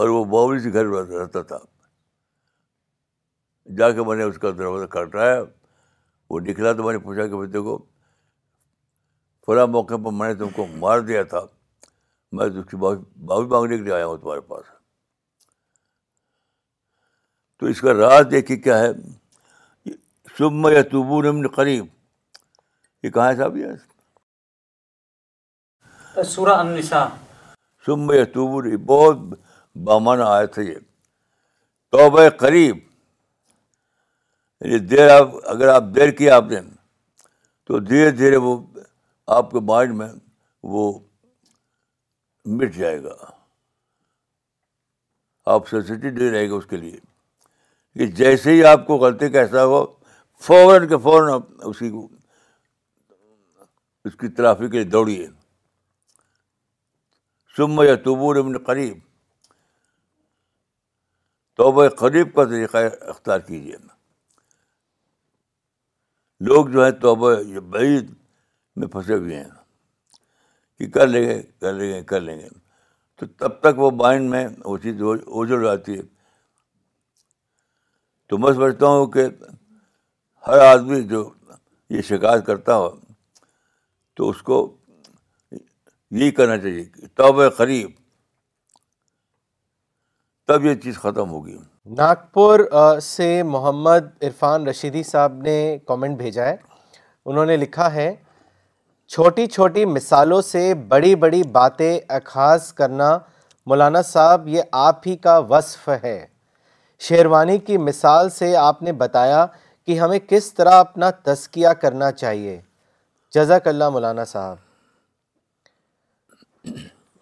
اور 0.04 0.10
وہ 0.20 0.44
سے 0.64 0.74
گھر 0.74 0.86
رہتا 1.14 1.42
تھا 1.54 1.58
جا 3.76 3.90
کے 3.92 4.04
میں 4.08 4.16
نے 4.16 4.24
اس 4.24 4.38
کا 4.42 4.50
دروازہ 4.58 4.86
کٹایا 4.92 5.42
وہ 6.30 6.40
نکلا 6.48 6.72
تو 6.74 6.84
میں 6.84 6.94
نے 6.94 7.00
پوچھا 7.00 7.26
کہ 7.28 7.36
بچے 7.36 7.60
کو 7.64 7.78
فرا 9.48 9.66
موقع 9.74 9.96
پر 10.06 10.12
میں 10.12 10.28
نے 10.28 10.34
تم 10.40 10.50
کو 10.56 10.66
مار 10.80 11.00
دیا 11.10 11.24
تھا 11.34 11.42
میں 12.38 12.46
اس 12.46 12.66
کی 12.70 12.78
بہت 12.78 13.00
بھاوی 13.28 13.46
مانگنے 13.48 13.78
کے 13.78 13.84
لیے 13.84 13.94
آیا 13.94 14.06
ہوں 14.06 14.18
تمہارے 14.18 14.42
پاس 14.48 14.66
تو 17.60 17.66
اس 17.66 17.82
کا 17.82 17.94
راز 17.98 18.26
دیکھیے 18.32 18.58
کیا 18.58 18.80
ہے 18.80 18.90
شم 20.38 20.68
یا 20.74 21.48
قریب 21.56 21.86
یہ 23.04 23.10
کہاں 23.10 23.30
ہے 23.32 23.36
صاحب 23.38 23.58
یہ 23.58 23.74
یا 28.18 28.24
تبو 28.34 28.62
بہت 28.86 29.38
بامانہ 29.86 30.24
آیا 30.28 30.46
تھا 30.54 30.62
یہ 30.62 30.78
توبہ 31.92 32.28
قریب 32.40 32.78
یعنی 34.62 34.78
دیر 34.90 35.10
آپ 35.16 35.34
اگر 35.50 35.68
آپ 35.70 35.84
دیر 35.96 36.12
کیا 36.18 36.36
آپ 36.36 36.44
نے 36.50 36.60
تو 37.68 37.80
دھیرے 37.90 38.12
دھیرے 38.18 38.36
وہ 38.46 38.56
آپ 39.38 39.52
کے 39.52 39.60
مائنڈ 39.70 39.94
میں 39.96 40.08
وہ 40.76 40.92
مٹ 42.60 42.76
جائے 42.76 43.04
گا 43.04 43.16
آپ 45.54 45.68
سینسٹیو 45.70 46.10
نہیں 46.12 46.30
رہے 46.30 46.50
گا 46.50 46.56
اس 46.56 46.66
کے 46.70 46.78
لیے 46.78 46.98
کہ 48.00 48.06
جیسے 48.22 48.52
ہی 48.52 48.64
آپ 48.66 48.86
کو 48.88 48.98
غلطی 48.98 49.30
کا 49.30 49.40
احساس 49.42 49.68
ہو 49.74 49.84
فوراً 50.48 50.88
کے 50.88 50.98
فوراً 51.04 51.40
اسی 51.70 51.92
اس 54.06 54.16
کی 54.20 54.28
ترافی 54.38 54.70
کے 54.70 54.78
لیے 54.78 54.90
دوڑیے 54.92 55.28
سم 57.58 57.82
یا 57.88 57.96
تبور 58.04 58.36
امن 58.44 58.58
قریب 58.66 58.98
توبہ 61.58 61.88
قریب 62.00 62.34
کا 62.36 62.44
طریقہ 62.46 62.78
اختیار 63.10 63.40
کیجیے 63.48 63.76
لوگ 66.46 66.66
جو 66.74 66.86
ہے 66.86 66.92
توبہ 67.02 67.34
بعید 67.72 68.14
میں 68.78 68.88
پھنسے 68.92 69.14
ہوئے 69.18 69.36
ہیں 69.36 69.50
کہ 70.80 70.90
کر 70.94 71.08
لیں 71.08 71.22
گے 71.28 71.42
کر 71.62 71.72
لیں 71.74 71.90
گے 71.94 72.02
کر 72.10 72.20
لیں 72.22 72.38
گے 72.40 72.48
تو 73.20 73.26
تب 73.38 73.60
تک 73.60 73.80
وہ 73.80 73.90
مائنڈ 74.02 74.30
میں 74.30 74.48
وہ 74.64 74.78
چیز 74.84 75.02
اوجھل 75.02 75.64
جاتی 75.64 75.96
ہے 75.98 76.02
تو 78.30 78.38
میں 78.38 78.52
سمجھتا 78.54 78.88
ہوں 78.88 79.06
کہ 79.12 79.26
ہر 80.48 80.60
آدمی 80.66 81.02
جو 81.08 81.30
یہ 81.90 82.02
شکایت 82.10 82.46
کرتا 82.46 82.76
ہو 82.78 82.90
تو 84.18 84.30
اس 84.30 84.42
کو 84.50 84.60
یہی 85.52 86.32
کرنا 86.32 86.58
چاہیے 86.58 86.84
کہ 86.84 87.50
قریب 87.58 87.90
تب 90.48 90.66
یہ 90.66 90.76
چیز 90.84 90.98
ختم 91.00 91.30
ہوگی 91.30 91.58
ناگپور 91.98 92.60
سے 93.02 93.28
محمد 93.48 94.04
عرفان 94.26 94.66
رشیدی 94.68 95.04
صاحب 95.10 95.34
نے 95.44 95.54
کومنٹ 95.88 96.18
بھیجا 96.18 96.46
ہے 96.46 96.56
انہوں 97.26 97.46
نے 97.46 97.56
لکھا 97.58 97.94
ہے 97.94 98.14
چھوٹی 99.14 99.46
چھوٹی 99.48 99.86
مثالوں 99.86 100.42
سے 100.42 100.74
بڑی 100.88 101.14
بڑی 101.24 101.42
باتیں 101.52 102.00
اخاص 102.16 102.72
کرنا 102.74 103.18
مولانا 103.70 104.02
صاحب 104.10 104.48
یہ 104.48 104.62
آپ 104.82 105.08
ہی 105.08 105.16
کا 105.26 105.38
وصف 105.50 105.90
ہے 106.04 106.18
شیروانی 107.10 107.58
کی 107.68 107.78
مثال 107.88 108.30
سے 108.40 108.56
آپ 108.58 108.82
نے 108.84 108.92
بتایا 109.04 109.46
کہ 109.86 110.00
ہمیں 110.00 110.20
کس 110.30 110.54
طرح 110.54 110.80
اپنا 110.80 111.10
تذکیہ 111.24 111.68
کرنا 111.82 112.12
چاہیے 112.12 112.60
جزاک 113.36 113.68
اللہ 113.68 113.90
مولانا 113.90 114.24
صاحب 114.34 114.58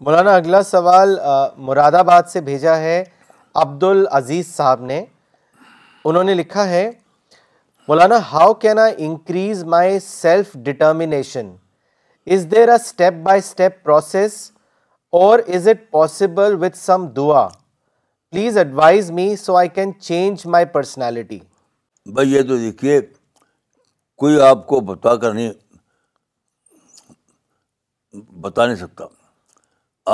مولانا 0.05 0.36
اگلا 0.36 0.61
سوال 0.63 1.18
مراد 1.68 1.93
آباد 1.99 2.24
سے 2.32 2.41
بھیجا 2.41 2.78
ہے 2.78 3.03
عبد 3.64 3.84
العزیز 3.84 4.47
صاحب 4.56 4.82
نے 4.91 5.03
انہوں 6.12 6.24
نے 6.30 6.34
لکھا 6.34 6.68
ہے 6.70 6.89
Maulana 7.88 8.18
how 8.32 8.53
can 8.66 8.80
I 8.80 8.93
increase 9.06 9.64
myself 10.06 10.51
determination 10.66 11.51
is 12.36 12.45
there 12.51 12.70
a 12.70 12.76
step 12.76 13.14
by 13.24 13.39
step 13.43 13.84
process 13.84 14.34
or 15.22 15.39
is 15.56 15.68
it 15.68 15.89
possible 15.91 16.56
with 16.64 16.78
some 16.78 17.08
دعا 17.18 17.47
please 17.49 18.58
advise 18.58 19.12
me 19.20 19.36
so 19.43 19.56
I 19.58 19.70
can 19.76 19.93
change 20.08 20.45
my 20.58 20.66
personality 20.74 21.39
بھائی 22.14 22.34
یہ 22.34 22.41
تو 22.47 22.58
دیکھیے 22.58 22.99
کوئی 24.24 24.41
آپ 24.49 24.66
کو 24.68 24.80
بتا 24.93 25.16
کر 25.24 25.34
نہیں 25.34 25.53
بتا 28.41 28.66
نہیں 28.66 28.76
سکتا 28.86 29.06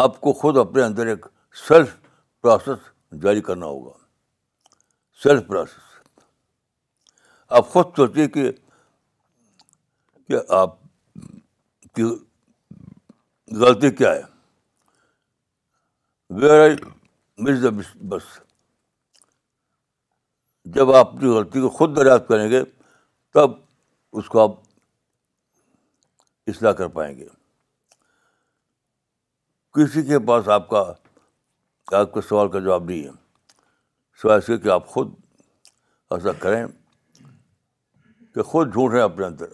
آپ 0.06 0.22
کو 0.22 0.34
خود 0.44 0.58
اپنے 0.58 0.84
اندر 0.84 1.08
ایک 1.08 1.26
سیلف 1.68 1.96
پروسیس 2.42 2.91
جاری 3.22 3.42
کرنا 3.42 3.66
ہوگا 3.66 3.92
سیلف 5.24 5.48
پروسیس 5.48 5.90
آپ 7.58 7.70
خود 7.70 7.86
سوچیے 7.96 8.28
کہ 8.36 8.50
آپ 10.58 10.76
کی 11.96 12.04
غلطی 13.62 13.90
کیا 13.96 14.12
ہے 14.14 14.22
ویئر 16.42 16.60
آئی 16.62 16.76
مس 17.44 17.56
دا 17.64 17.70
بس 18.10 18.24
جب 20.76 20.86
آپ 20.96 21.08
اپنی 21.08 21.28
غلطی 21.36 21.60
کو 21.62 21.70
خود 21.78 21.90
دریافت 21.98 22.26
کریں 22.28 22.50
گے 22.52 22.62
تب 23.34 23.48
اس 24.18 24.26
کو 24.30 24.40
آپ 24.42 24.52
اصلاح 26.48 26.72
کر 26.78 26.88
پائیں 26.98 27.14
گے 27.18 27.26
کسی 29.74 30.02
کے 30.06 30.20
پاس 30.28 30.44
آپ 30.56 30.68
کا 30.70 30.82
آپ 31.98 32.12
کے 32.14 32.22
سوال 32.28 32.48
کا 32.52 32.60
جواب 32.60 32.86
نہیں 32.90 33.04
ہے 33.04 34.30
اس 34.38 34.46
کے 34.46 34.58
کہ 34.64 34.70
آپ 34.70 34.88
خود 34.88 35.14
ایسا 36.14 36.32
کریں 36.40 36.66
کہ 38.36 38.42
خود 38.52 38.72
جھوٹ 38.74 38.94
ہیں 38.94 39.02
اپنے 39.02 39.26
اندر 39.26 39.48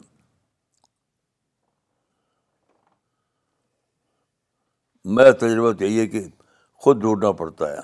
میرا 5.18 5.32
تجربہ 5.42 5.72
تو 5.80 5.84
یہی 5.86 6.00
ہے 6.00 6.08
کہ 6.08 6.28
خود 6.84 7.02
جھوٹنا 7.02 7.32
پڑتا 7.42 7.70
ہے 7.72 7.78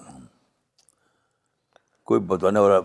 کوئی 2.12 2.20
بتانے 2.28 2.60
والا 2.60 2.80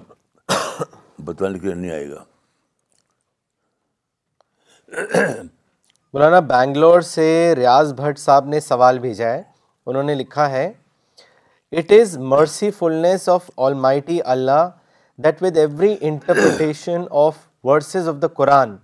بتانے 1.24 1.58
کے 1.58 1.66
لیے 1.66 1.74
نہیں 1.74 1.90
آئے 1.90 2.10
گا 2.10 2.24
مولانا 6.12 6.40
بنگلور 6.50 7.00
سے 7.14 7.26
ریاض 7.56 7.92
بھٹ 7.96 8.18
صاحب 8.18 8.46
نے 8.48 8.60
سوال 8.60 8.98
بھیجا 8.98 9.28
ہے 9.30 9.42
انہوں 9.86 10.02
نے 10.02 10.14
لکھا 10.14 10.48
ہے 10.50 10.70
It 11.70 11.90
is 11.90 12.16
mercifulness 12.16 13.28
of 13.28 13.50
Almighty 13.58 14.22
Allah 14.22 14.76
that 15.18 15.38
with 15.42 15.54
every 15.54 16.02
interpretation 16.02 17.06
of 17.10 17.46
verses 17.62 18.06
of 18.06 18.22
the 18.22 18.30
Quran, 18.30 18.78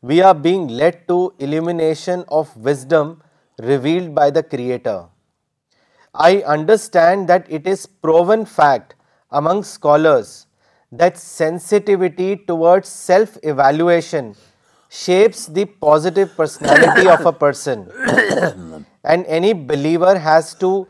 we 0.00 0.20
are 0.22 0.34
being 0.34 0.68
led 0.68 1.08
to 1.08 1.34
illumination 1.40 2.24
of 2.28 2.56
wisdom 2.56 3.20
revealed 3.58 4.14
by 4.14 4.30
the 4.30 4.44
Creator. 4.44 5.06
I 6.14 6.42
understand 6.42 7.26
that 7.26 7.50
it 7.50 7.66
is 7.66 7.86
proven 7.86 8.46
fact 8.46 8.94
among 9.32 9.64
scholars 9.64 10.46
that 10.92 11.18
sensitivity 11.18 12.36
towards 12.36 12.88
self-evaluation 12.88 14.36
shapes 14.88 15.46
the 15.46 15.64
positive 15.64 16.36
personality 16.36 17.08
of 17.08 17.26
a 17.26 17.32
person, 17.32 17.88
and 19.04 19.26
any 19.26 19.52
believer 19.52 20.16
has 20.16 20.54
to 20.66 20.86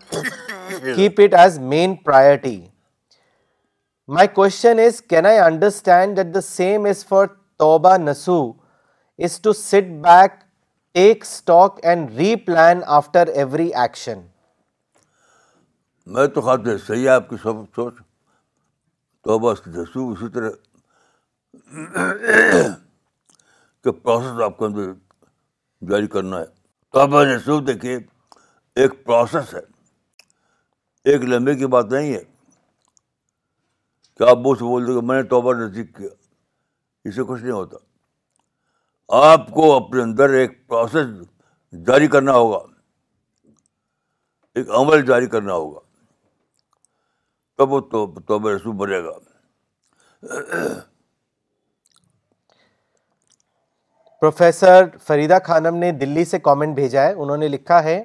keep 0.97 1.20
it 1.24 1.35
as 1.41 1.57
main 1.72 1.93
priority 2.05 2.53
my 4.16 4.28
question 4.35 4.78
is 4.87 4.99
can 5.11 5.26
I 5.26 5.39
understand 5.39 6.16
that 6.16 6.28
the 6.35 6.41
same 6.45 6.85
is 6.91 6.99
for 7.07 7.24
توبہ 7.59 7.93
نسو 8.03 8.39
is 9.24 9.41
to 9.43 9.51
sit 9.53 9.85
back 10.05 10.31
take 10.95 11.16
stock 11.24 11.78
and 11.87 12.11
replan 12.47 12.76
after 12.99 13.26
every 13.35 13.68
action 13.83 14.18
میں 16.14 16.26
تو 16.35 16.39
خات 16.41 16.61
صحیح 16.87 17.03
ہے 17.03 17.09
آپ 17.09 17.28
کی 17.31 17.37
سب 17.43 17.55
سوچ 17.76 17.95
توبہ 19.24 19.51
اسی 19.53 20.26
طرح 20.35 20.51
کہ 23.85 23.91
پروسیس 23.91 24.41
آپ 24.45 24.57
کو 24.59 24.66
دیکھیے 27.61 27.97
ایک 28.83 28.91
پروسیس 29.05 29.49
ہے 29.55 29.61
ایک 31.09 31.22
لمبے 31.24 31.55
کی 31.59 31.66
بات 31.74 31.92
نہیں 31.92 32.12
ہے 32.14 32.22
کہ 34.18 34.28
آپ 34.30 34.36
بول 34.44 34.59
دو 34.61 35.01
کہ 35.01 35.07
میں 35.07 35.16
نے 35.22 35.22
توبہ 35.28 35.53
نزدیک 35.59 35.94
کیا 35.96 36.09
اس 37.09 37.14
سے 37.14 37.22
کچھ 37.28 37.42
نہیں 37.42 37.53
ہوتا 37.53 37.76
آپ 39.30 39.46
کو 39.55 39.72
اپنے 39.76 40.03
اندر 40.03 40.30
ایک 40.38 40.66
پروسیس 40.68 41.07
جاری 41.86 42.07
کرنا 42.09 42.32
ہوگا 42.34 42.59
ایک 44.59 44.70
عمل 44.80 45.05
جاری 45.07 45.26
کرنا 45.36 45.55
ہوگا 45.55 45.80
تب 47.59 47.72
وہ 47.72 47.80
توبہ 48.28 48.51
رسو 48.51 48.72
بنے 48.82 48.98
گا 49.05 49.18
پروفیسر 54.20 54.84
فریدہ 55.07 55.38
خانم 55.46 55.76
نے 55.78 55.90
دلی 56.01 56.24
سے 56.30 56.38
کامنٹ 56.44 56.74
بھیجا 56.74 57.03
ہے 57.03 57.12
انہوں 57.12 57.36
نے 57.36 57.48
لکھا 57.48 57.82
ہے 57.84 58.03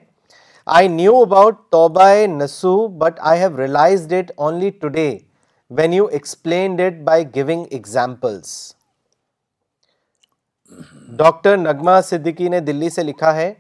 آئی 0.74 0.88
نیو 0.88 1.16
اباؤٹ 1.22 1.56
توبہ 1.72 2.04
نسو 2.28 2.70
but 3.00 3.20
I 3.32 3.40
have 3.42 3.58
realised 3.58 4.14
it 4.20 4.32
only 4.46 4.70
today 4.82 5.08
when 5.78 5.94
you 5.94 6.06
explained 6.12 6.80
it 6.82 6.94
by 7.06 7.26
giving 7.36 7.66
examples 7.72 8.54
doctor 11.18 11.58
نغمہ 11.58 12.00
صدیقی 12.10 12.48
نے 12.50 12.60
دلی 12.70 12.90
سے 12.96 13.04
لکھا 13.04 13.36
ہے 13.36 13.54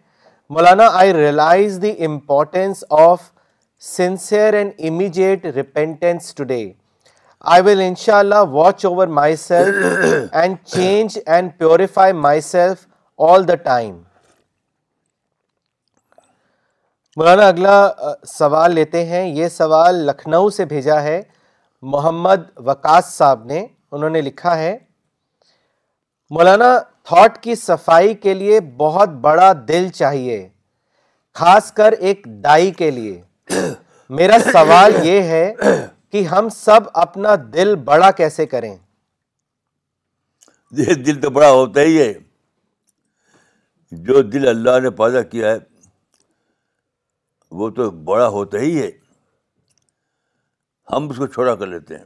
Maulana 0.49 0.87
I 0.99 1.13
realise 1.13 1.77
the 1.81 1.93
importance 2.05 2.83
of 3.03 3.29
sincere 3.95 4.53
and 4.53 4.71
immediate 4.89 5.45
repentance 5.55 6.33
today 6.35 6.63
I 7.55 7.61
will 7.69 7.81
ان 7.85 7.95
شاء 8.05 8.17
اللہ 8.19 8.43
watch 8.55 8.85
over 8.85 9.07
myself 9.45 10.29
and 10.33 10.57
change 10.75 11.19
and 11.25 11.51
purify 11.59 12.13
myself 12.51 12.85
all 13.29 13.47
the 13.47 13.55
time 13.69 13.95
Maulana 17.19 17.47
اگلا 17.47 17.75
سوال 18.27 18.71
لیتے 18.75 19.03
ہیں 19.05 19.23
یہ 19.35 19.47
سوال 19.49 19.95
لکھنؤ 20.07 20.49
سے 20.55 20.63
بھیجا 20.71 21.01
ہے 21.01 21.21
محمد 21.93 22.39
وکاس 22.65 23.13
صاحب 23.13 23.45
نے 23.51 23.65
انہوں 23.91 24.09
نے 24.15 24.21
لکھا 24.21 24.57
ہے 24.57 24.77
مولانا 26.35 26.77
تھاٹ 27.07 27.37
کی 27.43 27.55
صفائی 27.55 28.13
کے 28.25 28.33
لیے 28.33 28.59
بہت 28.77 29.09
بڑا 29.27 29.51
دل 29.67 29.87
چاہیے 29.95 30.47
خاص 31.39 31.71
کر 31.79 31.91
ایک 32.09 32.25
دائی 32.43 32.71
کے 32.81 32.89
لیے 32.91 33.21
میرا 34.17 34.37
سوال 34.51 34.95
یہ 35.07 35.21
ہے 35.33 35.51
کہ 36.11 36.23
ہم 36.31 36.49
سب 36.55 36.89
اپنا 37.05 37.35
دل 37.53 37.75
بڑا 37.85 38.09
کیسے 38.21 38.45
کریں 38.55 38.75
یہ 40.77 40.93
دل 41.05 41.21
تو 41.21 41.29
بڑا 41.37 41.49
ہوتا 41.51 41.81
ہی 41.81 41.97
ہے 42.01 42.11
جو 44.07 44.21
دل 44.33 44.47
اللہ 44.47 44.79
نے 44.83 44.89
پیدا 45.03 45.21
کیا 45.33 45.51
ہے 45.51 45.57
وہ 47.59 47.69
تو 47.75 47.89
بڑا 48.07 48.27
ہوتا 48.35 48.59
ہی 48.61 48.71
ہے 48.81 48.89
ہم 50.91 51.09
اس 51.09 51.17
کو 51.17 51.27
چھوٹا 51.35 51.53
کر 51.59 51.67
لیتے 51.73 51.97
ہیں 51.97 52.05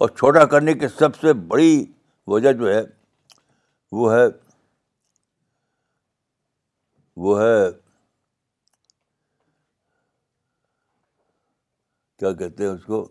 اور 0.00 0.08
چھوٹا 0.16 0.44
کرنے 0.54 0.74
کی 0.82 0.88
سب 0.98 1.16
سے 1.20 1.32
بڑی 1.54 1.84
وجہ 2.34 2.52
جو 2.60 2.72
ہے 2.74 2.80
وہ 4.00 4.12
ہے 4.14 4.24
وہ 7.24 7.40
ہے 7.40 7.58
کیا 12.18 12.32
کہتے 12.42 12.64
ہیں 12.64 12.70
اس 12.70 12.84
کو 12.92 13.04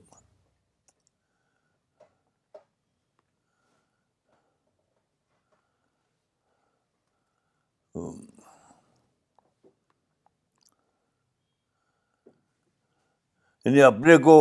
یعنی 13.66 13.82
اپنے 13.84 14.18
کو 14.28 14.36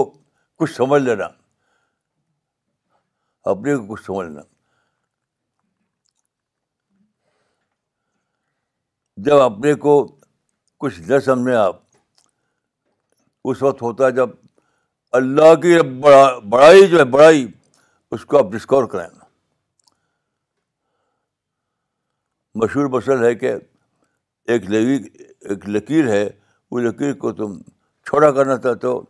کچھ 0.58 0.72
سمجھ 0.74 1.02
لینا 1.02 1.24
اپنے 3.50 3.76
کو 3.76 3.94
کچھ 3.94 4.04
سمجھ 4.04 4.26
لینا 4.28 4.40
جب 9.26 9.40
اپنے 9.40 9.74
کو 9.86 9.94
کچھ 10.80 11.00
نہ 11.08 11.18
سمجھیں 11.24 11.54
آپ 11.56 11.80
اس 13.48 13.62
وقت 13.62 13.82
ہوتا 13.82 14.06
ہے 14.06 14.10
جب 14.20 14.30
اللہ 15.18 15.54
کی 15.62 15.74
بڑائی 16.50 16.86
جو 16.88 16.98
ہے 16.98 17.04
بڑائی 17.16 17.46
اس 18.16 18.24
کو 18.26 18.38
آپ 18.38 18.52
ڈسکور 18.52 18.84
کریں 18.92 19.08
مشہور 22.62 22.86
مسل 22.96 23.24
ہے 23.24 23.34
کہ 23.42 23.52
ایک 24.54 24.62
ایک 25.48 25.68
لکیر 25.68 26.08
ہے 26.12 26.28
وہ 26.70 26.80
لکیر 26.80 27.12
کو 27.24 27.32
تم 27.42 27.52
چھوڑا 28.09 28.30
کرنا 28.36 28.57
چاہتے 28.62 28.86
ہو 28.86 29.01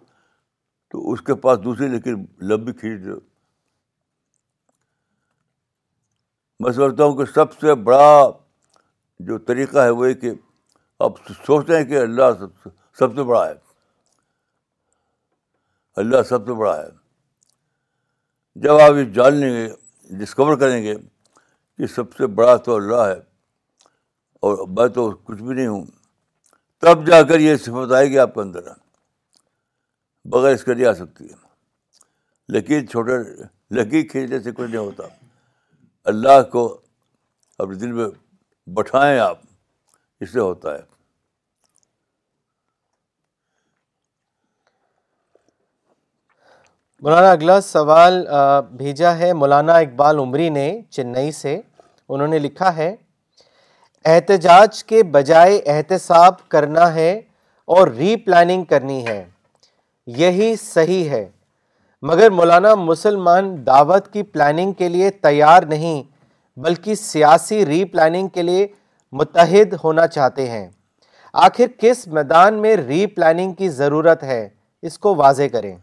تو 0.90 1.12
اس 1.12 1.20
کے 1.26 1.34
پاس 1.44 1.58
دوسری 1.64 1.88
لیکن 1.88 2.24
لمبی 2.50 2.72
کھینچ 2.80 3.02
دو 3.04 3.18
میں 6.62 6.72
سمجھتا 6.78 7.04
ہوں 7.04 7.16
کہ 7.16 7.24
سب 7.34 7.52
سے 7.60 7.74
بڑا 7.88 8.10
جو 9.28 9.38
طریقہ 9.50 9.78
ہے 9.84 9.90
وہ 9.98 10.08
یہ 10.08 10.14
کہ 10.24 10.30
آپ 11.04 11.12
سوچتے 11.46 11.76
ہیں 11.76 11.84
کہ 11.90 11.98
اللہ 12.00 12.32
سب 12.40 12.50
سے 12.62 12.70
سب 12.98 13.14
سے 13.16 13.22
بڑا 13.22 13.46
ہے 13.48 13.52
اللہ 16.00 16.22
سب 16.28 16.46
سے 16.46 16.52
بڑا 16.58 16.76
ہے 16.76 16.88
جب 18.64 18.80
آپ 18.80 18.92
یہ 18.96 19.04
جان 19.14 19.34
لیں 19.40 19.50
گے 19.52 19.66
ڈسکور 20.18 20.56
کریں 20.60 20.82
گے 20.82 20.94
کہ 20.96 21.86
سب 21.94 22.12
سے 22.16 22.26
بڑا 22.40 22.56
تو 22.66 22.74
اللہ 22.76 23.06
ہے 23.06 23.18
اور 24.48 24.66
میں 24.76 24.86
تو 24.98 25.10
کچھ 25.24 25.42
بھی 25.42 25.54
نہیں 25.54 25.66
ہوں 25.66 25.84
تب 26.80 27.06
جا 27.06 27.20
کر 27.28 27.40
یہ 27.40 27.56
صفت 27.64 27.92
آئے 27.92 28.06
گی 28.10 28.18
آپ 28.18 28.34
کے 28.34 28.40
اندر 28.40 28.68
بغیر 30.32 30.54
اس 30.54 30.62
کے 30.64 30.74
نہیں 30.74 30.86
آ 30.86 30.92
سکتی 31.00 31.24
ہے 31.24 32.54
لکیر 32.56 32.84
چھوٹے 32.90 33.16
لکیر 33.76 34.06
کھینچنے 34.10 34.38
سے 34.42 34.52
کچھ 34.52 34.68
نہیں 34.70 34.80
ہوتا 34.80 35.04
اللہ 36.12 36.40
کو 36.52 36.62
اپنے 37.58 37.74
دل 37.78 37.92
میں 37.92 38.06
بٹھائیں 38.76 39.18
آپ 39.20 39.38
اس 40.22 40.32
سے 40.32 40.40
ہوتا 40.40 40.74
ہے 40.74 40.82
مولانا 47.02 47.30
اگلا 47.32 47.60
سوال 47.64 48.24
بھیجا 48.78 49.16
ہے 49.18 49.32
مولانا 49.42 49.74
اقبال 49.84 50.18
عمری 50.18 50.48
نے 50.58 50.70
چنئی 50.90 51.30
سے 51.42 51.60
انہوں 52.08 52.28
نے 52.28 52.38
لکھا 52.38 52.74
ہے 52.76 52.94
احتجاج 54.08 54.82
کے 54.84 55.02
بجائے 55.12 55.60
احتساب 55.74 56.34
کرنا 56.50 56.92
ہے 56.94 57.10
اور 57.76 57.88
ری 57.96 58.14
پلاننگ 58.26 58.64
کرنی 58.68 59.04
ہے 59.06 59.24
یہی 60.20 60.54
صحیح 60.60 61.10
ہے 61.10 61.26
مگر 62.08 62.30
مولانا 62.30 62.74
مسلمان 62.74 63.54
دعوت 63.66 64.12
کی 64.12 64.22
پلاننگ 64.22 64.72
کے 64.78 64.88
لیے 64.88 65.10
تیار 65.22 65.62
نہیں 65.68 66.02
بلکہ 66.64 66.94
سیاسی 66.94 67.64
ری 67.66 67.84
پلاننگ 67.92 68.28
کے 68.34 68.42
لیے 68.42 68.66
متحد 69.20 69.74
ہونا 69.84 70.06
چاہتے 70.16 70.48
ہیں 70.50 70.66
آخر 71.46 71.76
کس 71.80 72.06
میدان 72.18 72.60
میں 72.62 72.74
ری 72.76 73.04
پلاننگ 73.14 73.52
کی 73.58 73.68
ضرورت 73.82 74.22
ہے 74.24 74.48
اس 74.88 74.98
کو 74.98 75.14
واضح 75.16 75.48
کریں 75.52 75.74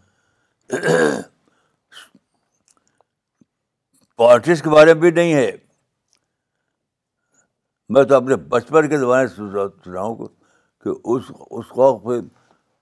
پارٹیز 4.17 4.61
کے 4.63 4.69
بارے 4.69 4.93
میں 4.93 5.01
بھی 5.01 5.11
نہیں 5.21 5.33
ہے 5.33 5.49
میں 7.93 8.03
تو 8.03 8.15
اپنے 8.15 8.35
بچپن 8.53 8.89
کے 8.89 8.97
زمانے 8.99 9.27
سے 9.27 9.51
سناؤں 9.83 10.15
کہ 10.25 10.89
اس 11.11 11.31
اس 11.57 11.67
کو 11.75 11.91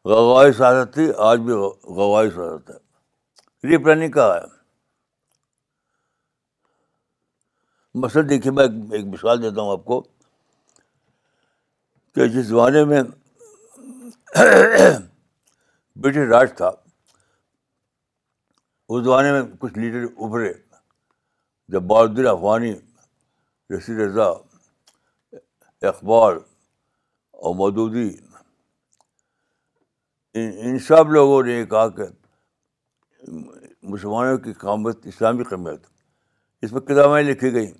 غوائی 0.09 0.51
حادثت 0.59 0.93
تھی 0.93 1.07
آج 1.27 1.39
بھی 1.49 1.53
غوائی 1.53 2.29
حادثت 2.35 2.69
ہے 2.69 3.67
ری 3.69 3.77
پلاننگ 3.83 4.11
کہا 4.11 4.35
ہے 4.37 4.53
مثلاً 8.03 8.29
دیکھیے 8.29 8.51
میں 8.51 8.63
ایک 8.97 9.05
مثال 9.13 9.41
دیتا 9.41 9.61
ہوں 9.61 9.71
آپ 9.71 9.85
کو 9.85 9.99
کہ 12.15 12.27
جس 12.33 12.45
زمانے 12.45 12.83
میں 12.85 13.01
برٹش 16.01 16.17
راج 16.31 16.53
تھا 16.57 16.69
اس 18.89 19.03
زمانے 19.03 19.31
میں 19.31 19.41
کچھ 19.59 19.77
لیڈر 19.79 20.03
ابھرے 20.25 20.53
جب 21.73 21.81
بہادر 21.93 22.25
افغانی 22.31 22.73
رشید 23.77 23.99
رضا 23.99 24.29
اقبال 25.87 26.35
اور 27.41 27.55
مودودی 27.55 28.09
ان 30.43 30.77
سب 30.87 31.11
لوگوں 31.11 31.41
نے 31.43 31.63
کہا 31.69 31.87
کہ 31.97 32.03
مسلمانوں 33.93 34.37
کی 34.45 34.53
اسلامی 35.09 35.43
اس 36.61 36.71
پر 36.71 36.79
کتابیں 36.79 37.21
لکھی 37.23 37.51
گئیں 37.53 37.73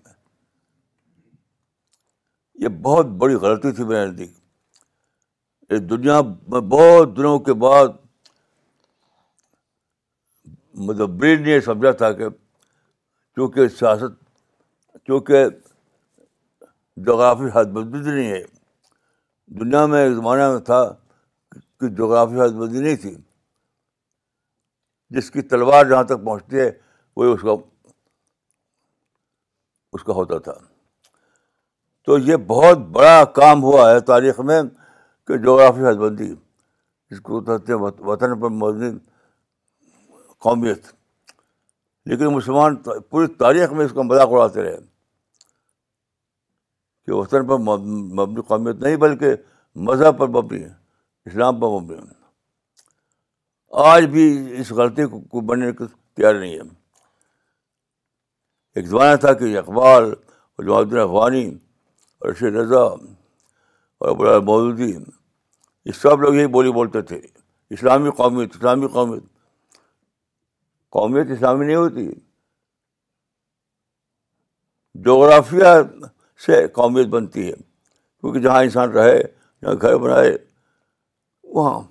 یہ 2.64 2.68
بہت 2.82 3.06
بڑی 3.22 3.36
غلطی 3.46 3.72
تھی 3.76 3.84
میں 3.92 4.06
نے 4.08 5.78
دنیا 5.92 6.20
میں 6.52 6.62
بہت 6.74 7.16
دنوں 7.18 7.40
کے 7.48 7.54
بعد 7.66 7.88
مدبرین 10.88 11.44
نے 11.44 11.60
سمجھا 11.66 11.92
تھا 12.02 12.12
کہ 12.20 12.30
چونکہ 13.36 13.68
سیاست 13.80 14.24
چونکہ 15.08 15.46
جغرافی 17.04 17.48
حد 17.56 17.72
بندی 17.76 18.00
تو 18.04 18.10
نہیں 18.12 18.32
ہے 18.32 18.44
دنیا 19.60 19.86
میں 19.86 20.02
ایک 20.04 20.14
زمانہ 20.16 20.50
میں 20.52 20.60
تھا 20.70 20.84
کہ 21.80 21.88
جغرافی 21.96 22.40
حد 22.42 22.54
بندی 22.60 22.82
نہیں 22.84 22.96
تھی 23.02 23.16
جس 25.16 25.30
کی 25.32 25.42
تلوار 25.50 25.86
جہاں 25.90 26.04
تک 26.04 26.24
پہنچتی 26.26 26.60
ہے 26.60 26.70
وہی 27.16 27.32
اس 27.34 27.42
کا 27.42 27.52
اس 29.96 30.04
کا 30.04 30.14
ہوتا 30.14 30.38
تھا 30.48 30.54
تو 32.06 32.18
یہ 32.30 32.36
بہت 32.48 32.78
بڑا 32.96 33.24
کام 33.36 33.64
ہوا 33.64 33.90
ہے 33.92 34.00
تاریخ 34.10 34.40
میں 34.52 34.62
کہ 35.28 35.38
جغرافی 35.38 35.86
حد 35.88 36.00
بندی 36.08 36.30
جس 37.12 37.20
کو 37.24 37.40
کہتے 37.44 37.74
ہیں 37.74 37.80
وطن 37.82 38.40
پر 38.40 38.50
مبنی 38.50 38.90
قومیت 40.46 40.88
لیکن 42.10 42.34
مسلمان 42.36 42.76
پوری 43.10 43.28
تاریخ 43.40 43.72
میں 43.74 43.86
اس 43.86 43.92
کا 43.96 44.02
مذاق 44.02 44.30
اڑاتے 44.32 44.64
رہے 44.64 44.78
کہ 47.06 47.14
وطن 47.14 47.46
پر 47.48 47.58
مبنی 47.66 48.42
قومیت 48.48 48.80
نہیں 48.84 48.96
بلکہ 49.04 49.36
مذہب 49.90 50.18
پر 50.20 50.28
مبنی 50.38 50.64
ہے 50.64 50.70
اسلام 51.30 51.60
پر 51.60 51.68
مبنی 51.80 51.98
ہے 52.08 52.24
آج 53.92 54.06
بھی 54.12 54.24
اس 54.62 54.72
غلطی 54.80 55.06
کو 55.12 55.42
بننے 55.52 55.72
کو 55.80 55.88
تیار 56.16 56.36
نہیں 56.40 56.54
ہے 56.56 56.62
ایک 58.80 58.88
زمانہ 58.88 59.16
تھا 59.26 59.34
کہ 59.42 59.58
اقبال 59.58 60.04
اور 60.04 60.64
جماعت 60.64 60.94
افغانی 61.06 61.46
اور 62.20 62.30
رشید 62.30 62.56
رضا 62.56 62.82
اور 62.82 64.10
ابو 64.34 64.42
مودودی 64.52 64.92
یہ 64.92 65.92
سب 66.02 66.22
لوگ 66.22 66.36
یہی 66.36 66.48
بولی 66.58 66.72
بولتے 66.78 67.02
تھے 67.12 67.20
اسلامی 67.76 68.12
قومیت 68.18 68.56
اسلامی 68.56 68.88
قومیت 68.94 69.24
قومیت 70.98 71.32
اسلامی 71.36 71.66
نہیں 71.66 71.76
ہوتی 71.76 72.10
جغرافیہ 75.06 75.74
سے 76.46 76.66
قومیت 76.74 77.08
بنتی 77.08 77.48
ہے 77.48 77.54
کیونکہ 78.20 78.40
جہاں 78.40 78.62
انسان 78.64 78.90
رہے 78.92 79.18
جہاں 79.22 79.74
گھر 79.82 79.98
بنائے 79.98 80.36
وہاں 81.56 81.82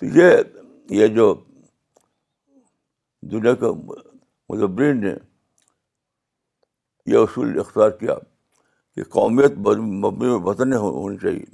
تو 0.00 0.06
یہ 0.18 0.32
یہ 1.00 1.06
جو 1.14 1.32
دنیا 3.30 3.54
کے 3.62 3.66
مدبرین 4.48 5.00
نے 5.04 5.14
یہ 7.12 7.18
اصول 7.18 7.58
اختیار 7.60 7.90
کیا 8.00 8.14
کہ 8.94 9.04
قومیت 9.14 9.52
مبنی 10.04 10.32
وطن 10.44 10.72
ہونی 10.72 11.16
چاہیے 11.22 11.44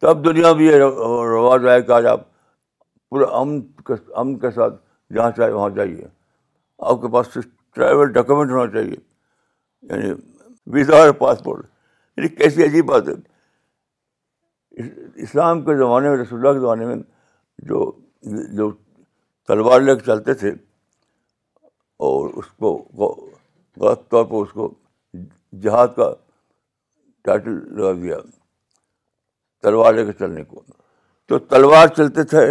تب 0.00 0.24
دنیا 0.24 0.52
میں 0.58 0.64
یہ 0.64 0.76
رواج 0.76 1.66
آئے 1.68 1.80
کہ 1.82 1.92
آج 1.92 2.06
آپ 2.06 2.20
پورے 3.10 3.24
امن 3.40 3.58
امن 4.20 4.38
کے 4.38 4.50
ساتھ 4.50 4.74
جہاں 5.14 5.30
چاہے 5.36 5.50
وہاں 5.52 5.68
جائیے 5.76 6.06
آپ 6.92 7.00
کے 7.02 7.08
پاس 7.12 7.28
ٹریول 7.74 8.12
ڈاکومنٹ 8.12 8.50
ہونا 8.50 8.70
چاہیے 8.72 8.96
یعنی 9.90 10.12
ویزا 10.74 10.96
اور 11.02 11.10
پاسپورٹ 11.18 11.66
یعنی 12.16 12.28
کیسی 12.36 12.64
عجیب 12.64 12.84
بات 12.90 13.08
ہے 13.08 13.14
اسلام 15.26 15.60
کے 15.64 15.76
زمانے 15.78 16.08
میں 16.08 16.16
اللہ 16.30 16.52
کے 16.52 16.58
زمانے 16.60 16.86
میں 16.86 16.96
جو 17.68 17.90
جو 18.56 18.70
تلوار 19.48 19.80
لے 19.80 19.94
کے 19.96 20.04
چلتے 20.06 20.34
تھے 20.42 20.50
اور 22.08 22.28
اس 22.42 22.46
کو 22.58 22.72
غلط 23.00 24.08
طور 24.10 24.24
پر 24.24 24.42
اس 24.42 24.52
کو 24.52 24.72
جہاد 25.62 25.88
کا 25.96 26.10
ٹائٹل 27.24 27.58
لگا 27.78 27.92
دیا 28.02 28.16
تلوار 29.62 29.94
لے 29.94 30.04
کے 30.06 30.12
چلنے 30.18 30.44
کو 30.52 30.62
تو 31.28 31.38
تلوار 31.52 31.86
چلتے 31.96 32.22
تھے 32.34 32.44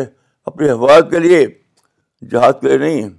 اپنے 0.51 0.69
حفاظت 0.71 1.09
کے 1.11 1.19
لیے 1.27 1.45
جہاد 2.31 2.61
کے 2.61 2.67
لیے 2.67 2.77
نہیں 2.77 3.09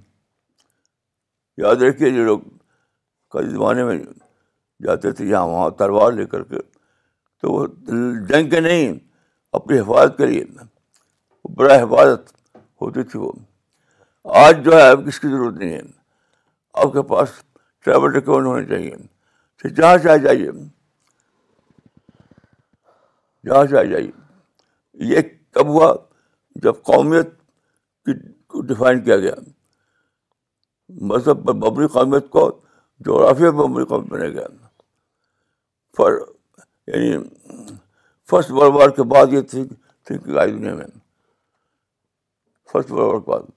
یاد 1.57 1.81
رکھیے 1.81 2.09
جو 2.15 2.25
لوگ 2.25 2.39
کئی 3.31 3.49
زمانے 3.49 3.83
میں 3.83 3.97
جاتے 4.85 5.11
تھے 5.13 5.25
یہاں 5.25 5.47
وہاں 5.47 5.69
تلوار 5.79 6.11
لے 6.13 6.25
کر 6.25 6.43
کے 6.43 6.57
تو 7.41 7.51
وہ 7.51 7.65
جنگ 8.29 8.49
کے 8.49 8.59
نہیں 8.59 8.93
اپنی 9.59 9.79
حفاظت 9.79 10.17
کے 10.17 10.25
لیے 10.25 10.43
بڑا 11.55 11.75
حفاظت 11.75 12.31
ہوتی 12.81 13.03
تھی 13.09 13.19
وہ 13.19 13.31
آج 14.45 14.63
جو 14.65 14.75
ہے 14.79 14.89
اب 14.89 15.05
کس 15.07 15.19
کی 15.19 15.27
ضرورت 15.27 15.57
نہیں 15.59 15.71
ہے 15.73 15.81
آپ 16.83 16.93
کے 16.93 17.01
پاس 17.09 17.29
ٹریول 17.85 18.11
ریکارڈ 18.15 18.45
ہونے 18.45 18.65
چاہیے 18.65 18.91
پھر 19.59 19.69
جہاں 19.79 19.97
چاہے 20.03 20.19
جائیے 20.19 20.49
جہاں 23.47 23.63
چاہے 23.71 23.85
جائیے 23.87 24.11
یہ 25.13 25.21
کب 25.53 25.67
ہوا 25.67 25.93
جب 26.63 26.81
قومیت 26.91 27.29
کی 28.05 28.13
ڈیفائن 28.67 29.01
کیا 29.03 29.17
گیا 29.19 29.33
مذہب 31.09 31.45
پر 31.45 31.53
مبنی 31.65 31.87
قومیت 31.93 32.29
کو 32.29 32.47
جغرافیہ 33.05 33.47
پر 33.49 33.63
مبنی 33.63 33.85
قومیت 33.89 34.11
بنے 34.11 34.27
گیا 34.33 34.47
یعنی 36.87 37.17
فرسٹ 38.29 38.51
ورلڈ 38.51 38.73
وار 38.75 38.89
کے 38.97 39.03
بعد 39.13 39.33
یہ 39.33 39.59
آئی 40.41 40.51
دنیا 40.51 40.73
میں 40.75 40.85
فرسٹ 42.71 42.91
ورلڈ 42.91 43.07
وار 43.11 43.19
کے 43.19 43.29
بعد 43.31 43.49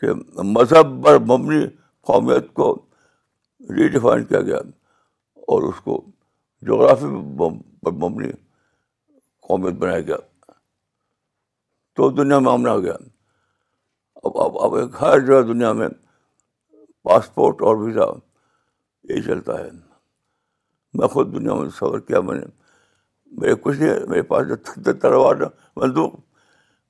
کہ 0.00 0.42
مذہب 0.58 1.02
پر 1.04 1.18
مبنی 1.30 1.64
قومیت 2.12 2.52
کو 2.54 2.74
ریڈیفائن 3.76 4.24
کیا 4.24 4.40
گیا 4.42 4.56
اور 5.52 5.62
اس 5.68 5.80
کو 5.84 6.00
جغرافی 6.68 7.06
پر 7.82 7.90
مبنی 8.04 8.30
قومیت 9.48 9.74
بنایا 9.82 10.00
گیا 10.00 10.16
تو 11.96 12.10
دنیا 12.10 12.38
میں 12.44 12.52
آمنا 12.52 12.70
ہو 12.72 12.82
گیا 12.82 12.94
اب 14.26 14.36
اب 14.40 14.56
اب 14.64 14.74
ایک 14.74 14.94
ہر 15.00 15.18
جگہ 15.26 15.40
دنیا 15.52 15.72
میں 15.78 15.88
پاسپورٹ 17.08 17.62
اور 17.68 17.76
ویزا 17.76 18.04
یہی 19.12 19.22
چلتا 19.22 19.58
ہے 19.58 19.70
میں 20.98 21.06
خود 21.14 21.34
دنیا 21.34 21.54
میں 21.54 21.68
سفر 21.80 21.98
کیا 22.06 22.20
میں 22.28 22.34
نے 22.34 22.44
میرے 23.42 23.54
کچھ 23.62 23.76
نہیں 23.78 24.06
میرے 24.08 24.22
پاس 24.32 24.46
جو 24.48 24.56
تلوار 25.02 25.34
تلوار 25.34 26.16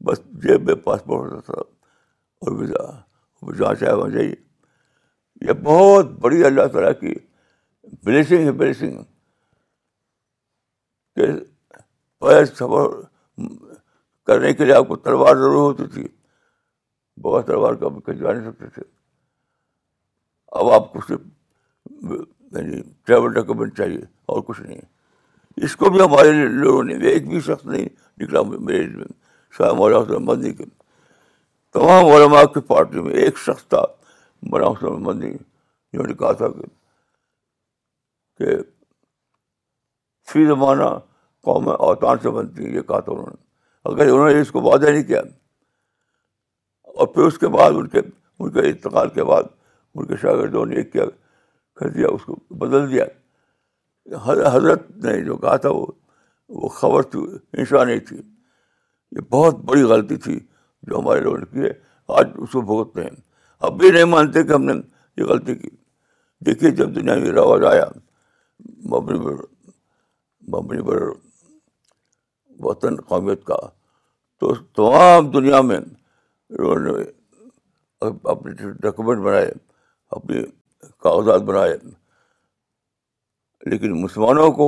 بس 0.05 0.19
جیب 0.43 0.67
میں 0.67 0.75
پاسپورٹ 0.85 1.33
ہوتا 1.33 1.53
تھا 1.53 1.61
اور 1.61 2.59
ویزا 2.61 2.85
جہاں 3.59 3.75
چاہے 3.81 3.93
وہاں 3.95 4.09
جائیے 4.11 4.35
یہ 5.47 5.53
بہت 5.63 6.11
بڑی 6.23 6.43
اللہ 6.45 6.67
تعالیٰ 6.73 6.93
کی 7.01 7.15
بلیسنگ 8.05 8.45
ہے 8.47 8.53
بلیسنگ 8.63 8.99
کہ 11.17 12.45
سفر 12.59 13.01
کرنے 14.27 14.53
کے 14.55 14.65
لیے 14.65 14.75
آپ 14.75 14.89
کو 14.89 14.97
تلوار 14.97 15.35
ضرور 15.37 15.63
ہوتی 15.73 15.87
تھی 15.95 16.07
بہت 17.23 17.47
تلوار 17.47 17.75
کا 17.81 17.89
کہیں 18.07 18.17
جا 18.19 18.33
نہیں 18.33 18.51
سکتے 18.51 18.67
تھے 18.75 18.83
اب 20.61 20.69
آپ 20.73 20.93
کو 20.93 21.01
صرف 21.09 22.15
یعنی 22.57 22.81
ٹریول 23.07 23.33
ڈاکومنٹ 23.35 23.77
چاہیے 23.77 23.99
اور 24.33 24.43
کچھ 24.47 24.61
نہیں 24.61 24.81
اس 25.67 25.77
کو 25.77 25.91
بھی 25.91 26.01
ہمارے 26.01 26.33
لوگوں 26.33 26.83
نے 26.85 26.95
ایک 27.11 27.29
بھی 27.29 27.41
شخص 27.47 27.65
نہیں 27.67 27.87
نکلا 28.23 28.43
میرے 28.59 28.85
شاہ 29.59 29.73
مولانا 29.79 30.05
حسن 30.13 30.25
مندی 30.27 30.53
کے 30.55 30.65
تمام 31.73 32.07
علماء 32.15 32.43
کی 32.55 32.61
پارٹی 32.67 33.01
میں 33.03 33.13
ایک 33.25 33.39
شخص 33.47 33.67
تھا 33.75 33.83
مولا 34.51 34.67
حسن 34.69 35.03
مندی 35.05 35.33
جنہوں 35.33 36.07
نے 36.07 36.15
کہا 36.23 36.33
تھا 36.43 36.47
کہ 38.39 38.57
فی 40.33 40.45
زمانہ 40.47 40.85
قوم 41.49 41.69
اوتان 41.69 42.19
سے 42.23 42.31
بنتی 42.37 42.65
ہیں 42.67 42.75
یہ 42.75 42.83
کہا 42.89 43.01
تھا 43.01 43.13
انہوں 43.13 43.31
نے 43.31 43.43
اگر 43.93 44.13
انہوں 44.13 44.31
نے 44.33 44.41
اس 44.41 44.51
کو 44.51 44.61
وعدہ 44.63 44.91
نہیں 44.91 45.03
کیا 45.05 45.21
اور 46.99 47.07
پھر 47.15 47.23
اس 47.27 47.39
کے 47.39 47.49
بعد 47.59 47.71
ان 47.77 47.87
کے 47.95 47.99
ان 48.01 48.51
کے 48.53 48.61
انتقال 48.69 49.09
کے 49.15 49.25
بعد 49.25 49.43
ان 49.95 50.07
کے 50.07 50.17
شاگردوں 50.23 50.65
نے 50.67 50.83
کیا 50.85 51.05
کر 51.81 51.89
دیا 51.93 52.09
اس 52.15 52.25
کو 52.25 52.37
بدل 52.65 52.91
دیا 52.93 53.05
حضرت 54.27 54.91
نے 55.05 55.21
جو 55.25 55.37
کہا 55.45 55.57
تھا 55.65 55.71
وہ 55.79 55.87
وہ 56.63 56.69
خبر 56.79 57.03
تھی 57.13 57.21
نہیں 57.53 57.99
تھی 58.09 58.17
یہ 58.17 59.21
بہت 59.31 59.61
بڑی 59.71 59.83
غلطی 59.93 60.17
تھی 60.27 60.39
جو 60.89 60.99
ہمارے 60.99 61.21
لوگوں 61.21 61.39
نے 61.39 61.45
کی 61.53 61.67
ہے 61.67 61.73
آج 62.19 62.29
اس 62.43 62.51
کو 62.53 62.61
بہت 62.71 62.97
ہیں 62.99 63.11
اب 63.69 63.79
بھی 63.79 63.91
نہیں 63.91 64.05
مانتے 64.15 64.43
کہ 64.45 64.53
ہم 64.53 64.65
نے 64.65 64.73
یہ 65.17 65.25
غلطی 65.31 65.55
کی 65.55 65.69
دیکھیے 66.47 66.71
جب 66.81 66.95
دنیا 66.95 67.15
میں 67.23 67.31
رواج 67.39 67.65
آیا 67.73 67.85
مبنی 68.95 69.19
مبنی 70.57 70.83
پر 70.89 71.03
وطن 72.65 72.97
قومیت 73.09 73.45
کا 73.47 73.57
تو 74.41 74.55
تمام 74.77 75.31
دنیا 75.31 75.61
میں 75.71 75.79
انہوں 76.59 76.89
نے 76.99 77.05
اپنے 78.33 78.71
ڈاکومنٹ 78.83 79.21
بنائے 79.25 79.51
اپنے 80.17 80.43
کاغذات 81.03 81.43
بنائے 81.49 81.77
لیکن 83.71 84.01
مسلمانوں 84.03 84.51
کو 84.59 84.67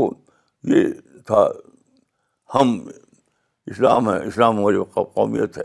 یہ 0.75 0.85
تھا 1.27 1.47
ہم 2.55 2.79
اسلام 3.75 4.09
ہیں 4.09 4.19
اسلام 4.27 4.57
ہماری 4.59 4.77
قومیت 5.15 5.59
ہے 5.59 5.63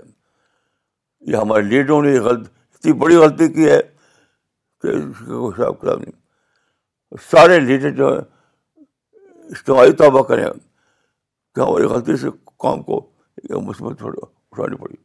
یہ 1.32 1.36
ہمارے 1.38 1.62
لیڈروں 1.62 2.02
نے 2.04 2.18
غلط 2.20 2.48
اتنی 2.76 2.94
بڑی 3.04 3.16
غلطی 3.16 3.48
کی 3.54 3.70
ہے 3.70 3.80
کہ 4.82 4.88
اس 4.96 5.20
کا 5.20 5.26
کوئی 5.34 5.54
حساب 5.58 5.80
کتاب 5.82 6.00
نہیں 6.02 6.20
سارے 7.32 7.60
لیڈر 7.60 7.92
جو 8.02 8.14
ہیں 8.14 8.22
اجتماعی 9.56 9.92
توبہ 10.02 10.22
کریں 10.28 10.44
کہ 10.46 11.60
ہماری 11.60 11.86
غلطی 11.94 12.18
سے 12.18 12.28
کام 12.62 12.82
کو 12.90 13.00
مثبت 13.68 14.04
اٹھانی 14.04 14.76
پڑی 14.78 14.96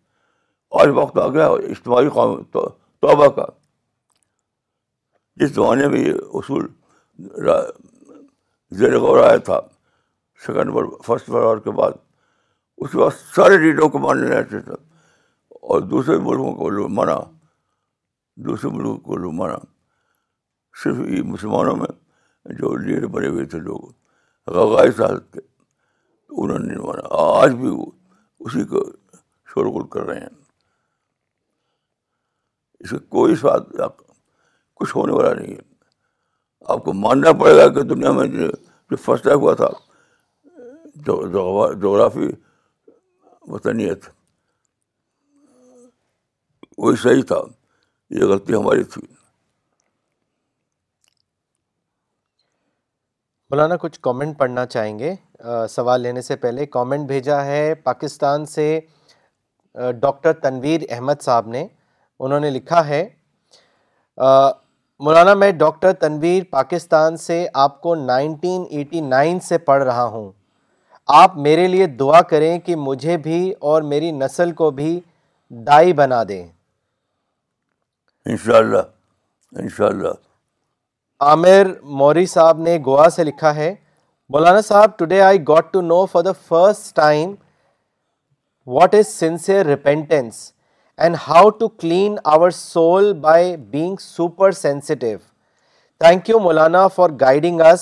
آج 0.80 0.88
وقت 0.96 1.18
آ 1.18 1.26
گیا 1.32 1.46
اجتماعی 1.68 2.08
قوم 2.14 2.42
توبہ 2.52 3.26
کا 3.36 3.44
جس 5.40 5.50
زمانے 5.54 5.86
میں 5.88 5.98
یہ 6.00 6.12
اصول 6.38 6.66
زیر 8.78 8.96
غور 8.98 9.22
آیا 9.24 9.36
تھا 9.48 9.60
سیکنڈ 10.46 10.72
فسٹ 11.06 11.26
فرور 11.26 11.58
کے 11.64 11.70
بعد 11.80 11.92
اس 12.84 12.90
کے 12.92 12.98
بعد 12.98 13.10
سارے 13.34 13.58
لیڈروں 13.58 13.88
کو 13.88 13.98
ماننے 13.98 14.42
تھے 14.48 14.58
اور 14.70 15.80
دوسرے 15.90 16.16
ملکوں 16.24 16.54
کو 16.54 16.68
لوگ 16.70 16.88
مانا 16.92 17.16
دوسرے 18.48 18.70
ملکوں 18.70 18.96
کو 19.06 19.16
لوگ 19.16 19.32
مانا 19.34 19.56
صرف 20.82 20.96
یہ 21.10 21.22
مسلمانوں 21.32 21.76
میں 21.76 21.86
جو 22.58 22.74
لیڈر 22.76 23.06
بنے 23.16 23.28
ہوئے 23.28 23.44
تھے 23.52 23.58
لوگ 23.58 23.88
صاحب 24.96 25.32
کے 25.32 25.40
انہوں 26.42 26.58
نے 26.58 26.76
مانا 26.86 27.08
آج 27.22 27.54
بھی 27.60 27.68
وہ 27.76 27.86
اسی 28.44 28.64
کو 28.74 28.84
شور 29.52 29.66
غل 29.74 29.86
کر 29.90 30.04
رہے 30.08 30.20
ہیں 30.20 30.35
اس 32.86 32.90
کا 32.96 32.98
کوئی 33.16 33.34
سواد 33.36 33.60
کچھ 34.80 34.96
ہونے 34.96 35.12
والا 35.12 35.32
نہیں 35.34 35.52
ہے 35.54 35.60
آپ 36.72 36.82
کو 36.84 36.92
ماننا 37.04 37.32
پڑے 37.40 37.56
گا 37.56 37.68
کہ 37.74 37.82
دنیا 37.94 38.10
میں 38.18 38.26
جو 38.90 38.96
فسٹ 39.06 39.26
ہوا 39.34 39.54
تھا 39.60 39.68
جغرافی 41.06 42.28
وطنیت 43.54 44.04
وہی 46.84 46.96
صحیح 47.02 47.22
تھا 47.32 47.40
یہ 48.16 48.24
غلطی 48.32 48.54
ہماری 48.54 48.82
تھی 48.96 49.02
مولانا 53.50 53.76
کچھ 53.82 53.98
کامنٹ 54.06 54.38
پڑھنا 54.38 54.64
چاہیں 54.66 54.98
گے 54.98 55.14
سوال 55.76 56.00
لینے 56.06 56.22
سے 56.28 56.36
پہلے 56.46 56.66
کامنٹ 56.78 57.06
بھیجا 57.08 57.44
ہے 57.44 57.60
پاکستان 57.88 58.46
سے 58.56 58.66
ڈاکٹر 60.02 60.32
تنویر 60.46 60.80
احمد 60.96 61.22
صاحب 61.26 61.48
نے 61.56 61.66
انہوں 62.24 62.40
نے 62.40 62.50
لکھا 62.50 62.86
ہے 62.88 63.04
مولانا 65.06 65.34
میں 65.40 65.50
ڈاکٹر 65.58 65.92
تنویر 66.00 66.42
پاکستان 66.50 67.16
سے 67.22 67.46
آپ 67.64 67.80
کو 67.80 67.94
نائنٹین 67.94 68.64
ایٹی 68.76 69.00
نائن 69.08 69.40
سے 69.48 69.58
پڑھ 69.68 69.82
رہا 69.84 70.04
ہوں 70.14 70.30
آپ 71.16 71.36
میرے 71.46 71.66
لیے 71.68 71.86
دعا 72.00 72.20
کریں 72.30 72.58
کہ 72.66 72.76
مجھے 72.76 73.16
بھی 73.24 73.40
اور 73.72 73.82
میری 73.90 74.10
نسل 74.12 74.52
کو 74.60 74.70
بھی 74.78 74.98
دائی 75.66 75.92
بنا 76.00 76.22
دیں 76.28 76.44
انشاءاللہ 78.26 78.78
انشاءاللہ 79.60 80.08
عامر 81.28 81.66
موری 81.98 82.24
صاحب 82.30 82.58
نے 82.62 82.78
گوا 82.86 83.08
سے 83.16 83.24
لکھا 83.24 83.54
ہے 83.56 83.74
مولانا 84.32 84.60
صاحب 84.68 84.98
today 84.98 85.20
I 85.22 85.38
got 85.48 85.72
to 85.72 85.80
know 85.80 86.04
for 86.12 86.22
the 86.22 86.32
first 86.48 86.94
time 86.96 87.34
what 88.76 88.94
is 88.94 89.08
sincere 89.18 89.66
repentance 89.66 90.44
and 91.04 91.16
how 91.28 91.48
to 91.60 91.68
clean 91.68 92.14
our 92.32 92.50
soul 92.50 93.12
by 93.22 93.56
being 93.70 93.96
super 94.00 94.50
sensitive 94.60 95.18
thank 96.00 96.28
you 96.30 96.38
Maulana 96.40 96.86
for 96.94 97.10
guiding 97.20 97.60
us 97.72 97.80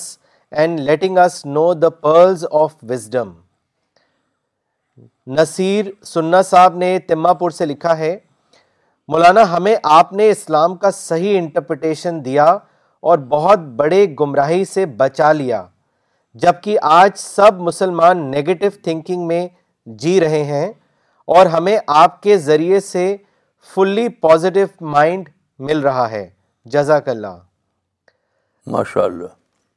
and 0.61 0.81
letting 0.81 1.19
us 1.25 1.45
know 1.47 1.73
the 1.75 1.89
pearls 2.01 2.45
of 2.63 2.75
wisdom 2.91 3.33
Naseer 5.37 5.85
سننا 6.05 6.43
صاحب 6.51 6.77
نے 6.79 6.99
تما 7.09 7.33
پور 7.35 7.51
سے 7.51 7.67
لکھا 7.67 7.97
ہے 7.99 8.17
مولانا 9.13 9.43
ہمیں 9.57 9.75
آپ 9.83 10.13
نے 10.13 10.29
اسلام 10.31 10.75
کا 10.85 10.91
صحیح 10.91 11.39
انٹرپریٹیشن 11.41 12.25
دیا 12.25 12.45
اور 13.11 13.19
بہت 13.29 13.59
بڑے 13.77 14.05
گمراہی 14.21 14.65
سے 14.65 14.85
بچا 15.01 15.33
لیا 15.33 15.65
جبکہ 16.45 16.79
آج 17.01 17.11
سب 17.19 17.61
مسلمان 17.63 18.31
نگیٹو 18.31 18.69
تھنکنگ 18.85 19.27
میں 19.29 19.47
جی 20.03 20.21
رہے 20.21 20.43
ہیں 20.45 20.71
اور 21.33 21.47
ہمیں 21.57 21.77
آپ 22.03 22.23
کے 22.23 22.37
ذریعے 22.39 22.81
سے 22.93 23.17
فلی 23.75 24.09
پوزیٹو 24.25 24.61
مائنڈ 24.91 25.29
مل 25.69 25.79
رہا 25.81 26.11
ہے 26.11 26.29
جزاک 26.73 27.09
اللہ 27.09 27.37
ماشاء 28.73 29.03
اللہ 29.03 29.33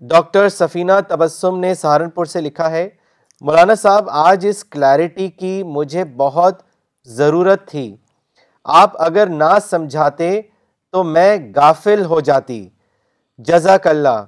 ڈاکٹر 0.09 0.47
سفینہ 0.49 0.93
تبسم 1.07 1.59
نے 1.59 1.73
سہارنپور 1.75 2.25
سے 2.33 2.41
لکھا 2.41 2.69
ہے 2.71 2.87
مولانا 3.45 3.75
صاحب 3.81 4.09
آج 4.25 4.45
اس 4.49 4.63
کلیرٹی 4.71 5.27
کی 5.41 5.61
مجھے 5.77 6.03
بہت 6.17 6.61
ضرورت 7.17 7.67
تھی 7.67 7.85
آپ 8.81 9.01
اگر 9.01 9.27
نہ 9.33 9.57
سمجھاتے 9.69 10.29
تو 10.91 11.03
میں 11.03 11.35
گافل 11.55 12.05
ہو 12.09 12.19
جاتی 12.29 12.67
جزاک 13.49 13.87
اللہ 13.87 14.23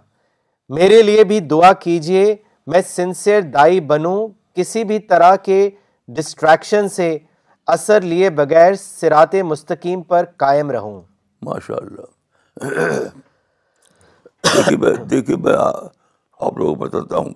میرے 0.78 1.01
لیے 1.01 1.24
بھی 1.24 1.39
دعا 1.53 1.72
کیجئے 1.84 2.24
میں 2.72 2.82
سنسیئر 2.88 3.41
دائی 3.53 3.80
بنوں 3.91 4.28
کسی 4.55 4.84
بھی 4.84 4.99
طرح 5.13 5.36
کے 5.43 5.70
ڈسٹریکشن 6.16 6.88
سے 6.89 7.18
اثر 7.74 8.01
لیے 8.12 8.30
بغیر 8.41 8.74
سرات 8.84 9.36
مستقیم 9.45 10.01
پر 10.12 10.26
قائم 10.43 10.72
رہوں 10.72 10.99
ماشاء 11.45 11.76
اللہ 11.82 12.97
دیکھیے 15.10 15.36
میں 15.43 15.53
آپ 15.57 16.57
لوگوں 16.57 16.74
کو 16.76 16.76
بتاتا 16.84 17.18
ہوں 17.18 17.34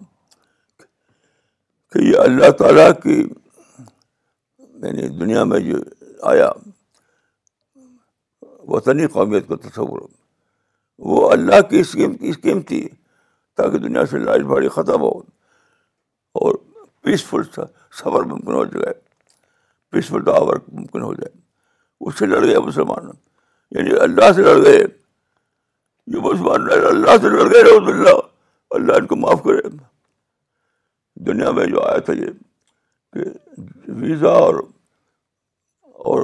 کہ 1.93 2.03
یہ 2.03 2.17
اللہ 2.19 2.51
تعالیٰ 2.59 2.89
کی 3.03 3.24
میں 4.57 4.89
یعنی 4.91 5.01
نے 5.01 5.07
دنیا 5.19 5.43
میں 5.51 5.59
جو 5.69 5.78
آیا 6.30 6.49
وطنی 8.76 9.07
قومیت 9.17 9.47
کا 9.47 9.55
تصور 9.69 9.99
وہ 11.11 11.30
اللہ 11.32 11.61
کی 11.69 11.80
اسکیم 11.80 12.13
کی 12.19 12.30
اسکیم 12.30 12.61
تھی 12.71 12.88
تاکہ 13.57 13.78
دنیا 13.88 14.05
سے 14.11 14.19
لاش 14.19 14.41
بھاڑی 14.53 14.67
ختم 14.78 15.01
ہو 15.01 15.09
اور 16.43 16.55
پیسفل 17.03 17.43
سفر 17.99 18.23
ممکن 18.27 18.53
ہو 18.53 18.63
جائے 18.73 18.93
پیسفل 19.91 20.23
فل 20.25 20.57
ممکن 20.75 21.01
ہو 21.01 21.13
جائے 21.13 21.37
اس 22.07 22.19
سے 22.19 22.25
لڑ 22.25 22.43
گئے 22.45 22.59
مسلمان 22.67 23.09
یعنی 23.77 23.95
اللہ 24.05 24.31
سے 24.35 24.41
لڑ 24.45 24.63
گئے 24.65 24.79
یہ 24.81 26.19
مسلمان 26.27 26.69
اللہ 26.91 27.17
سے 27.21 27.29
لڑ 27.35 27.49
گئے 27.53 27.63
رحمۃ 27.63 27.91
اللہ 27.93 28.21
اللہ 28.79 29.01
ان 29.01 29.05
کو 29.07 29.15
معاف 29.23 29.43
کرے 29.43 29.69
دنیا 31.25 31.51
میں 31.59 31.65
جو 31.73 31.81
آیا 31.87 31.97
تھا 32.05 32.13
یہ 32.19 32.39
کہ 33.13 33.29
ویزا 34.03 34.31
اور 34.45 34.55
اور 36.11 36.23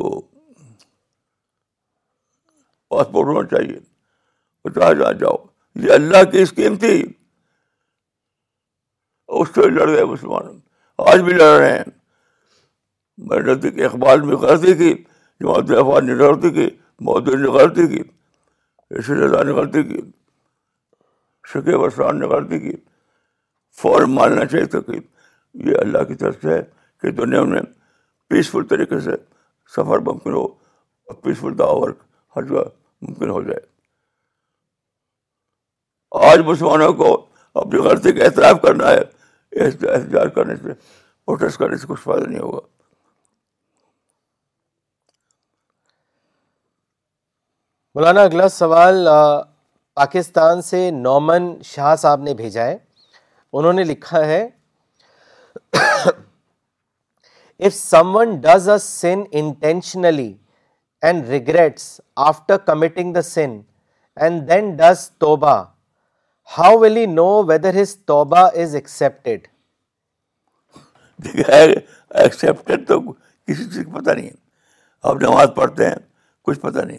وہ 0.00 0.20
پاسپورٹ 2.90 3.26
ہونا 3.28 3.46
چاہیے 3.56 3.76
اور 3.76 4.70
چاہے 4.80 4.94
جہاں 4.94 5.12
جاؤ 5.20 5.36
یہ 5.84 5.92
اللہ 5.92 6.24
کی 6.30 6.40
اسکیم 6.42 6.76
تھی 6.84 6.94
اس 9.40 9.48
سے 9.54 9.68
لڑ 9.70 9.86
گئے 9.90 10.04
مسلمان 10.04 10.58
آج 11.10 11.20
بھی 11.28 11.32
لڑ 11.32 11.48
رہے 11.58 11.72
ہیں 11.76 11.84
میں 13.30 13.84
اقبال 13.88 14.20
میں 14.30 14.36
غلطی 14.44 14.74
کی 14.82 14.92
جماعت 15.40 15.70
اخبار 15.78 16.02
نے 16.08 16.14
غلطی 16.24 16.50
کی 16.56 16.68
مودی 17.08 17.36
نے 17.42 17.48
غلطی 17.58 17.86
کی 17.94 18.02
رشید 18.98 19.22
رضا 19.22 19.42
نے 19.42 19.52
غلطی 19.60 19.82
کی 19.92 20.00
اسلام 21.54 22.16
نے 22.16 22.26
غلطی 22.32 22.58
کی 22.66 22.72
فوراً 23.82 24.12
ماننا 24.14 24.44
چاہیے 24.44 24.66
تھا 24.74 24.80
کہ 24.90 24.98
یہ 25.68 25.76
اللہ 25.80 26.04
کی 26.08 26.14
طرف 26.22 26.42
سے 26.42 26.52
ہے 26.54 26.60
کہ 27.02 27.10
دنیا 27.22 27.42
میں 27.52 27.60
پیسفل 28.30 28.64
طریقے 28.74 29.00
سے 29.06 29.16
سفر 29.76 30.04
ممکن 30.10 30.32
ہو 30.40 30.44
اور 30.44 31.14
پیسفل 31.22 31.58
داور 31.58 31.90
ہر 32.36 32.42
جگہ 32.50 32.64
ممکن 33.08 33.30
ہو 33.36 33.42
جائے 33.48 33.60
آج 36.30 36.38
مسلمانوں 36.46 36.92
کو 37.02 37.12
اپنی 37.62 37.78
غلطی 37.88 38.12
کا 38.18 38.24
اعتراف 38.24 38.60
کرنا 38.62 38.90
ہے 38.90 39.00
احتجاج 39.60 40.28
کرنے 40.34 40.56
سے 40.56 40.72
پروٹیسٹ 41.26 41.58
کرنے 41.58 41.76
سے 41.76 41.86
کچھ 41.88 42.00
فائدہ 42.02 42.26
نہیں 42.26 42.40
ہوگا 42.42 42.60
مولانا 47.94 48.22
اگلا 48.22 48.48
سوال 48.48 49.06
پاکستان 49.94 50.62
سے 50.62 50.90
نومن 50.90 51.52
شاہ 51.70 51.94
صاحب 52.02 52.20
نے 52.22 52.34
بھیجا 52.34 52.64
ہے 52.66 52.76
انہوں 53.54 53.72
نے 53.72 53.84
لکھا 53.84 54.24
ہے 54.26 54.46
if 57.66 57.74
someone 58.16 58.34
does 58.44 58.68
a 58.70 58.78
sin 58.82 59.22
intentionally 59.40 60.32
and 61.06 61.28
regrets 61.28 62.00
after 62.28 62.56
committing 62.66 63.12
the 63.14 63.22
sin 63.22 63.60
and 64.20 64.48
then 64.48 64.74
does 64.76 65.08
توبہ 65.24 65.54
how 66.56 66.76
will 66.78 66.96
he 66.96 67.04
know 67.12 67.26
whether 67.48 67.80
his 67.82 67.96
توبہ 68.06 68.38
از 68.62 68.74
ایکسیپٹیڈ 68.74 69.46
ایکسیپٹیڈ 72.22 72.86
تو 72.88 72.98
کسی 73.10 73.64
چیز 73.64 73.78
کا 73.84 73.98
پتا 73.98 74.12
نہیں 74.12 74.26
ہے 74.26 74.34
آپ 75.10 75.16
نماز 75.22 75.48
پڑھتے 75.56 75.86
ہیں 75.86 75.94
کچھ 76.44 76.58
پتا 76.60 76.84
نہیں 76.84 76.98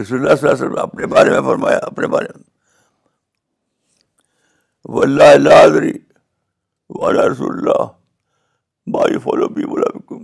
رسول 0.00 0.18
اللہ 0.20 0.34
صلی 0.34 0.48
اللہ 0.48 0.64
علیہ 0.64 0.66
وسلم 0.66 0.82
اپنے 0.82 1.06
بارے 1.14 1.30
میں 1.30 1.40
فرمایا 1.48 1.78
اپنے 1.82 2.06
بارے 2.16 2.28
میں 2.38 2.50
واللہ 4.96 5.24
اللہ 5.32 5.62
حضری 5.64 5.92
والا 7.00 7.26
رسول 7.28 7.58
اللہ 7.58 7.82
بائی 8.94 9.18
فالو 9.24 9.48
بی 9.56 9.66
بولا 9.66 10.14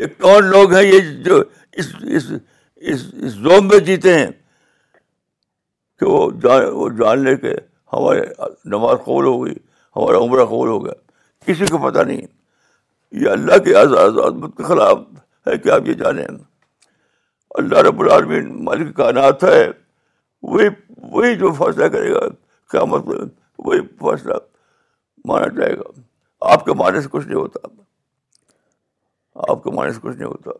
یہ 0.00 0.06
کون 0.20 0.44
لوگ 0.50 0.72
ہیں 0.74 0.82
یہ 0.82 1.00
جو 1.24 1.42
اس 1.82 1.94
اس 2.18 2.30
اس 2.92 3.00
زوم 3.42 3.66
میں 3.68 3.78
جیتے 3.90 4.18
ہیں 4.18 4.26
کہ 6.00 6.06
وہ 6.06 6.30
جان 6.42 6.64
وہ 6.72 6.88
جان 6.98 7.24
لے 7.24 7.36
کے 7.36 7.54
ہماری 7.92 8.20
نماز 8.76 8.98
قبول 9.04 9.24
ہو 9.26 9.44
گئی 9.44 9.54
ہمارا 9.96 10.18
عمرہ 10.24 10.44
قبول 10.44 10.68
ہو 10.68 10.84
گیا 10.84 10.92
کسی 11.46 11.66
کو 11.70 11.78
پتہ 11.90 12.02
نہیں 12.06 12.20
یہ 13.22 13.28
اللہ 13.30 13.58
کے 13.64 13.74
آزاد 13.76 14.20
کے 14.56 14.62
خلاف 14.68 14.98
ہے 15.46 15.56
کہ 15.64 15.70
آپ 15.78 15.88
یہ 15.88 15.94
جانیں 16.02 16.24
اللہ 17.62 17.82
رب 17.88 18.00
العالمین 18.00 18.52
مالک 18.64 18.94
کا 18.96 19.10
نات 19.18 19.44
ہے 19.44 19.64
وہی 20.52 20.68
وہی 21.12 21.34
جو 21.38 21.52
فیصلہ 21.58 21.86
کرے 21.96 22.12
گا 22.12 22.20
کیا 22.72 22.84
مطلب 22.94 23.28
وہی 23.66 23.80
فیصلہ 24.00 24.34
مانا 25.28 25.46
جائے 25.58 25.76
گا 25.78 26.48
آپ 26.52 26.64
کے 26.64 26.74
معنی 26.82 27.00
سے 27.02 27.08
کچھ 27.12 27.26
نہیں 27.26 27.38
ہوتا 27.38 27.68
آپ 29.50 29.62
کے 29.64 29.70
معنی 29.76 29.92
سے 29.92 29.98
کچھ 30.02 30.16
نہیں 30.16 30.28
ہوتا 30.28 30.50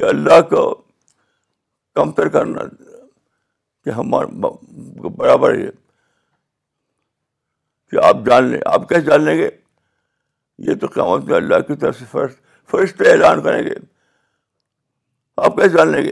یہ 0.00 0.08
اللہ 0.08 0.40
کو 0.50 0.64
کمپیئر 1.94 2.28
کرنا 2.28 2.62
کہ 3.86 3.90
ہمارا 3.94 4.48
برابر 5.16 5.52
ہے 5.58 5.64
کہ 7.90 7.96
آپ 8.04 8.16
جان 8.26 8.44
لیں 8.50 8.60
آپ 8.66 8.88
کیسے 8.88 9.04
جان 9.08 9.22
لیں 9.24 9.34
گے 9.38 9.48
یہ 10.68 10.74
تو 10.80 10.86
قیامت 10.94 11.30
اللہ 11.36 11.60
کی 11.68 11.74
طرف 11.84 11.98
سے 11.98 12.04
فرشت 12.72 13.02
اعلان 13.10 13.42
کریں 13.42 13.62
گے 13.66 13.74
آپ 15.46 15.56
کیسے 15.56 15.76
جان 15.76 15.92
لیں 15.92 16.02
گے 16.04 16.10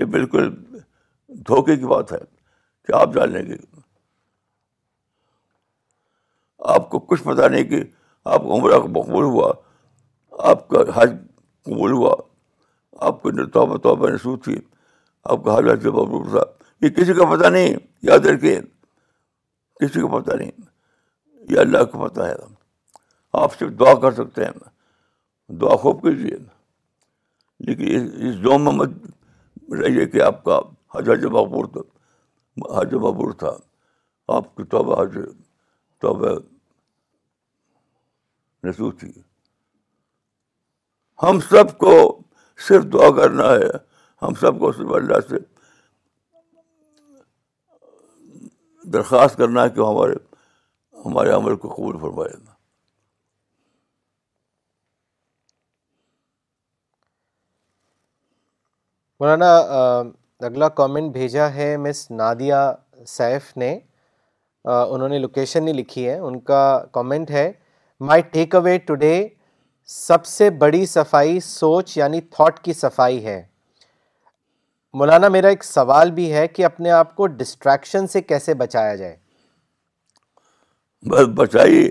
یہ 0.00 0.04
بالکل 0.16 0.50
دھوکے 1.52 1.76
کی 1.76 1.86
بات 1.96 2.12
ہے 2.12 2.18
کہ 2.86 2.94
آپ 3.02 3.14
جان 3.14 3.32
لیں 3.32 3.46
گے 3.50 3.56
آپ 6.76 6.90
کو 6.90 6.98
کچھ 7.12 7.22
پتا 7.30 7.48
نہیں 7.54 7.68
کہ 7.74 7.82
آپ 8.36 8.50
عمرہ 8.56 8.78
مقبول 8.98 9.24
ہوا 9.24 9.52
آپ 10.52 10.68
کا 10.68 10.82
حج 10.96 11.14
قبول 11.68 11.92
ہوا 12.00 12.14
آپ 13.06 13.22
کے 13.22 13.44
توبہ 13.54 13.76
توبہ 13.82 14.08
نحسوس 14.10 14.38
تھی 14.44 14.54
آپ 15.32 15.44
کا 15.44 15.54
حالات 15.54 15.86
حج 15.86 16.30
تھا 16.32 16.40
یہ 16.86 16.90
کسی 16.96 17.14
کا 17.14 17.24
پتہ 17.36 17.48
نہیں 17.52 17.76
یاد 18.08 18.26
رکھے 18.26 18.58
کسی 19.80 20.00
کا 20.00 20.08
پتہ 20.18 20.36
نہیں 20.36 20.50
یہ 21.52 21.58
اللہ 21.60 21.84
کو 21.92 22.06
پتہ 22.08 22.22
ہے 22.28 22.34
آپ 23.42 23.58
صرف 23.58 23.78
دعا 23.80 23.94
کر 24.00 24.12
سکتے 24.22 24.44
ہیں 24.44 25.54
دعا 25.60 25.76
خوب 25.82 26.02
کیجیے 26.02 26.36
لیکن 27.66 28.08
اس 28.28 28.34
یہ 28.44 28.58
میں 28.64 28.72
مت 28.72 28.90
رہیے 29.82 30.06
کہ 30.16 30.22
آپ 30.22 30.42
کا 30.44 30.58
حج 30.94 31.08
حج 31.10 31.24
بابر 31.36 31.66
تھا 31.76 31.80
حج 32.80 32.94
بابر 33.02 33.32
تھا 33.38 33.56
آپ 34.36 34.54
کی 34.56 34.64
توبہ 34.74 35.00
حج 35.02 35.18
توبہ 36.02 36.38
نسو 38.66 38.90
تھی 39.00 39.12
ہم 41.22 41.38
سب 41.50 41.76
کو 41.78 41.92
صرف 42.66 42.84
دعا 42.92 43.10
کرنا 43.16 43.48
ہے 43.52 43.70
ہم 44.22 44.34
سب 44.40 44.58
کو 44.60 44.70
اللہ 44.96 45.20
سے 45.28 45.36
درخواست 48.92 49.36
کرنا 49.38 49.62
ہے 49.64 49.70
کہ 49.74 49.80
ہمارے 49.80 50.14
ہمارے 51.04 51.30
عمل 51.32 51.56
کو 51.64 51.68
قبول 51.76 51.98
فرمائے 52.00 52.32
گا 52.32 52.56
مولانا 59.20 59.56
اگلا 60.46 60.68
کامنٹ 60.80 61.12
بھیجا 61.12 61.48
ہے 61.54 61.76
مس 61.86 62.10
نادیہ 62.18 62.54
سیف 63.06 63.56
نے 63.56 63.70
انہوں 64.64 65.08
نے 65.08 65.18
لوکیشن 65.18 65.64
نہیں 65.64 65.74
لکھی 65.74 66.08
ہے 66.08 66.18
ان 66.18 66.38
کا 66.50 66.60
کامنٹ 66.92 67.30
ہے 67.30 67.50
مائی 68.10 68.22
ٹیک 68.32 68.54
اوے 68.54 68.76
ٹوڈے 68.86 69.14
سب 69.92 70.24
سے 70.26 70.48
بڑی 70.62 70.84
صفائی 70.86 71.38
سوچ 71.40 71.96
یعنی 71.98 72.20
تھاٹ 72.30 72.58
کی 72.64 72.72
صفائی 72.72 73.24
ہے 73.24 73.42
مولانا 75.00 75.28
میرا 75.28 75.48
ایک 75.48 75.64
سوال 75.64 76.10
بھی 76.18 76.32
ہے 76.32 76.46
کہ 76.48 76.64
اپنے 76.64 76.90
آپ 76.90 77.14
کو 77.16 77.26
ڈسٹریکشن 77.36 78.06
سے 78.14 78.20
کیسے 78.22 78.54
بچایا 78.62 78.94
جائے 78.96 79.16
بس 81.10 81.28
بچائیے 81.36 81.88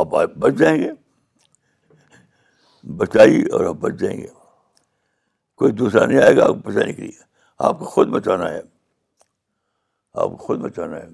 آپ 0.00 0.14
بچ 0.38 0.54
جائیں 0.58 0.76
گے 0.82 0.90
بچائیے 2.96 3.40
اور 3.54 3.64
آپ 3.66 3.76
بچ 3.80 3.94
جائیں 4.00 4.16
گے 4.20 4.26
کوئی 5.58 5.72
دوسرا 5.80 6.04
نہیں 6.06 6.22
آئے 6.22 6.36
گا 6.36 6.44
آپ 6.48 6.64
بچانے 6.66 6.92
کے 6.92 7.02
لیے 7.02 7.20
آپ 7.68 7.78
کو 7.78 7.84
خود 7.96 8.08
بچانا 8.18 8.50
ہے 8.52 8.60
آپ 8.60 10.28
کو 10.30 10.36
خود 10.46 10.60
بچانا 10.60 10.96
ہے 10.96 11.08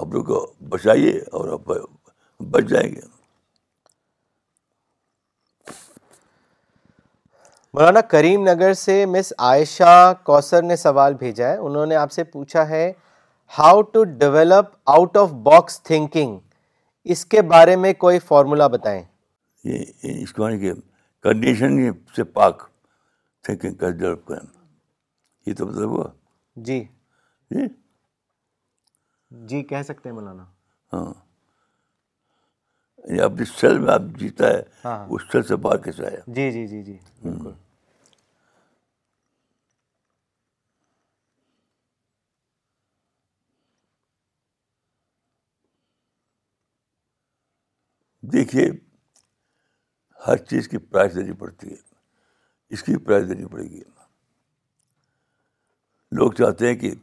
آپ 0.00 0.06
لوگ 0.14 0.24
کو 0.32 0.46
بچائیے 0.70 1.18
اور 1.38 1.52
آپ 1.58 1.70
بچ 2.52 2.64
جائیں 2.70 2.90
گے 2.94 3.14
مولانا 7.76 8.00
کریم 8.10 8.42
نگر 8.48 8.72
سے 8.80 8.94
مس 9.14 9.32
عائشہ 9.46 10.12
کوسر 10.24 10.62
نے 10.62 10.76
سوال 10.82 11.14
بھیجا 11.18 11.48
ہے 11.48 11.56
انہوں 11.64 11.86
نے 11.86 11.96
آپ 12.02 12.12
سے 12.12 12.22
پوچھا 12.24 12.66
ہے 12.68 12.84
how 13.58 13.82
to 13.96 14.04
develop 14.22 14.66
out 14.92 15.16
of 15.22 15.32
box 15.48 15.82
thinking 15.88 16.38
اس 17.14 17.24
کے 17.34 17.42
بارے 17.50 17.74
میں 17.82 17.92
کوئی 18.04 18.18
فارمولا 18.28 18.66
بتائیں 18.76 19.02
یہ 19.64 19.84
اس 20.22 20.32
کو 20.34 20.48
یعنی 20.48 20.58
کہ 20.60 20.72
کنڈیشن 21.28 21.76
سے 22.16 22.24
پاک 22.38 22.62
تھنکنگ 23.46 23.74
کا 23.82 23.90
ڈیولپ 23.90 24.24
کریں 24.26 24.46
یہ 25.46 25.54
تو 25.58 25.66
مطلب 25.66 25.90
ہوا 25.96 26.08
جی 26.70 26.82
جی 27.50 27.66
جی 29.50 29.62
کہہ 29.74 29.82
سکتے 29.88 30.08
ہیں 30.08 30.16
مولانا 30.16 30.44
ہاں 30.92 31.04
یعنی 33.04 33.20
اب 33.20 33.38
جس 33.40 33.52
سیل 33.60 33.78
میں 33.78 33.92
آپ 33.94 34.02
جیتا 34.18 34.48
ہے 34.54 34.62
ہاں۔ 34.84 34.98
اس 35.10 35.30
سیل 35.32 35.42
سے 35.52 35.56
باہر 35.68 35.76
کیسے 35.84 36.06
آیا 36.06 36.18
جی 36.26 36.50
جی 36.52 36.66
جی 36.68 36.82
جی 36.82 36.98
بالکل 37.22 37.50
دیکھیے 48.32 48.66
ہر 50.26 50.36
چیز 50.50 50.68
کی 50.68 50.78
پرائز 50.90 51.14
دینی 51.14 51.32
پڑتی 51.40 51.70
ہے 51.70 51.76
اس 52.74 52.82
کی 52.82 52.96
پرائز 53.06 53.28
دینی 53.28 53.46
پڑے 53.52 53.64
گی 53.70 53.80
لوگ 56.18 56.32
چاہتے 56.38 56.68
ہیں 56.68 56.74
کہ 56.78 56.94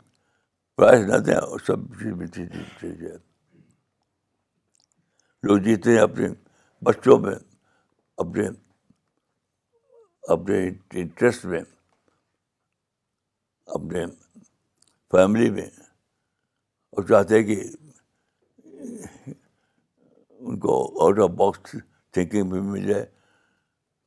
پرائز 0.78 1.06
نہ 1.10 1.18
دیں 1.26 1.36
اور 1.36 1.60
سب 1.68 1.88
چیز 2.00 2.14
ملتی 2.20 2.42
ہے 3.02 3.16
لوگ 5.48 5.58
جیتے 5.64 5.92
ہیں 5.96 6.02
اپنے 6.02 6.28
بچوں 6.88 7.18
میں 7.26 7.36
اپنے 8.24 8.48
اپنے 10.36 10.60
انٹرسٹ 11.02 11.46
میں 11.54 11.62
اپنے 13.80 14.06
فیملی 15.12 15.50
میں 15.58 15.66
اور 16.92 17.04
چاہتے 17.08 17.38
ہیں 17.40 17.44
کہ 17.56 17.62
ان 20.50 20.58
کو 20.60 20.74
آؤٹ 21.04 21.20
آف 21.24 21.28
باکس 21.38 21.74
تھنکنگ 22.14 22.50
بھی 22.52 22.60
مل 22.62 22.86
جائے 22.88 23.04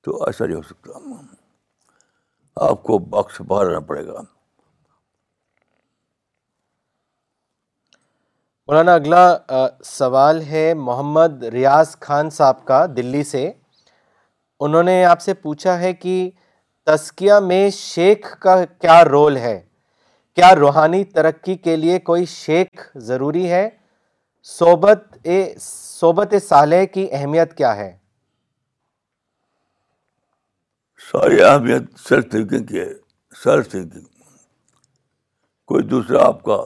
تو 0.04 0.10
ایسا 0.24 0.44
نہیں 0.46 0.56
ہو 0.56 0.62
سکتا 0.62 0.92
آپ 2.70 2.78
کو 2.82 2.98
باکس 3.14 3.36
باہر 3.48 3.64
رہنا 3.66 3.80
پڑے 3.90 4.02
گا 4.06 4.12
مولانا 8.68 8.92
اگلا 8.94 9.24
سوال 9.84 10.40
ہے 10.50 10.72
محمد 10.76 11.42
ریاض 11.52 11.96
خان 12.00 12.30
صاحب 12.38 12.64
کا 12.66 12.84
دلی 12.96 13.22
سے 13.24 13.50
انہوں 14.66 14.82
نے 14.90 14.96
آپ 15.04 15.20
سے 15.22 15.34
پوچھا 15.42 15.78
ہے 15.80 15.92
کہ 16.04 16.14
تسکیہ 16.86 17.32
میں 17.42 17.68
شیخ 17.76 18.38
کا 18.40 18.64
کیا 18.64 19.02
رول 19.04 19.36
ہے 19.46 19.60
کیا 20.36 20.54
روحانی 20.60 21.04
ترقی 21.16 21.54
کے 21.68 21.76
لیے 21.76 21.98
کوئی 22.10 22.24
شیخ 22.36 22.86
ضروری 23.10 23.50
ہے 23.50 23.68
صحبت 24.50 25.16
صحبت 25.62 26.34
صالح 26.48 26.84
کی 26.94 27.06
اہمیت 27.12 27.56
کیا 27.56 27.74
ہے 27.76 27.90
ساری 31.10 31.42
اہمیت 31.42 31.98
سیلف 32.08 32.30
تھنکنگ 32.30 32.66
کی 32.66 32.78
ہے 32.80 32.92
سیلف 33.42 33.68
تھنکنگ 33.70 34.04
کوئی 35.70 35.84
دوسرا 35.88 36.22
آپ 36.26 36.42
کا 36.42 36.58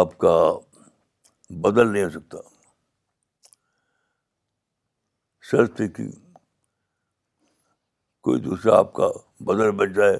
آپ 0.00 0.16
کا 0.24 0.34
بدل 1.66 1.92
نہیں 1.92 2.04
ہو 2.04 2.10
سکتا 2.18 2.38
سیلف 5.50 5.74
تھنکنگ 5.76 6.10
کوئی 8.28 8.40
دوسرا 8.50 8.76
آپ 8.78 8.92
کا 9.00 9.10
بدل 9.52 9.70
بچ 9.80 9.94
جائے 9.96 10.18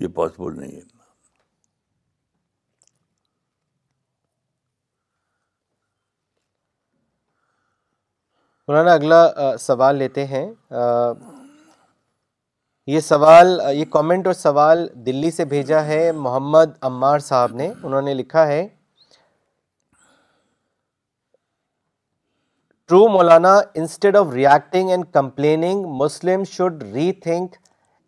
یہ 0.00 0.08
پاسپورٹ 0.20 0.56
نہیں 0.58 0.76
ہے 0.76 0.95
مولانا 8.68 8.92
اگلا 8.98 9.18
سوال 9.64 9.96
لیتے 9.96 10.24
ہیں 10.26 10.46
یہ 12.92 13.00
سوال 13.08 13.60
یہ 13.74 13.84
کامنٹ 13.90 14.26
اور 14.26 14.34
سوال 14.34 14.86
دلی 15.06 15.30
سے 15.30 15.44
بھیجا 15.52 15.84
ہے 15.86 16.00
محمد 16.22 16.70
عمار 16.88 17.18
صاحب 17.26 17.54
نے 17.60 17.68
انہوں 17.82 18.02
نے 18.08 18.14
لکھا 18.20 18.46
ہے 18.46 18.66
true 22.88 23.06
Maulana 23.18 23.54
instead 23.82 24.16
of 24.16 24.32
reacting 24.34 24.90
and 24.90 25.04
complaining 25.12 25.86
Muslim 26.02 26.44
should 26.56 26.82
rethink 27.28 27.56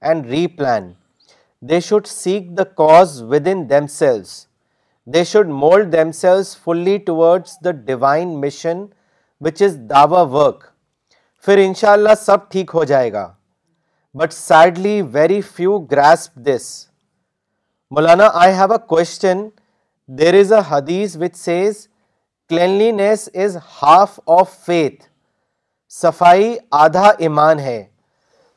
and 0.06 0.26
replan 0.58 0.92
they 1.68 1.80
should 1.90 2.06
seek 2.16 2.56
the 2.58 2.64
cause 2.84 3.20
within 3.52 3.68
themselves 3.98 4.36
they 5.14 5.24
should 5.34 5.48
mould 5.64 5.92
themselves 6.26 6.56
fully 6.64 6.98
towards 7.06 7.56
the 7.64 7.70
divine 7.86 8.40
mission 8.40 8.86
ان 11.46 11.74
شاء 11.76 11.92
اللہ 11.92 12.14
سب 12.20 12.48
ٹھیک 12.50 12.70
ہو 12.74 12.84
جائے 12.90 13.12
گا 13.12 13.32
but 14.18 14.32
sadly 14.32 15.00
very 15.12 15.40
few 15.52 15.78
grasp 15.90 16.34
this 16.46 16.62
Maulana 17.90 18.28
there 20.18 20.34
is 23.10 23.56
half 23.82 24.18
of 24.38 24.58
faith 24.66 25.04
صفائی 26.02 26.54
آدھا 26.84 27.08
ایمان 27.24 27.58
ہے 27.60 27.82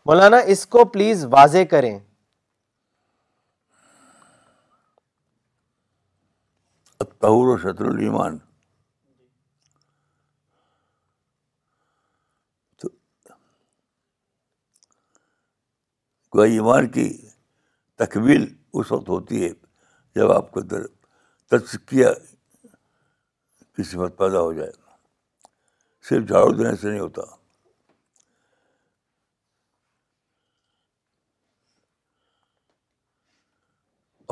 مولانا 0.05 0.37
اس 0.55 0.65
کو 0.75 0.85
پلیز 0.93 1.25
واضح 1.31 1.63
کریں 1.71 1.97
کوئی 16.31 16.51
ایمان 16.53 16.87
کی 16.91 17.09
تکمیل 17.99 18.43
اس 18.77 18.91
وقت 18.91 19.09
ہوتی 19.09 19.43
ہے 19.43 19.49
جب 20.15 20.31
آپ 20.31 20.51
کو 20.51 20.61
کی 23.75 23.83
صفت 23.83 24.17
پیدا 24.17 24.39
ہو 24.41 24.53
جائے 24.53 24.71
صرف 26.09 26.27
جھاڑو 26.27 26.51
دینے 26.57 26.75
سے 26.81 26.89
نہیں 26.89 26.99
ہوتا 26.99 27.21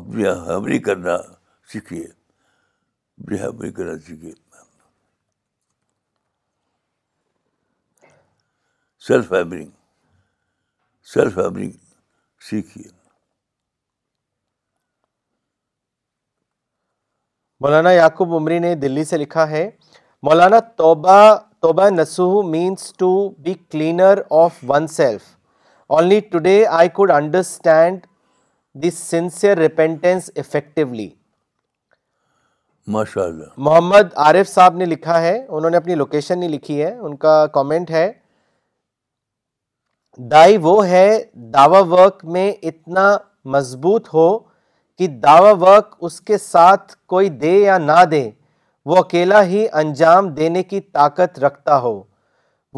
اپنی 0.02 0.28
حمری 0.48 0.78
کرنا 0.88 1.16
سیکھیے 1.72 2.06
حمری 3.44 3.72
کرنا 3.72 3.98
سیکھیے 4.06 4.32
سیلف 9.06 9.32
ہیمرنگ 9.32 9.70
سیلف 11.12 11.38
ہیمرنگ 11.38 11.79
سیکھیے 12.48 12.88
مولانا 17.62 17.90
یاقوب 17.92 18.34
عمری 18.34 18.58
نے 18.58 18.74
دلی 18.82 19.04
سے 19.04 19.16
لکھا 19.18 19.48
ہے 19.50 19.68
مولانا 20.26 20.58
توبہ 20.76 21.18
توبہ 21.62 21.88
نسو 21.90 22.42
means 22.50 22.92
to 22.98 23.08
be 23.44 23.54
cleaner 23.70 24.20
of 24.44 24.58
oneself 24.96 25.22
only 25.96 26.20
today 26.30 26.64
I 26.78 26.88
could 26.98 27.10
understand 27.10 28.06
sincere 28.96 29.56
repentance 29.58 30.30
effectively 30.38 31.08
ماشاء 32.94 33.22
اللہ 33.22 33.44
محمد 33.56 34.12
عارف 34.26 34.48
صاحب 34.48 34.76
نے 34.76 34.84
لکھا 34.86 35.20
ہے 35.20 35.36
انہوں 35.48 35.70
نے 35.70 35.76
اپنی 35.76 35.94
لوکیشن 35.94 36.38
نہیں 36.40 36.50
لکھی 36.50 36.82
ہے 36.82 36.94
ان 36.96 37.16
کا 37.24 37.34
کامنٹ 37.54 37.90
ہے 37.90 38.10
دائی 40.30 40.56
وہ 40.62 40.86
ہے 40.86 41.06
ورک 41.70 42.24
میں 42.32 42.50
اتنا 42.68 43.02
مضبوط 43.54 44.08
ہو 44.14 44.28
کہ 44.98 45.06
دعوی 45.22 45.52
ورک 45.60 45.94
اس 46.04 46.20
کے 46.20 46.38
ساتھ 46.38 46.96
کوئی 47.08 47.28
دے 47.42 47.52
یا 47.58 47.76
نہ 47.78 48.04
دے 48.10 48.28
وہ 48.90 48.96
اکیلا 48.96 49.42
ہی 49.46 49.66
انجام 49.82 50.28
دینے 50.34 50.62
کی 50.62 50.80
طاقت 50.92 51.38
رکھتا 51.38 51.78
ہو 51.80 52.02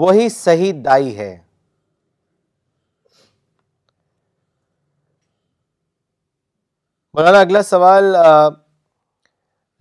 وہی 0.04 0.28
صحیح 0.36 0.72
دائی 0.84 1.16
ہے 1.18 1.36
مولانا 7.14 7.40
اگلا 7.40 7.62
سوال 7.62 8.04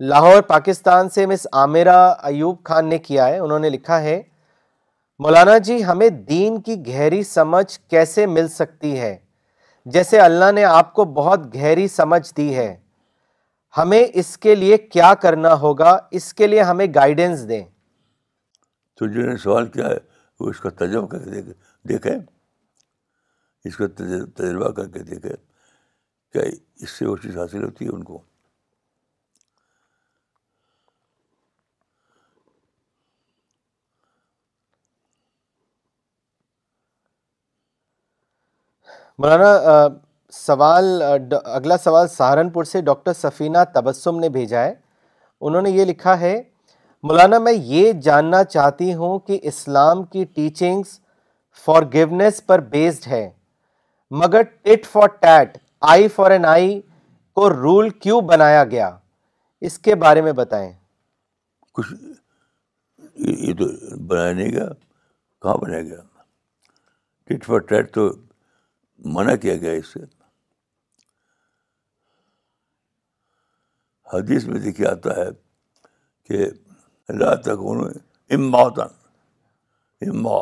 لاہور 0.08 0.42
پاکستان 0.48 1.08
سے 1.10 1.24
مس 1.26 1.46
عامرہ 1.52 1.96
ایوب 2.28 2.58
خان 2.68 2.88
نے 2.88 2.98
کیا 2.98 3.26
ہے 3.28 3.38
انہوں 3.38 3.58
نے 3.58 3.68
لکھا 3.70 4.00
ہے 4.02 4.22
مولانا 5.22 5.56
جی 5.66 5.74
ہمیں 5.84 6.08
دین 6.28 6.60
کی 6.66 6.74
گہری 6.86 7.22
سمجھ 7.24 7.66
کیسے 7.90 8.24
مل 8.26 8.46
سکتی 8.54 8.98
ہے 9.00 9.16
جیسے 9.96 10.18
اللہ 10.20 10.50
نے 10.54 10.64
آپ 10.78 10.92
کو 10.94 11.04
بہت 11.18 11.40
گہری 11.54 11.86
سمجھ 11.96 12.26
دی 12.36 12.46
ہے 12.56 12.66
ہمیں 13.78 14.00
اس 14.22 14.36
کے 14.46 14.54
لیے 14.54 14.78
کیا 14.94 15.12
کرنا 15.22 15.52
ہوگا 15.60 15.96
اس 16.20 16.32
کے 16.40 16.46
لیے 16.46 16.62
ہمیں 16.70 16.86
گائیڈنس 16.94 17.46
دیں 17.48 17.62
تو 18.98 19.06
جی 19.12 19.36
سوال 19.42 19.66
کیا 19.76 19.88
ہے 19.88 19.98
وہ 20.40 20.48
اس 20.50 20.60
کا 20.64 20.70
تجربہ 20.82 21.06
کر 21.14 21.28
کے 21.34 21.42
دیکھیں 21.92 22.14
اس 23.68 23.76
کا 23.76 23.86
تجربہ 24.02 24.70
کر 24.80 24.88
کے 24.96 25.02
دیکھیں 25.12 25.30
کیا 26.32 26.42
اس 26.82 26.98
سے 26.98 27.08
وہ 27.08 27.16
چیز 27.22 27.38
حاصل 27.38 27.64
ہوتی 27.64 27.84
ہے 27.84 27.90
ان 27.96 28.02
کو 28.10 28.22
مولانا 39.18 39.86
سوال 40.32 41.02
اگلا 41.46 41.76
سوال 41.78 42.06
سہارنپور 42.08 42.64
سے 42.64 42.80
ڈاکٹر 42.82 43.12
سفینہ 43.12 43.58
تبسم 43.74 44.18
نے 44.18 44.28
بھیجا 44.36 44.60
ہے 44.64 44.72
انہوں 45.40 45.62
نے 45.62 45.70
یہ 45.70 45.84
لکھا 45.84 46.18
ہے 46.20 46.40
مولانا 47.08 47.38
میں 47.46 47.52
یہ 47.52 47.92
جاننا 48.02 48.42
چاہتی 48.44 48.92
ہوں 48.94 49.18
کہ 49.26 49.38
اسلام 49.52 50.02
کی 50.12 50.24
ٹیچنگز 50.34 50.98
فار 51.64 51.82
گونیس 51.94 52.44
پر 52.46 52.60
بیسڈ 52.70 53.06
ہے 53.12 53.28
مگر 54.22 54.42
for 54.92 55.06
TET 55.20 55.56
I 55.90 56.08
for 56.16 56.30
N 56.30 56.44
I 56.46 56.80
کو 57.34 57.48
رول 57.50 57.90
کیوں 58.04 58.20
بنایا 58.28 58.64
گیا 58.70 58.88
اس 59.68 59.78
کے 59.86 59.94
بارے 60.04 60.20
میں 60.22 60.32
بتائیں 60.40 60.70
کچھ 61.74 61.92
یہ 63.16 63.54
تو 63.58 63.64
بنایا 64.06 64.32
نہیں 64.32 64.50
گیا 64.52 64.66
کہاں 65.42 65.54
بنایا 65.64 65.82
گیا 65.82 67.36
ٹیٹ 67.68 67.94
تو 67.94 68.08
منع 69.14 69.34
کیا 69.42 69.54
گیا 69.58 69.70
اس 69.78 69.92
سے 69.92 70.00
حدیث 74.12 74.44
میں 74.46 74.58
دیکھا 74.60 74.90
آتا 74.90 75.14
ہے 75.16 75.28
کہ 76.28 76.44
لا 77.18 77.34
تکون 77.44 77.80
اماتن 78.36 79.00
اما 80.10 80.38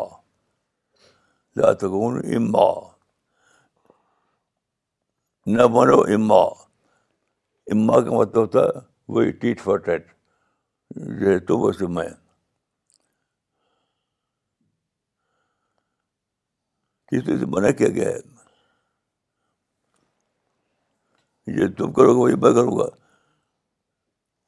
لا 1.61 1.73
تکون 1.83 2.21
اما 2.37 2.65
نہ 5.57 5.63
بنو 5.75 6.01
اما 6.15 6.43
اما 7.75 8.01
کا 8.05 8.17
مطلب 8.17 8.51
تھا 8.53 8.67
وہی 9.15 9.31
ٹیٹ 9.45 9.61
فور 9.61 9.79
ٹیٹ 9.87 10.07
جو 11.21 11.39
تو 11.49 11.59
ویسے 11.67 11.87
میں 11.95 12.09
اس 17.17 17.25
سے 17.41 17.47
منع 17.55 17.71
کیا 17.79 17.89
گیا 17.95 18.09
ہے 18.11 18.39
یہ 21.59 21.67
تم 21.79 21.93
کرو 21.93 22.13
گے 22.15 22.19
وہی 22.21 22.35
میں 22.43 22.53
کروں 22.59 22.77
گا 22.79 22.87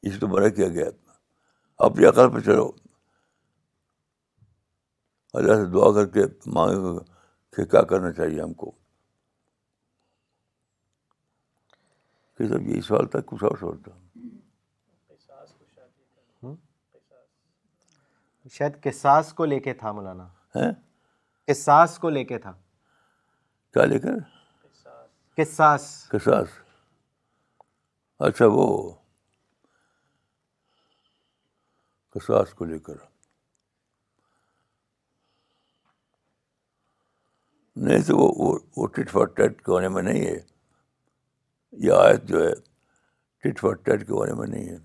اس 0.08 0.18
پہ 0.20 0.26
منع 0.34 0.48
کیا 0.58 0.68
گیا 0.74 0.86
اتنا 0.86 1.12
اپنی 1.86 2.04
عقل 2.06 2.30
پہ 2.34 2.40
چلو 2.48 2.70
اللہ 5.40 5.58
سے 5.62 5.66
دعا 5.72 5.90
کر 5.96 6.06
کے 6.16 6.24
مانگے 6.58 6.98
کہ 7.56 7.64
کیا 7.72 7.82
کرنا 7.94 8.12
چاہیے 8.20 8.40
ہم 8.42 8.52
کو 8.62 8.70
کہ 12.38 12.48
سب 12.48 12.68
یہی 12.68 12.80
سوال 12.90 13.06
تھا 13.14 13.20
کچھ 13.32 13.44
اور 13.50 13.56
سوال 13.60 13.82
تھا 13.88 13.98
شاید 18.52 18.82
قصاص 18.82 19.32
کو 19.34 19.44
لے 19.50 19.58
کے 19.66 19.72
تھا 19.82 19.92
مولانا 19.98 20.64
قصاص 21.50 21.98
کو 21.98 22.10
لے 22.16 22.24
کے 22.32 22.38
تھا 22.46 22.52
کیا 23.74 23.84
لے 23.92 23.98
کر 24.06 24.18
قصاص 25.36 25.84
قصاص 26.10 26.48
اچھا 28.26 28.46
وہ 28.52 28.64
کو 32.56 32.64
لے 32.64 32.78
کر 32.88 32.94
نہیں 37.84 38.02
تو 38.06 38.16
وہ 38.16 38.86
ٹٹ 38.96 39.10
فار 39.12 39.24
ٹیٹ 39.40 39.60
کے 39.64 39.72
ہونے 39.72 39.88
میں 39.94 40.02
نہیں 40.10 40.24
ہے 40.26 40.36
یہ 41.86 41.92
آیت 42.04 42.28
جو 42.28 42.44
ہے 42.46 42.52
ٹٹ 43.44 43.60
فاٹ 43.60 43.84
ٹیٹ 43.86 44.06
کے 44.06 44.12
ہونے 44.12 44.34
میں 44.40 44.46
نہیں 44.54 44.68
ہے 44.68 44.76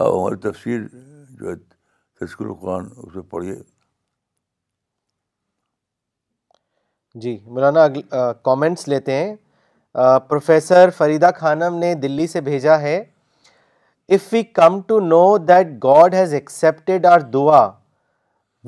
ہماری 0.00 0.40
تفصیل 0.50 0.86
جو 0.92 1.50
ہے 1.50 1.54
تذکر 2.20 2.52
قرآن 2.60 2.88
اسے 3.06 3.22
پڑھیے 3.36 3.54
جی 7.24 7.38
مولانا 7.46 7.86
کامنٹس 8.50 8.88
لیتے 8.88 9.22
ہیں 9.24 9.34
پروفیسر 10.28 10.90
فریدہ 10.96 11.30
خانم 11.36 11.74
نے 11.78 11.92
دلی 12.02 12.26
سے 12.26 12.40
بھیجا 12.50 12.80
ہے 12.80 13.02
if 14.14 14.32
we 14.32 14.42
come 14.54 14.80
to 14.86 14.98
know 15.00 15.26
that 15.48 15.66
God 15.84 16.14
has 16.14 16.32
accepted 16.34 17.06
our 17.06 17.20
دعا 17.34 17.66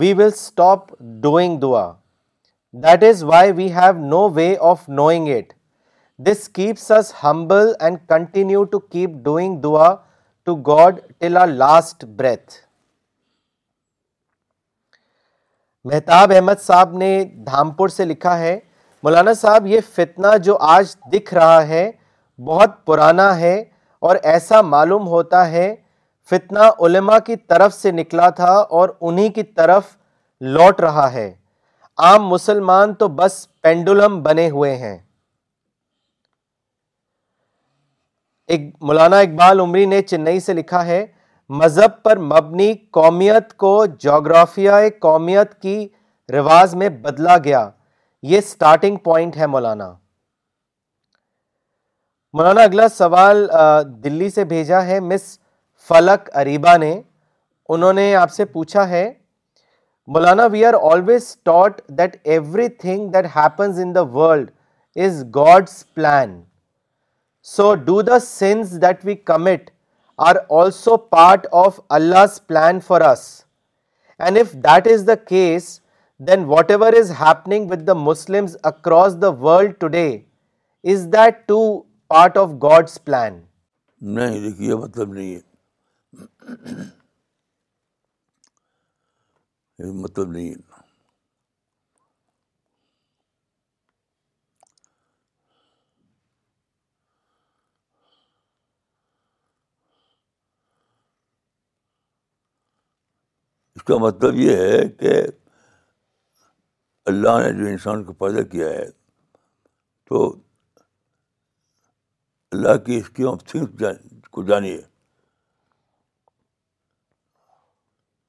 وی 0.00 0.12
ول 0.16 0.30
اسٹاپ 0.34 0.92
ڈوئنگ 1.22 1.58
دعا 1.60 1.90
that 2.82 3.04
is 3.08 3.22
why 3.24 3.52
we 3.56 3.66
have 3.74 3.92
no 4.08 4.28
way 4.34 4.54
of 4.70 4.88
knowing 4.88 5.28
it 5.36 5.52
this 6.28 6.48
keeps 6.54 6.90
us 6.98 7.12
humble 7.22 7.72
and 7.86 7.98
continue 8.08 8.62
to 8.74 8.78
keep 8.78 9.10
doing 9.22 9.60
دعا 9.60 9.92
to 10.44 10.54
God 10.66 10.98
till 11.18 11.36
our 11.36 11.46
last 11.46 12.04
breath 12.16 12.54
Mahtab 15.90 16.32
Ahmed 16.34 16.60
sahab 16.60 16.92
نے 16.98 17.16
دھامپور 17.46 17.88
سے 17.88 18.04
لکھا 18.04 18.38
ہے 18.38 18.58
مولانا 19.04 19.32
صاحب 19.40 19.66
یہ 19.66 19.80
فتنہ 19.94 20.36
جو 20.44 20.56
آج 20.74 20.94
دکھ 21.12 21.32
رہا 21.34 21.66
ہے 21.68 21.90
بہت 22.44 22.84
پرانا 22.86 23.38
ہے 23.40 23.56
اور 24.06 24.16
ایسا 24.32 24.60
معلوم 24.68 25.06
ہوتا 25.08 25.48
ہے 25.50 25.74
فتنہ 26.30 26.64
علماء 26.86 27.18
کی 27.26 27.36
طرف 27.48 27.74
سے 27.74 27.90
نکلا 27.92 28.28
تھا 28.40 28.52
اور 28.78 28.88
انہی 29.08 29.28
کی 29.32 29.42
طرف 29.56 29.96
لوٹ 30.56 30.80
رہا 30.80 31.12
ہے 31.12 31.32
عام 32.06 32.26
مسلمان 32.28 32.94
تو 33.02 33.08
بس 33.20 33.46
پینڈولم 33.62 34.22
بنے 34.22 34.48
ہوئے 34.50 34.74
ہیں 34.76 34.98
مولانا 38.86 39.18
اقبال 39.18 39.60
عمری 39.60 39.84
نے 39.92 40.00
چنئی 40.02 40.40
سے 40.40 40.52
لکھا 40.54 40.84
ہے 40.86 41.04
مذہب 41.62 42.02
پر 42.02 42.16
مبنی 42.32 42.72
قومیت 42.92 43.52
کو 43.62 43.70
جغرافیہ 44.00 44.70
قومیت 45.00 45.60
کی 45.62 45.86
رواج 46.32 46.74
میں 46.82 46.88
بدلا 47.02 47.36
گیا 47.44 47.68
یہ 48.30 48.40
سٹارٹنگ 48.46 48.96
پوائنٹ 49.02 49.36
ہے 49.36 49.46
مولانا 49.46 49.86
مولانا 52.38 52.62
اگلا 52.68 52.86
سوال 52.94 53.46
دلی 54.04 54.30
سے 54.36 54.44
بھیجا 54.52 54.82
ہے 54.86 54.98
مس 55.10 55.26
فلک 55.88 56.28
اریبا 56.42 56.76
نے 56.84 56.90
انہوں 57.76 57.92
نے 57.98 58.06
آپ 58.22 58.30
سے 58.38 58.44
پوچھا 58.56 58.88
ہے 58.88 59.02
Maulana 60.16 60.46
we 60.52 60.64
are 60.64 60.74
always 60.90 61.34
taught 61.50 61.80
that 61.98 62.16
everything 62.86 63.08
that 63.12 63.26
happens 63.36 63.80
in 63.84 63.94
the 63.94 64.02
world 64.16 64.50
is 65.06 65.24
God's 65.34 65.78
plan 65.94 66.36
so 67.54 67.74
do 67.90 68.00
the 68.10 68.18
sins 68.26 68.72
that 68.82 69.04
we 69.04 69.14
commit 69.32 69.70
are 70.28 70.36
also 70.62 70.96
part 71.16 71.46
of 71.64 71.80
Allah 72.00 72.26
plan 72.48 72.80
for 72.86 73.10
us 73.12 73.26
and 74.18 74.38
if 74.40 74.52
that 74.68 74.92
is 74.94 75.06
the 75.08 75.14
case 75.34 75.78
then 76.24 76.44
whatever 76.70 76.92
is 76.98 77.10
happening 77.20 77.70
with 77.70 77.86
the 77.86 77.94
Muslim 78.02 78.44
across 78.68 79.16
the 79.22 79.28
world 79.40 79.72
today 79.96 80.04
is 80.92 81.06
though 81.48 81.58
part 82.20 82.36
of 82.38 82.48
God's 82.62 83.02
plan 83.04 83.40
نہیں 84.14 84.40
دیکھیے 84.48 84.74
مطلب 84.74 85.12
نہیں 85.12 85.40
مطلب 90.02 90.30
نہیں 90.30 90.54
اس 103.74 103.82
کا 103.82 103.96
مطلب 104.00 104.34
یہ 104.40 104.56
ہے 104.70 104.88
کہ 105.00 105.20
اللہ 107.10 107.38
نے 107.42 107.50
جو 107.58 107.66
انسان 107.68 108.02
کو 108.04 108.12
پیدا 108.20 108.42
کیا 108.52 108.68
ہے 108.68 108.84
تو 110.08 110.22
اللہ 112.52 112.76
کی 112.86 112.96
اسکیم 112.98 113.28
آف 113.28 113.44
تھنگس 113.50 114.28
کو 114.36 114.42
جانیے 114.46 114.80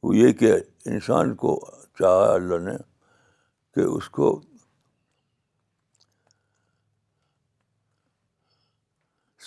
وہ 0.04 0.16
یہ 0.16 0.34
کہ 0.42 0.54
انسان 0.94 1.34
کو 1.44 1.56
چاہا 2.00 2.32
اللہ 2.34 2.60
نے 2.70 2.76
کہ 3.76 3.86
اس 3.96 4.10
کو 4.20 4.30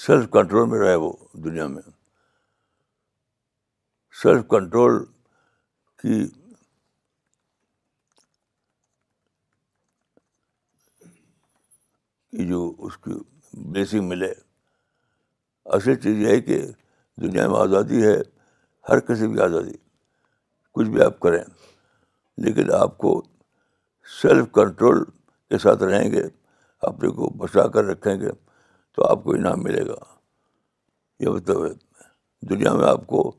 سیلف 0.07 0.31
کنٹرول 0.33 0.69
میں 0.71 0.79
رہے 0.81 0.95
وہ 1.05 1.13
دنیا 1.45 1.67
میں 1.67 1.83
سیلف 4.23 4.45
کنٹرول 4.51 5.05
کی 6.03 6.23
جو 12.33 12.73
اس 12.87 12.97
کی 13.05 13.13
بلیسنگ 13.71 14.09
ملے 14.09 14.33
اصل 15.77 15.95
چیز 16.01 16.19
یہ 16.21 16.29
ہے 16.29 16.41
کہ 16.41 16.59
دنیا 17.23 17.47
میں 17.51 17.59
آزادی 17.61 18.03
ہے 18.07 18.15
ہر 18.89 19.01
قسم 19.07 19.35
کی 19.35 19.41
آزادی 19.43 19.77
کچھ 20.75 20.89
بھی 20.89 21.03
آپ 21.05 21.19
کریں 21.21 21.43
لیکن 22.45 22.73
آپ 22.75 22.97
کو 22.99 23.21
سیلف 24.21 24.47
کنٹرول 24.55 25.03
کے 25.51 25.59
ساتھ 25.63 25.83
رہیں 25.83 26.11
گے 26.13 26.23
اپنے 26.89 27.09
کو 27.17 27.29
بچا 27.39 27.67
کر 27.73 27.85
رکھیں 27.85 28.15
گے 28.21 28.31
تو 28.97 29.07
آپ 29.09 29.23
کو 29.25 29.33
انعام 29.35 29.63
ملے 29.63 29.87
گا 29.89 29.95
یہ 31.25 31.29
مطلب 31.29 31.65
ہے 31.65 31.71
دنیا 32.55 32.73
میں 32.75 32.89
آپ 32.91 33.07
کو 33.07 33.31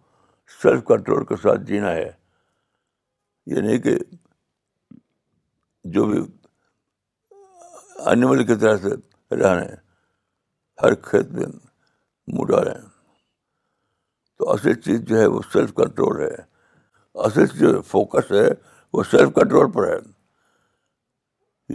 سیلف 0.62 0.84
کنٹرول 0.88 1.26
کے 1.26 1.36
ساتھ 1.44 1.62
جینا 1.68 1.92
ہے 1.92 2.12
یہ 3.56 3.62
نہیں 3.62 3.78
کہ 3.82 3.98
جو 5.94 6.06
بھی 6.06 6.20
انیمل 8.10 8.46
کی 8.46 8.56
طرح 8.60 8.78
سے 8.82 8.90
رہ 9.36 9.54
رہے 9.54 9.66
ہیں 9.68 9.76
ہر 10.84 10.94
کھیت 11.08 11.32
میں 11.32 11.46
مجھا 12.40 12.64
رہے 12.66 12.82
تو 14.38 14.50
اصل 14.52 14.74
چیز 14.86 15.02
جو 15.08 15.20
ہے 15.20 15.26
وہ 15.34 15.40
سیلف 15.54 15.74
کنٹرول 15.76 16.20
ہے 16.22 16.36
اصل 17.26 17.46
جو 17.60 17.82
فوکس 17.92 18.32
ہے 18.32 18.48
وہ 18.94 19.04
سیلف 19.12 19.34
کنٹرول 19.36 19.72
پر 19.72 19.88
ہے 19.92 19.96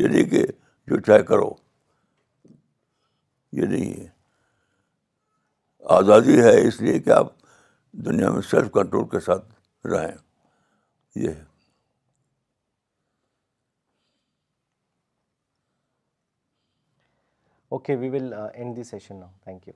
یہ 0.02 0.08
نہیں 0.08 0.28
کہ 0.30 0.44
جو 0.90 1.00
چاہے 1.06 1.22
کرو 1.32 1.50
یہ 3.58 3.66
نہیں 3.66 4.00
ہے 4.00 4.06
آزادی 5.98 6.40
ہے 6.42 6.56
اس 6.68 6.80
لیے 6.80 6.98
کہ 7.00 7.10
آپ 7.18 7.26
دنیا 8.06 8.30
میں 8.32 8.42
سیلف 8.50 8.70
کنٹرول 8.72 9.08
کے 9.08 9.20
ساتھ 9.26 9.86
رہیں 9.92 10.16
یہ 11.24 11.28
ہے 11.28 11.44
okay 17.72 17.94
we 18.00 18.08
will 18.12 18.32
end 18.56 18.76
this 18.76 18.88
session 18.90 19.16
نا 19.20 19.26
تھینک 19.42 19.60
یو 19.68 19.74